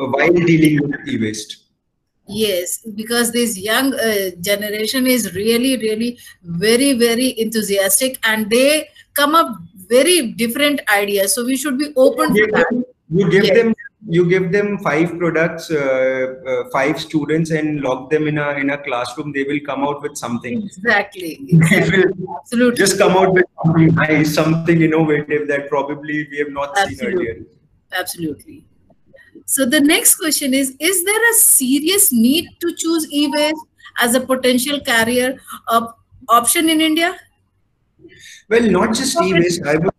uh, 0.00 0.06
while 0.06 0.32
dealing 0.32 0.82
with 0.82 1.08
e-waste 1.08 1.67
yes 2.28 2.78
because 2.94 3.32
this 3.32 3.58
young 3.58 3.94
uh, 3.94 4.30
generation 4.40 5.06
is 5.06 5.34
really 5.34 5.76
really 5.78 6.18
very 6.42 6.92
very 6.92 7.38
enthusiastic 7.40 8.18
and 8.24 8.50
they 8.50 8.88
come 9.14 9.34
up 9.34 9.56
very 9.88 10.32
different 10.32 10.80
ideas 10.92 11.34
so 11.34 11.44
we 11.44 11.56
should 11.56 11.78
be 11.78 11.92
open 11.96 12.34
you 12.34 12.46
for 12.46 12.52
that 12.52 12.84
you 13.10 13.30
give 13.30 13.44
yes. 13.44 13.56
them 13.56 13.74
you 14.06 14.28
give 14.28 14.52
them 14.52 14.78
five 14.78 15.18
products 15.18 15.70
uh, 15.70 16.34
uh, 16.46 16.70
five 16.70 17.00
students 17.00 17.50
and 17.50 17.80
lock 17.80 18.10
them 18.10 18.28
in 18.28 18.38
a 18.38 18.50
in 18.52 18.70
a 18.70 18.78
classroom 18.78 19.32
they 19.32 19.44
will 19.44 19.60
come 19.66 19.82
out 19.82 20.02
with 20.02 20.16
something 20.16 20.62
exactly, 20.62 21.40
exactly. 21.48 22.04
absolutely 22.36 22.78
just 22.78 22.98
come 22.98 23.16
out 23.16 23.32
with 23.32 23.46
something 23.64 23.94
nice 23.94 24.34
something 24.34 24.82
innovative 24.82 25.48
that 25.48 25.68
probably 25.68 26.28
we 26.30 26.38
have 26.38 26.50
not 26.50 26.76
absolutely. 26.76 26.96
seen 26.96 27.18
earlier 27.18 27.46
absolutely 27.92 28.64
so 29.54 29.64
the 29.74 29.80
next 29.80 30.16
question 30.22 30.54
is 30.60 30.74
is 30.78 31.04
there 31.10 31.30
a 31.30 31.34
serious 31.42 32.10
need 32.12 32.48
to 32.60 32.74
choose 32.82 33.06
e-waste 33.20 33.66
as 34.06 34.14
a 34.14 34.20
potential 34.32 34.80
carrier 34.88 35.30
op- 35.76 35.94
option 36.40 36.68
in 36.74 36.82
india 36.88 37.12
well 38.54 38.68
not 38.78 38.98
just 39.02 39.22
e-waste 39.28 39.70
i 39.74 39.76
would 39.76 39.98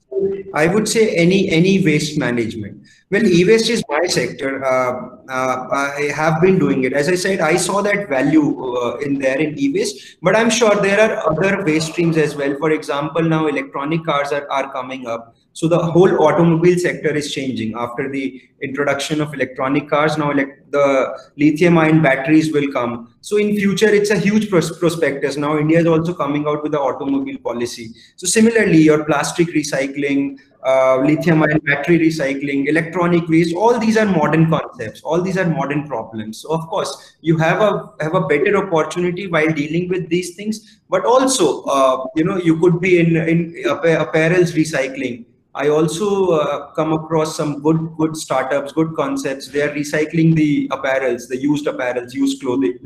I 0.54 0.68
would 0.68 0.88
say 0.88 1.16
any 1.16 1.50
any 1.50 1.84
waste 1.84 2.18
management. 2.18 2.86
Well, 3.12 3.26
e-waste 3.26 3.70
is 3.70 3.84
my 3.90 4.06
sector. 4.06 4.64
Uh, 4.64 5.18
uh, 5.28 5.68
I 5.72 6.12
have 6.16 6.42
been 6.42 6.60
doing 6.60 6.84
it. 6.84 6.94
As 6.94 7.10
I 7.10 7.16
said, 7.16 7.40
I 7.40 7.56
saw 7.56 7.82
that 7.82 8.10
value 8.10 8.76
uh, 8.78 8.98
in 8.98 9.18
there 9.20 9.40
in 9.40 9.58
e-waste, 9.58 10.18
but 10.22 10.36
I'm 10.36 10.50
sure 10.50 10.76
there 10.76 11.00
are 11.00 11.32
other 11.32 11.64
waste 11.64 11.92
streams 11.92 12.18
as 12.18 12.36
well. 12.36 12.56
For 12.58 12.72
example, 12.72 13.22
now 13.22 13.48
electronic 13.48 14.06
cars 14.06 14.32
are, 14.32 14.50
are 14.52 14.72
coming 14.72 15.08
up. 15.08 15.36
So 15.60 15.68
the 15.68 15.78
whole 15.78 16.24
automobile 16.24 16.80
sector 16.80 17.14
is 17.14 17.34
changing 17.34 17.74
after 17.76 18.10
the 18.10 18.42
introduction 18.62 19.20
of 19.20 19.34
electronic 19.34 19.90
cars. 19.90 20.18
Now 20.18 20.32
the 20.32 21.20
lithium 21.36 21.78
ion 21.78 22.02
batteries 22.02 22.54
will 22.54 22.72
come. 22.72 23.14
So 23.20 23.36
in 23.36 23.58
future, 23.58 23.90
it's 23.90 24.10
a 24.10 24.18
huge 24.18 24.50
pros 24.50 24.78
prospectus. 24.80 25.36
Now 25.36 25.58
India 25.58 25.80
is 25.80 25.86
also 25.86 26.14
coming 26.14 26.48
out 26.48 26.64
with 26.64 26.72
the 26.72 26.80
automobile 26.80 27.40
policy. 27.40 27.90
So 28.16 28.26
similarly, 28.26 28.78
your 28.78 29.04
plastic 29.04 29.50
recycling, 29.50 30.38
uh, 30.66 31.00
lithium 31.00 31.44
ion 31.44 31.60
battery 31.66 32.00
recycling, 32.00 32.70
electronic 32.70 33.28
waste, 33.28 33.54
all 33.54 33.78
these 33.78 33.98
are 33.98 34.06
modern 34.06 34.50
concepts. 34.50 35.02
All 35.02 35.22
these 35.22 35.38
are 35.38 35.50
modern 35.50 35.86
problems. 35.90 36.38
So 36.38 36.54
of 36.54 36.70
course, 36.70 37.18
you 37.20 37.36
have 37.36 37.60
a 37.60 37.92
have 38.00 38.16
a 38.16 38.22
better 38.22 38.56
opportunity 38.56 39.28
while 39.28 39.52
dealing 39.52 39.90
with 39.90 40.08
these 40.08 40.36
things. 40.38 40.80
But 40.90 41.04
also, 41.04 41.64
uh, 41.64 42.06
you 42.16 42.24
know, 42.24 42.38
you 42.38 42.58
could 42.62 42.80
be 42.80 43.02
in 43.02 43.18
in 43.18 43.44
apparels 43.66 44.56
recycling. 44.62 45.26
I 45.56 45.70
also 45.70 46.32
uh, 46.32 46.72
come 46.74 46.94
across 46.94 47.36
some 47.36 47.62
good 47.62 47.96
good 47.98 48.16
startups, 48.16 48.72
good 48.72 48.96
concepts. 48.96 49.48
They 49.48 49.62
are 49.62 49.70
recycling 49.70 50.36
the 50.36 50.70
apparels, 50.70 51.28
the 51.28 51.38
used 51.38 51.66
apparels, 51.66 52.14
used 52.14 52.42
clothing. 52.42 52.78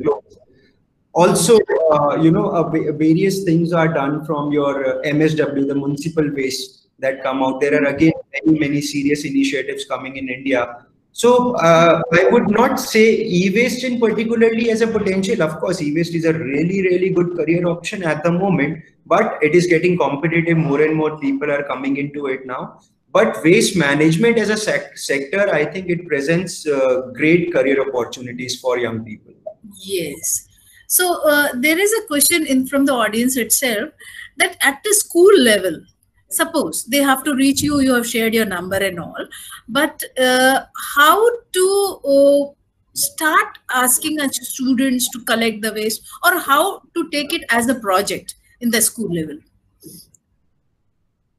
Also, 1.12 1.58
uh, 1.92 2.16
you 2.16 2.30
know, 2.30 2.50
uh, 2.50 2.68
various 2.92 3.44
things 3.44 3.72
are 3.72 3.86
done 3.86 4.24
from 4.24 4.50
your 4.50 5.02
MSW, 5.04 5.68
the 5.68 5.74
municipal 5.74 6.28
waste 6.34 6.88
that 6.98 7.22
come 7.22 7.42
out. 7.42 7.60
There 7.60 7.80
are 7.80 7.86
again 7.86 8.12
many, 8.32 8.58
many 8.58 8.80
serious 8.80 9.24
initiatives 9.24 9.84
coming 9.84 10.16
in 10.16 10.28
India. 10.28 10.83
So 11.14 11.54
uh, 11.54 12.02
I 12.12 12.24
would 12.28 12.50
not 12.50 12.80
say 12.80 13.20
e-waste 13.22 13.84
in 13.84 14.00
particularly 14.00 14.70
as 14.70 14.80
a 14.80 14.88
potential. 14.88 15.42
Of 15.42 15.60
course, 15.60 15.80
e-waste 15.80 16.12
is 16.12 16.24
a 16.24 16.32
really, 16.32 16.82
really 16.82 17.10
good 17.10 17.36
career 17.36 17.68
option 17.68 18.02
at 18.02 18.24
the 18.24 18.32
moment, 18.32 18.82
but 19.06 19.38
it 19.40 19.54
is 19.54 19.68
getting 19.68 19.96
competitive. 19.96 20.56
More 20.56 20.82
and 20.82 20.96
more 20.96 21.16
people 21.20 21.52
are 21.52 21.62
coming 21.62 21.98
into 21.98 22.26
it 22.26 22.44
now. 22.46 22.80
But 23.12 23.44
waste 23.44 23.76
management 23.76 24.38
as 24.38 24.50
a 24.50 24.56
sec 24.56 24.98
sector, 24.98 25.54
I 25.54 25.64
think 25.64 25.88
it 25.88 26.04
presents 26.08 26.66
uh, 26.66 27.12
great 27.14 27.52
career 27.52 27.80
opportunities 27.88 28.58
for 28.58 28.76
young 28.78 29.04
people. 29.04 29.34
Yes. 29.84 30.48
So 30.88 31.22
uh, 31.28 31.50
there 31.54 31.78
is 31.78 31.92
a 31.92 32.06
question 32.08 32.44
in 32.44 32.66
from 32.66 32.86
the 32.86 32.92
audience 32.92 33.36
itself 33.36 33.90
that 34.38 34.56
at 34.62 34.82
the 34.82 34.92
school 34.94 35.32
level, 35.38 35.80
suppose 36.34 36.84
they 36.84 37.02
have 37.10 37.22
to 37.24 37.34
reach 37.34 37.62
you 37.62 37.80
you 37.80 37.94
have 37.94 38.06
shared 38.06 38.34
your 38.34 38.46
number 38.46 38.76
and 38.76 39.00
all 39.00 39.26
but 39.68 40.02
uh, 40.18 40.60
how 40.96 41.16
to 41.52 41.66
uh, 42.16 42.44
start 42.92 43.58
asking 43.70 44.18
students 44.30 45.08
to 45.10 45.24
collect 45.24 45.62
the 45.62 45.72
waste 45.72 46.06
or 46.24 46.38
how 46.38 46.80
to 46.94 47.08
take 47.10 47.32
it 47.32 47.44
as 47.50 47.68
a 47.68 47.80
project 47.86 48.34
in 48.60 48.70
the 48.70 48.80
school 48.80 49.12
level 49.12 49.38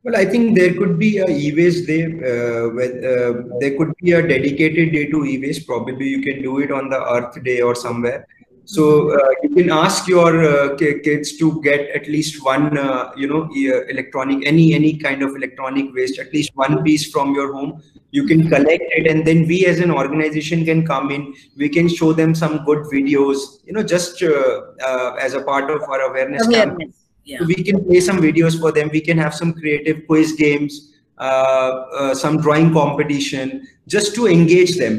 well, 0.05 0.15
I 0.15 0.23
think 0.23 0.55
there 0.55 0.71
could 0.75 0.99
be 0.99 1.17
a 1.17 1.25
e-waste 1.27 1.87
day. 1.87 2.05
Uh, 2.05 2.69
with, 2.69 3.03
uh, 3.03 3.41
there 3.59 3.75
could 3.75 3.91
be 3.97 4.11
a 4.11 4.21
dedicated 4.21 4.91
day 4.93 5.07
to 5.07 5.25
e-waste. 5.25 5.65
Probably 5.65 6.07
you 6.07 6.21
can 6.21 6.43
do 6.43 6.59
it 6.59 6.71
on 6.71 6.89
the 6.89 7.03
Earth 7.03 7.43
Day 7.43 7.61
or 7.61 7.73
somewhere. 7.73 8.27
So 8.65 9.11
uh, 9.11 9.29
you 9.43 9.49
can 9.49 9.71
ask 9.71 10.07
your 10.07 10.43
uh, 10.43 10.75
kids 10.75 11.37
to 11.37 11.61
get 11.61 11.81
at 11.91 12.07
least 12.07 12.43
one, 12.43 12.77
uh, 12.77 13.11
you 13.15 13.27
know, 13.27 13.47
electronic, 13.89 14.45
any 14.45 14.73
any 14.73 14.97
kind 14.97 15.21
of 15.21 15.35
electronic 15.35 15.93
waste, 15.93 16.17
at 16.17 16.33
least 16.33 16.51
one 16.55 16.83
piece 16.83 17.11
from 17.11 17.35
your 17.35 17.53
home. 17.53 17.83
You 18.09 18.25
can 18.25 18.49
collect 18.49 18.83
it, 18.97 19.07
and 19.07 19.25
then 19.25 19.47
we 19.47 19.65
as 19.67 19.79
an 19.79 19.91
organization 19.91 20.65
can 20.65 20.85
come 20.85 21.11
in. 21.11 21.35
We 21.55 21.69
can 21.69 21.87
show 21.87 22.11
them 22.13 22.33
some 22.33 22.65
good 22.65 22.85
videos, 22.91 23.63
you 23.65 23.73
know, 23.73 23.83
just 23.83 24.23
uh, 24.23 24.61
uh, 24.83 25.15
as 25.21 25.35
a 25.35 25.43
part 25.43 25.69
of 25.69 25.83
our 25.83 26.01
awareness. 26.01 26.47
awareness. 26.47 27.03
Yeah. 27.23 27.39
So 27.39 27.45
we 27.45 27.55
can 27.55 27.83
play 27.85 27.99
some 27.99 28.19
videos 28.19 28.59
for 28.59 28.71
them. 28.71 28.89
We 28.91 29.01
can 29.01 29.17
have 29.17 29.35
some 29.35 29.53
creative 29.53 30.07
quiz 30.07 30.33
games. 30.33 30.91
Uh, 31.17 32.13
some 32.13 32.41
drawing 32.41 32.73
competition 32.73 33.65
just 33.87 34.13
to 34.13 34.27
engage 34.27 34.75
them 34.75 34.95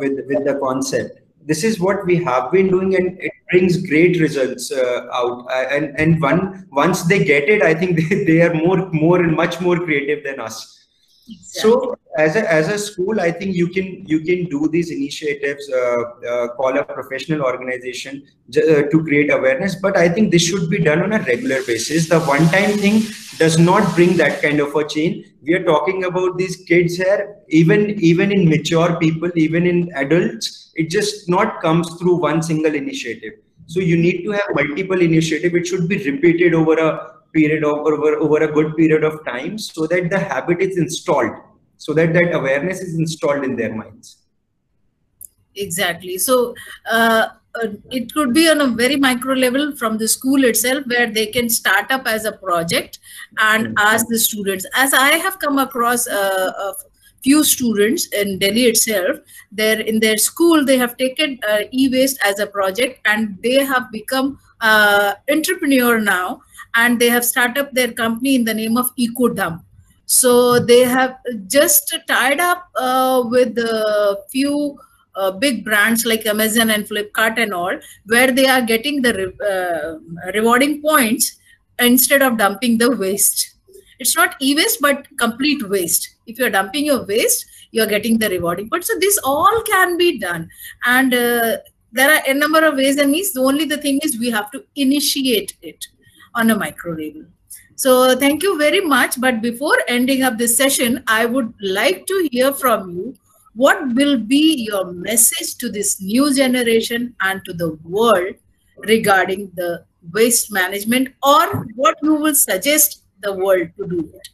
with 0.00 0.26
with 0.26 0.44
the 0.44 0.58
concept 0.60 1.20
this 1.46 1.62
is 1.62 1.78
what 1.80 2.04
we 2.04 2.16
have 2.22 2.50
been 2.50 2.68
doing 2.68 2.96
and 2.96 3.18
it 3.20 3.32
brings 3.50 3.76
great 3.88 4.20
results 4.20 4.72
uh, 4.72 5.06
out. 5.12 5.46
Uh, 5.50 5.66
and 5.70 5.98
and 5.98 6.20
one 6.20 6.66
once 6.72 7.02
they 7.02 7.24
get 7.24 7.48
it 7.48 7.62
i 7.62 7.72
think 7.72 7.96
they, 8.08 8.24
they 8.24 8.42
are 8.42 8.54
more 8.54 8.90
more 8.92 9.22
and 9.22 9.34
much 9.34 9.60
more 9.60 9.78
creative 9.78 10.24
than 10.24 10.40
us 10.40 10.85
so 11.42 11.96
as 12.16 12.36
a 12.36 12.52
as 12.52 12.68
a 12.68 12.78
school 12.78 13.20
i 13.20 13.30
think 13.30 13.54
you 13.54 13.68
can 13.68 14.04
you 14.06 14.20
can 14.20 14.44
do 14.44 14.68
these 14.68 14.90
initiatives 14.90 15.68
uh, 15.70 16.02
uh 16.32 16.48
call 16.56 16.78
a 16.78 16.84
professional 16.84 17.42
organization 17.42 18.22
uh, 18.56 18.82
to 18.92 19.02
create 19.02 19.30
awareness 19.30 19.74
but 19.74 19.96
i 19.96 20.08
think 20.08 20.30
this 20.30 20.42
should 20.42 20.70
be 20.70 20.78
done 20.78 21.02
on 21.02 21.12
a 21.12 21.18
regular 21.20 21.62
basis. 21.64 22.08
The 22.08 22.20
one 22.20 22.46
time 22.48 22.78
thing 22.78 23.02
does 23.38 23.58
not 23.58 23.94
bring 23.94 24.16
that 24.16 24.40
kind 24.40 24.60
of 24.60 24.74
a 24.74 24.86
change. 24.86 25.26
We 25.42 25.54
are 25.54 25.64
talking 25.64 26.04
about 26.04 26.38
these 26.38 26.56
kids 26.68 26.96
here. 26.96 27.36
Even 27.48 27.90
even 28.00 28.32
in 28.32 28.48
mature 28.48 28.96
people 28.96 29.30
even 29.34 29.66
in 29.66 29.90
adults 29.94 30.72
it 30.74 30.90
just 30.90 31.28
not 31.28 31.60
comes 31.60 31.92
through 31.98 32.16
one 32.16 32.42
single 32.42 32.74
initiative. 32.74 33.34
So 33.66 33.80
you 33.80 33.96
need 33.96 34.22
to 34.24 34.30
have 34.32 34.54
multiple 34.54 35.00
initiative. 35.00 35.54
It 35.54 35.66
should 35.66 35.88
be 35.88 35.98
repeated 36.10 36.54
over 36.54 36.74
a 36.74 37.15
period 37.38 37.64
of 37.70 37.78
over, 37.92 38.12
over 38.26 38.38
a 38.48 38.52
good 38.58 38.76
period 38.76 39.04
of 39.10 39.24
time 39.24 39.58
so 39.58 39.86
that 39.86 40.10
the 40.10 40.18
habit 40.18 40.60
is 40.68 40.76
installed 40.84 41.34
so 41.76 41.94
that 41.98 42.12
that 42.18 42.34
awareness 42.34 42.80
is 42.80 42.94
installed 42.98 43.44
in 43.44 43.56
their 43.56 43.74
minds 43.74 44.18
exactly 45.54 46.16
so 46.18 46.54
uh, 46.90 47.26
uh, 47.62 47.68
it 47.90 48.12
could 48.14 48.32
be 48.34 48.48
on 48.48 48.60
a 48.60 48.66
very 48.82 48.96
micro 48.96 49.34
level 49.34 49.74
from 49.76 49.96
the 49.98 50.08
school 50.08 50.44
itself 50.44 50.84
where 50.86 51.10
they 51.10 51.26
can 51.26 51.48
start 51.48 51.90
up 51.90 52.06
as 52.06 52.24
a 52.24 52.32
project 52.32 52.98
and 53.38 53.66
mm 53.66 53.72
-hmm. 53.72 53.92
ask 53.92 54.06
the 54.14 54.20
students 54.28 54.64
as 54.84 54.90
i 55.08 55.12
have 55.24 55.36
come 55.44 55.58
across 55.68 56.06
uh, 56.20 56.72
few 57.26 57.42
students 57.42 58.06
in 58.20 58.38
Delhi 58.38 58.64
itself. 58.72 59.18
They're 59.50 59.80
in 59.80 60.00
their 60.00 60.16
school, 60.16 60.64
they 60.64 60.78
have 60.78 60.96
taken 60.96 61.38
uh, 61.48 61.62
e-waste 61.72 62.18
as 62.24 62.38
a 62.38 62.46
project 62.46 63.00
and 63.04 63.36
they 63.42 63.64
have 63.64 63.90
become 63.90 64.38
uh, 64.60 65.14
entrepreneur 65.28 66.00
now 66.00 66.42
and 66.76 67.00
they 67.00 67.08
have 67.08 67.24
started 67.24 67.58
up 67.58 67.72
their 67.72 67.92
company 67.92 68.34
in 68.34 68.44
the 68.44 68.54
name 68.54 68.76
of 68.76 68.94
EcoDump. 68.96 69.62
So 70.04 70.60
they 70.60 70.80
have 70.80 71.16
just 71.48 71.92
tied 72.06 72.38
up 72.38 72.68
uh, 72.76 73.24
with 73.26 73.58
a 73.58 74.22
few 74.30 74.78
uh, 75.16 75.32
big 75.32 75.64
brands 75.64 76.04
like 76.04 76.26
Amazon 76.26 76.70
and 76.70 76.86
Flipkart 76.86 77.38
and 77.38 77.52
all, 77.52 77.76
where 78.04 78.30
they 78.30 78.46
are 78.46 78.60
getting 78.60 79.02
the 79.02 79.14
re 79.14 79.26
uh, 79.50 80.30
rewarding 80.34 80.80
points 80.82 81.38
instead 81.80 82.22
of 82.22 82.36
dumping 82.36 82.78
the 82.78 82.94
waste. 82.94 83.54
It's 83.98 84.14
not 84.14 84.36
e-waste, 84.40 84.80
but 84.80 85.06
complete 85.18 85.68
waste. 85.68 86.16
If 86.26 86.38
you're 86.38 86.50
dumping 86.50 86.84
your 86.84 87.04
waste, 87.06 87.46
you're 87.70 87.86
getting 87.86 88.18
the 88.18 88.28
rewarding 88.28 88.68
points. 88.68 88.88
So 88.88 88.98
this 89.00 89.18
all 89.24 89.62
can 89.62 89.96
be 89.96 90.18
done. 90.18 90.48
And 90.84 91.14
uh, 91.14 91.56
there 91.92 92.10
are 92.14 92.22
a 92.28 92.34
number 92.34 92.62
of 92.64 92.76
ways 92.76 92.98
and 92.98 93.10
means. 93.10 93.32
The 93.32 93.40
only 93.40 93.64
the 93.64 93.78
thing 93.78 94.00
is 94.02 94.18
we 94.18 94.30
have 94.30 94.50
to 94.50 94.64
initiate 94.76 95.56
it 95.62 95.86
on 96.36 96.50
a 96.50 96.56
micro 96.56 96.92
level. 96.92 97.24
So 97.74 98.16
thank 98.16 98.42
you 98.42 98.56
very 98.58 98.80
much. 98.80 99.20
But 99.20 99.42
before 99.42 99.76
ending 99.88 100.22
up 100.22 100.38
this 100.38 100.56
session, 100.56 101.02
I 101.06 101.26
would 101.26 101.52
like 101.60 102.06
to 102.06 102.28
hear 102.30 102.52
from 102.52 102.90
you 102.90 103.14
what 103.54 103.94
will 103.94 104.18
be 104.18 104.66
your 104.68 104.92
message 104.92 105.56
to 105.56 105.70
this 105.70 106.00
new 106.00 106.34
generation 106.34 107.14
and 107.20 107.44
to 107.46 107.52
the 107.52 107.74
world 107.84 108.34
regarding 108.78 109.50
the 109.54 109.84
waste 110.12 110.52
management 110.52 111.08
or 111.22 111.66
what 111.74 111.96
you 112.02 112.14
will 112.14 112.34
suggest 112.34 113.02
the 113.22 113.32
world 113.32 113.68
to 113.78 113.86
do 113.88 114.00
it? 114.14 114.28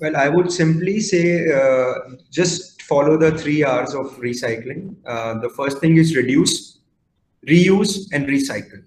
Well, 0.00 0.16
I 0.16 0.28
would 0.28 0.50
simply 0.50 1.00
say 1.00 1.52
uh, 1.52 1.94
just 2.30 2.82
follow 2.82 3.16
the 3.18 3.36
three 3.36 3.62
R's 3.62 3.94
of 3.94 4.06
recycling. 4.18 4.96
Uh, 5.06 5.34
the 5.38 5.50
first 5.50 5.78
thing 5.78 5.98
is 5.98 6.16
reduce, 6.16 6.78
reuse, 7.46 8.06
and 8.12 8.26
recycle. 8.26 8.82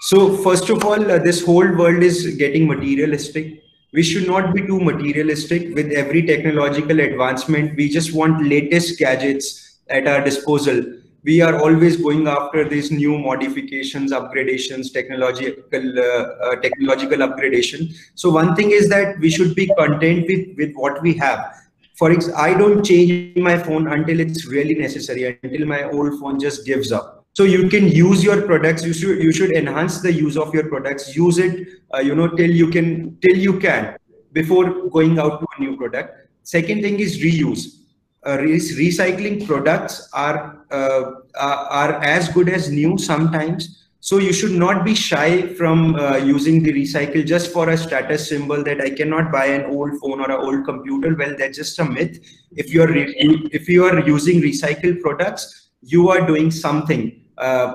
So 0.00 0.38
first 0.38 0.70
of 0.70 0.82
all, 0.82 1.10
uh, 1.10 1.18
this 1.18 1.44
whole 1.44 1.76
world 1.76 2.02
is 2.02 2.34
getting 2.36 2.66
materialistic. 2.66 3.62
We 3.92 4.02
should 4.02 4.26
not 4.26 4.54
be 4.54 4.62
too 4.66 4.80
materialistic 4.80 5.74
with 5.74 5.92
every 5.92 6.22
technological 6.22 7.00
advancement. 7.00 7.76
We 7.76 7.90
just 7.90 8.14
want 8.14 8.48
latest 8.48 8.98
gadgets 8.98 9.80
at 9.90 10.06
our 10.06 10.24
disposal. 10.24 10.82
We 11.22 11.42
are 11.42 11.60
always 11.60 11.98
going 11.98 12.28
after 12.28 12.66
these 12.66 12.90
new 12.90 13.18
modifications 13.18 14.10
upgradations 14.10 14.90
technological 14.90 15.98
uh, 15.98 16.02
uh, 16.02 16.56
technological 16.62 17.18
upgradation. 17.18 17.94
So 18.14 18.30
one 18.30 18.56
thing 18.56 18.70
is 18.70 18.88
that 18.88 19.18
we 19.18 19.28
should 19.28 19.54
be 19.54 19.66
content 19.66 20.26
with 20.26 20.56
with 20.56 20.72
what 20.76 21.02
we 21.02 21.12
have. 21.18 21.56
For 21.98 22.10
example 22.10 22.40
i 22.40 22.54
don't 22.54 22.82
change 22.82 23.36
my 23.36 23.58
phone 23.58 23.88
until 23.88 24.20
it's 24.20 24.46
really 24.46 24.74
necessary 24.74 25.38
until 25.42 25.66
my 25.66 25.82
old 25.82 26.18
phone 26.18 26.40
just 26.40 26.64
gives 26.64 26.90
up 26.90 27.19
so 27.32 27.44
you 27.44 27.68
can 27.68 27.88
use 27.88 28.22
your 28.24 28.42
products 28.42 28.84
you 28.84 28.92
should 28.92 29.22
you 29.22 29.32
should 29.32 29.52
enhance 29.52 30.00
the 30.00 30.12
use 30.12 30.36
of 30.36 30.52
your 30.54 30.68
products 30.68 31.14
use 31.16 31.38
it 31.38 31.68
uh, 31.94 31.98
you 31.98 32.14
know 32.14 32.28
till 32.28 32.50
you 32.50 32.68
can 32.68 33.16
till 33.20 33.36
you 33.36 33.58
can 33.58 33.96
before 34.32 34.88
going 34.88 35.18
out 35.18 35.40
to 35.40 35.46
a 35.56 35.60
new 35.60 35.76
product 35.76 36.28
second 36.42 36.82
thing 36.82 36.98
is 36.98 37.18
reuse 37.18 37.66
uh, 38.26 38.36
re 38.38 38.56
recycling 38.56 39.46
products 39.46 40.08
are 40.12 40.66
uh, 40.70 41.02
are 41.34 42.02
as 42.02 42.28
good 42.28 42.48
as 42.48 42.70
new 42.70 42.98
sometimes 42.98 43.80
so 44.02 44.16
you 44.16 44.32
should 44.32 44.52
not 44.52 44.82
be 44.82 44.94
shy 44.94 45.46
from 45.54 45.94
uh, 45.94 46.16
using 46.16 46.62
the 46.62 46.72
recycle 46.72 47.24
just 47.24 47.52
for 47.52 47.68
a 47.68 47.76
status 47.76 48.30
symbol 48.30 48.64
that 48.64 48.80
I 48.80 48.88
cannot 48.88 49.30
buy 49.30 49.44
an 49.46 49.66
old 49.66 50.00
phone 50.00 50.20
or 50.20 50.30
an 50.30 50.40
old 50.40 50.64
computer. 50.64 51.14
Well, 51.14 51.34
that's 51.38 51.58
just 51.58 51.78
a 51.78 51.84
myth. 51.84 52.18
If 52.56 52.72
you're 52.72 52.88
if 52.96 53.68
you 53.68 53.84
are 53.84 54.00
using 54.00 54.40
recycled 54.40 55.02
products, 55.02 55.68
you 55.82 56.08
are 56.08 56.26
doing 56.26 56.50
something 56.50 57.19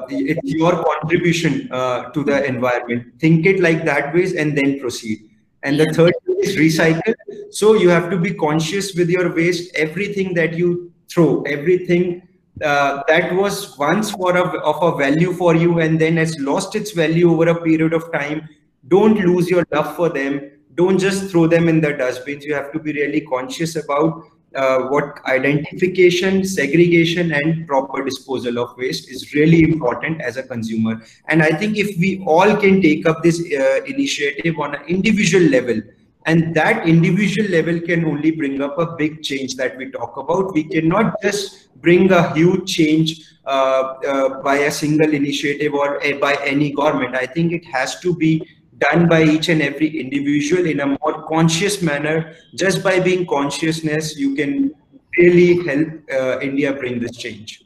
it's 0.09 0.53
your 0.53 0.84
contribution 0.84 1.68
uh, 1.72 2.11
to 2.11 2.24
the 2.24 2.45
environment. 2.45 3.20
Think 3.20 3.45
it 3.45 3.59
like 3.59 3.84
that 3.86 4.13
ways 4.13 4.34
and 4.36 4.57
then 4.57 4.80
proceed. 4.80 5.30
And 5.63 5.80
the 5.80 5.91
third 5.93 6.13
is 6.43 6.55
recycle. 6.55 7.16
So 7.49 7.74
you 7.74 7.89
have 7.89 8.11
to 8.11 8.18
be 8.18 8.34
conscious 8.34 8.93
with 8.93 9.09
your 9.09 9.34
waste. 9.34 9.76
Everything 9.76 10.34
that 10.36 10.53
you 10.53 10.93
throw, 11.09 11.41
everything 11.43 12.22
uh, 12.63 13.01
that 13.07 13.34
was 13.34 13.78
once 13.78 14.11
for 14.11 14.38
a, 14.38 14.43
of 14.59 14.82
a 14.82 14.97
value 14.97 15.34
for 15.34 15.55
you 15.55 15.80
and 15.80 15.99
then 15.99 16.18
has 16.18 16.38
lost 16.39 16.76
its 16.76 16.91
value 16.91 17.32
over 17.32 17.49
a 17.49 17.61
period 17.61 17.93
of 17.93 18.11
time. 18.13 18.47
Don't 18.88 19.18
lose 19.20 19.49
your 19.49 19.66
love 19.72 19.95
for 19.95 20.09
them. 20.09 20.51
Don't 20.76 20.99
just 20.99 21.32
throw 21.32 21.47
them 21.47 21.68
in 21.68 21.82
the 21.82 21.93
dustbins. 21.93 22.45
You 22.45 22.53
have 22.53 22.72
to 22.74 22.80
be 22.80 22.93
really 22.93 23.22
conscious 23.22 23.76
about 23.76 24.24
uh, 24.55 24.83
what 24.83 25.23
identification, 25.25 26.43
segregation, 26.45 27.31
and 27.33 27.67
proper 27.67 28.03
disposal 28.03 28.59
of 28.59 28.77
waste 28.77 29.09
is 29.09 29.33
really 29.33 29.63
important 29.63 30.21
as 30.21 30.37
a 30.37 30.43
consumer. 30.43 31.01
And 31.27 31.43
I 31.43 31.49
think 31.51 31.77
if 31.77 31.97
we 31.97 32.23
all 32.25 32.55
can 32.55 32.81
take 32.81 33.05
up 33.05 33.23
this 33.23 33.39
uh, 33.39 33.83
initiative 33.85 34.59
on 34.59 34.75
an 34.75 34.81
individual 34.87 35.43
level, 35.45 35.81
and 36.25 36.55
that 36.55 36.87
individual 36.87 37.49
level 37.49 37.79
can 37.79 38.05
only 38.05 38.31
bring 38.31 38.61
up 38.61 38.79
a 38.79 38.95
big 38.95 39.21
change 39.21 39.55
that 39.55 39.77
we 39.77 39.91
talk 39.91 40.17
about. 40.17 40.53
We 40.53 40.63
cannot 40.63 41.21
just 41.21 41.73
bring 41.81 42.11
a 42.11 42.33
huge 42.33 42.73
change 42.73 43.21
uh, 43.45 43.93
uh 44.07 44.41
by 44.41 44.55
a 44.57 44.71
single 44.71 45.13
initiative 45.13 45.73
or 45.75 46.01
a, 46.01 46.13
by 46.13 46.35
any 46.43 46.71
government. 46.71 47.15
I 47.15 47.27
think 47.27 47.51
it 47.51 47.65
has 47.65 47.99
to 47.99 48.15
be 48.15 48.41
done 48.80 49.07
by 49.07 49.23
each 49.23 49.49
and 49.49 49.61
every 49.61 49.99
individual 49.99 50.65
in 50.65 50.80
a 50.80 50.88
more 50.88 51.26
conscious 51.28 51.82
manner. 51.82 52.36
Just 52.55 52.84
by 52.84 52.99
being 52.99 53.26
consciousness, 53.26 54.17
you 54.17 54.36
can 54.36 54.73
really 55.17 55.65
help 55.65 55.88
uh, 56.11 56.39
India 56.41 56.73
bring 56.73 56.99
this 56.99 57.15
change. 57.15 57.63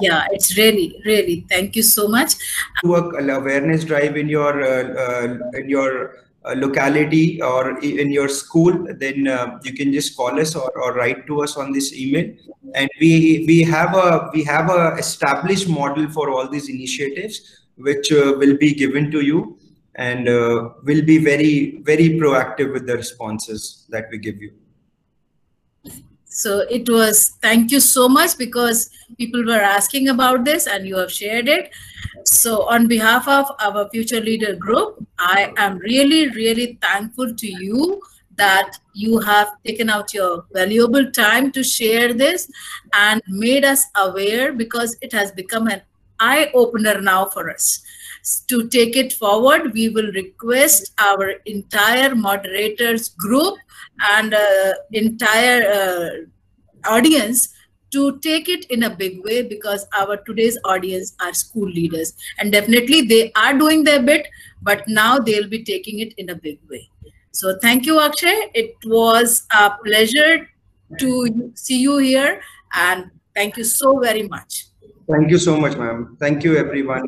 Yeah, 0.00 0.26
it's 0.30 0.56
really, 0.56 1.00
really. 1.04 1.44
Thank 1.48 1.76
you 1.76 1.82
so 1.82 2.06
much. 2.08 2.34
Do 2.82 3.16
an 3.16 3.30
awareness 3.30 3.84
drive 3.84 4.16
in 4.16 4.28
your 4.28 4.62
uh, 4.62 4.94
uh, 4.94 5.58
in 5.58 5.68
your 5.68 6.22
uh, 6.44 6.54
locality 6.56 7.42
or 7.42 7.78
in 7.80 8.10
your 8.10 8.28
school, 8.28 8.86
then 8.98 9.28
uh, 9.28 9.58
you 9.62 9.72
can 9.72 9.92
just 9.92 10.16
call 10.16 10.40
us 10.40 10.54
or, 10.54 10.70
or 10.76 10.92
write 10.94 11.26
to 11.26 11.42
us 11.42 11.56
on 11.56 11.72
this 11.72 11.92
email. 11.92 12.32
And 12.74 12.88
we 13.00 13.44
we 13.46 13.62
have 13.62 13.94
a 13.96 14.30
we 14.32 14.44
have 14.44 14.70
a 14.70 14.94
established 14.96 15.68
model 15.68 16.08
for 16.10 16.30
all 16.30 16.48
these 16.48 16.68
initiatives 16.68 17.61
which 17.76 18.12
uh, 18.12 18.34
will 18.38 18.56
be 18.56 18.74
given 18.74 19.10
to 19.10 19.20
you 19.20 19.58
and 19.96 20.28
uh, 20.28 20.70
will 20.84 21.02
be 21.02 21.18
very, 21.18 21.80
very 21.82 22.10
proactive 22.10 22.72
with 22.72 22.86
the 22.86 22.96
responses 22.96 23.86
that 23.90 24.06
we 24.10 24.18
give 24.18 24.40
you. 24.40 24.52
So 26.24 26.60
it 26.70 26.88
was, 26.88 27.36
thank 27.42 27.70
you 27.70 27.78
so 27.78 28.08
much 28.08 28.38
because 28.38 28.88
people 29.18 29.44
were 29.44 29.60
asking 29.60 30.08
about 30.08 30.46
this 30.46 30.66
and 30.66 30.86
you 30.86 30.96
have 30.96 31.12
shared 31.12 31.46
it. 31.46 31.70
So 32.24 32.62
on 32.62 32.86
behalf 32.86 33.28
of 33.28 33.50
our 33.60 33.88
Future 33.90 34.20
Leader 34.20 34.56
Group, 34.56 35.06
I 35.18 35.52
am 35.58 35.76
really, 35.78 36.30
really 36.30 36.78
thankful 36.80 37.34
to 37.34 37.46
you 37.46 38.00
that 38.36 38.78
you 38.94 39.18
have 39.20 39.48
taken 39.66 39.90
out 39.90 40.14
your 40.14 40.46
valuable 40.52 41.10
time 41.10 41.52
to 41.52 41.62
share 41.62 42.14
this 42.14 42.50
and 42.94 43.20
made 43.28 43.64
us 43.64 43.84
aware 43.96 44.54
because 44.54 44.96
it 45.02 45.12
has 45.12 45.32
become 45.32 45.66
an 45.68 45.82
eye 46.30 46.50
opener 46.54 47.00
now 47.00 47.24
for 47.26 47.50
us. 47.50 47.82
To 48.48 48.68
take 48.68 48.96
it 48.96 49.12
forward, 49.12 49.72
we 49.72 49.88
will 49.88 50.12
request 50.12 50.92
our 50.98 51.30
entire 51.44 52.14
moderators 52.14 53.08
group 53.08 53.58
and 54.10 54.32
uh, 54.32 54.74
entire 54.92 55.62
uh, 55.78 56.88
audience 56.88 57.48
to 57.90 58.18
take 58.20 58.48
it 58.48 58.64
in 58.66 58.84
a 58.84 58.90
big 58.90 59.24
way 59.24 59.42
because 59.42 59.86
our 59.98 60.16
today's 60.16 60.58
audience 60.64 61.14
are 61.20 61.34
school 61.34 61.68
leaders. 61.68 62.14
And 62.38 62.52
definitely 62.52 63.02
they 63.02 63.32
are 63.32 63.52
doing 63.52 63.84
their 63.84 64.02
bit 64.02 64.28
but 64.62 64.86
now 64.86 65.18
they'll 65.18 65.48
be 65.48 65.64
taking 65.64 65.98
it 65.98 66.14
in 66.16 66.30
a 66.30 66.34
big 66.34 66.58
way. 66.70 66.88
So 67.32 67.58
thank 67.60 67.86
you 67.86 68.00
akshay. 68.00 68.50
It 68.54 68.76
was 68.84 69.46
a 69.52 69.72
pleasure 69.84 70.48
to 70.98 71.52
see 71.54 71.80
you 71.80 71.98
here 71.98 72.40
and 72.74 73.10
thank 73.34 73.56
you 73.56 73.64
so 73.64 73.98
very 73.98 74.28
much 74.28 74.66
Thank 75.08 75.30
you 75.30 75.38
so 75.38 75.60
much, 75.60 75.76
ma'am. 75.76 76.16
Thank 76.18 76.44
you, 76.44 76.56
everyone. 76.56 77.00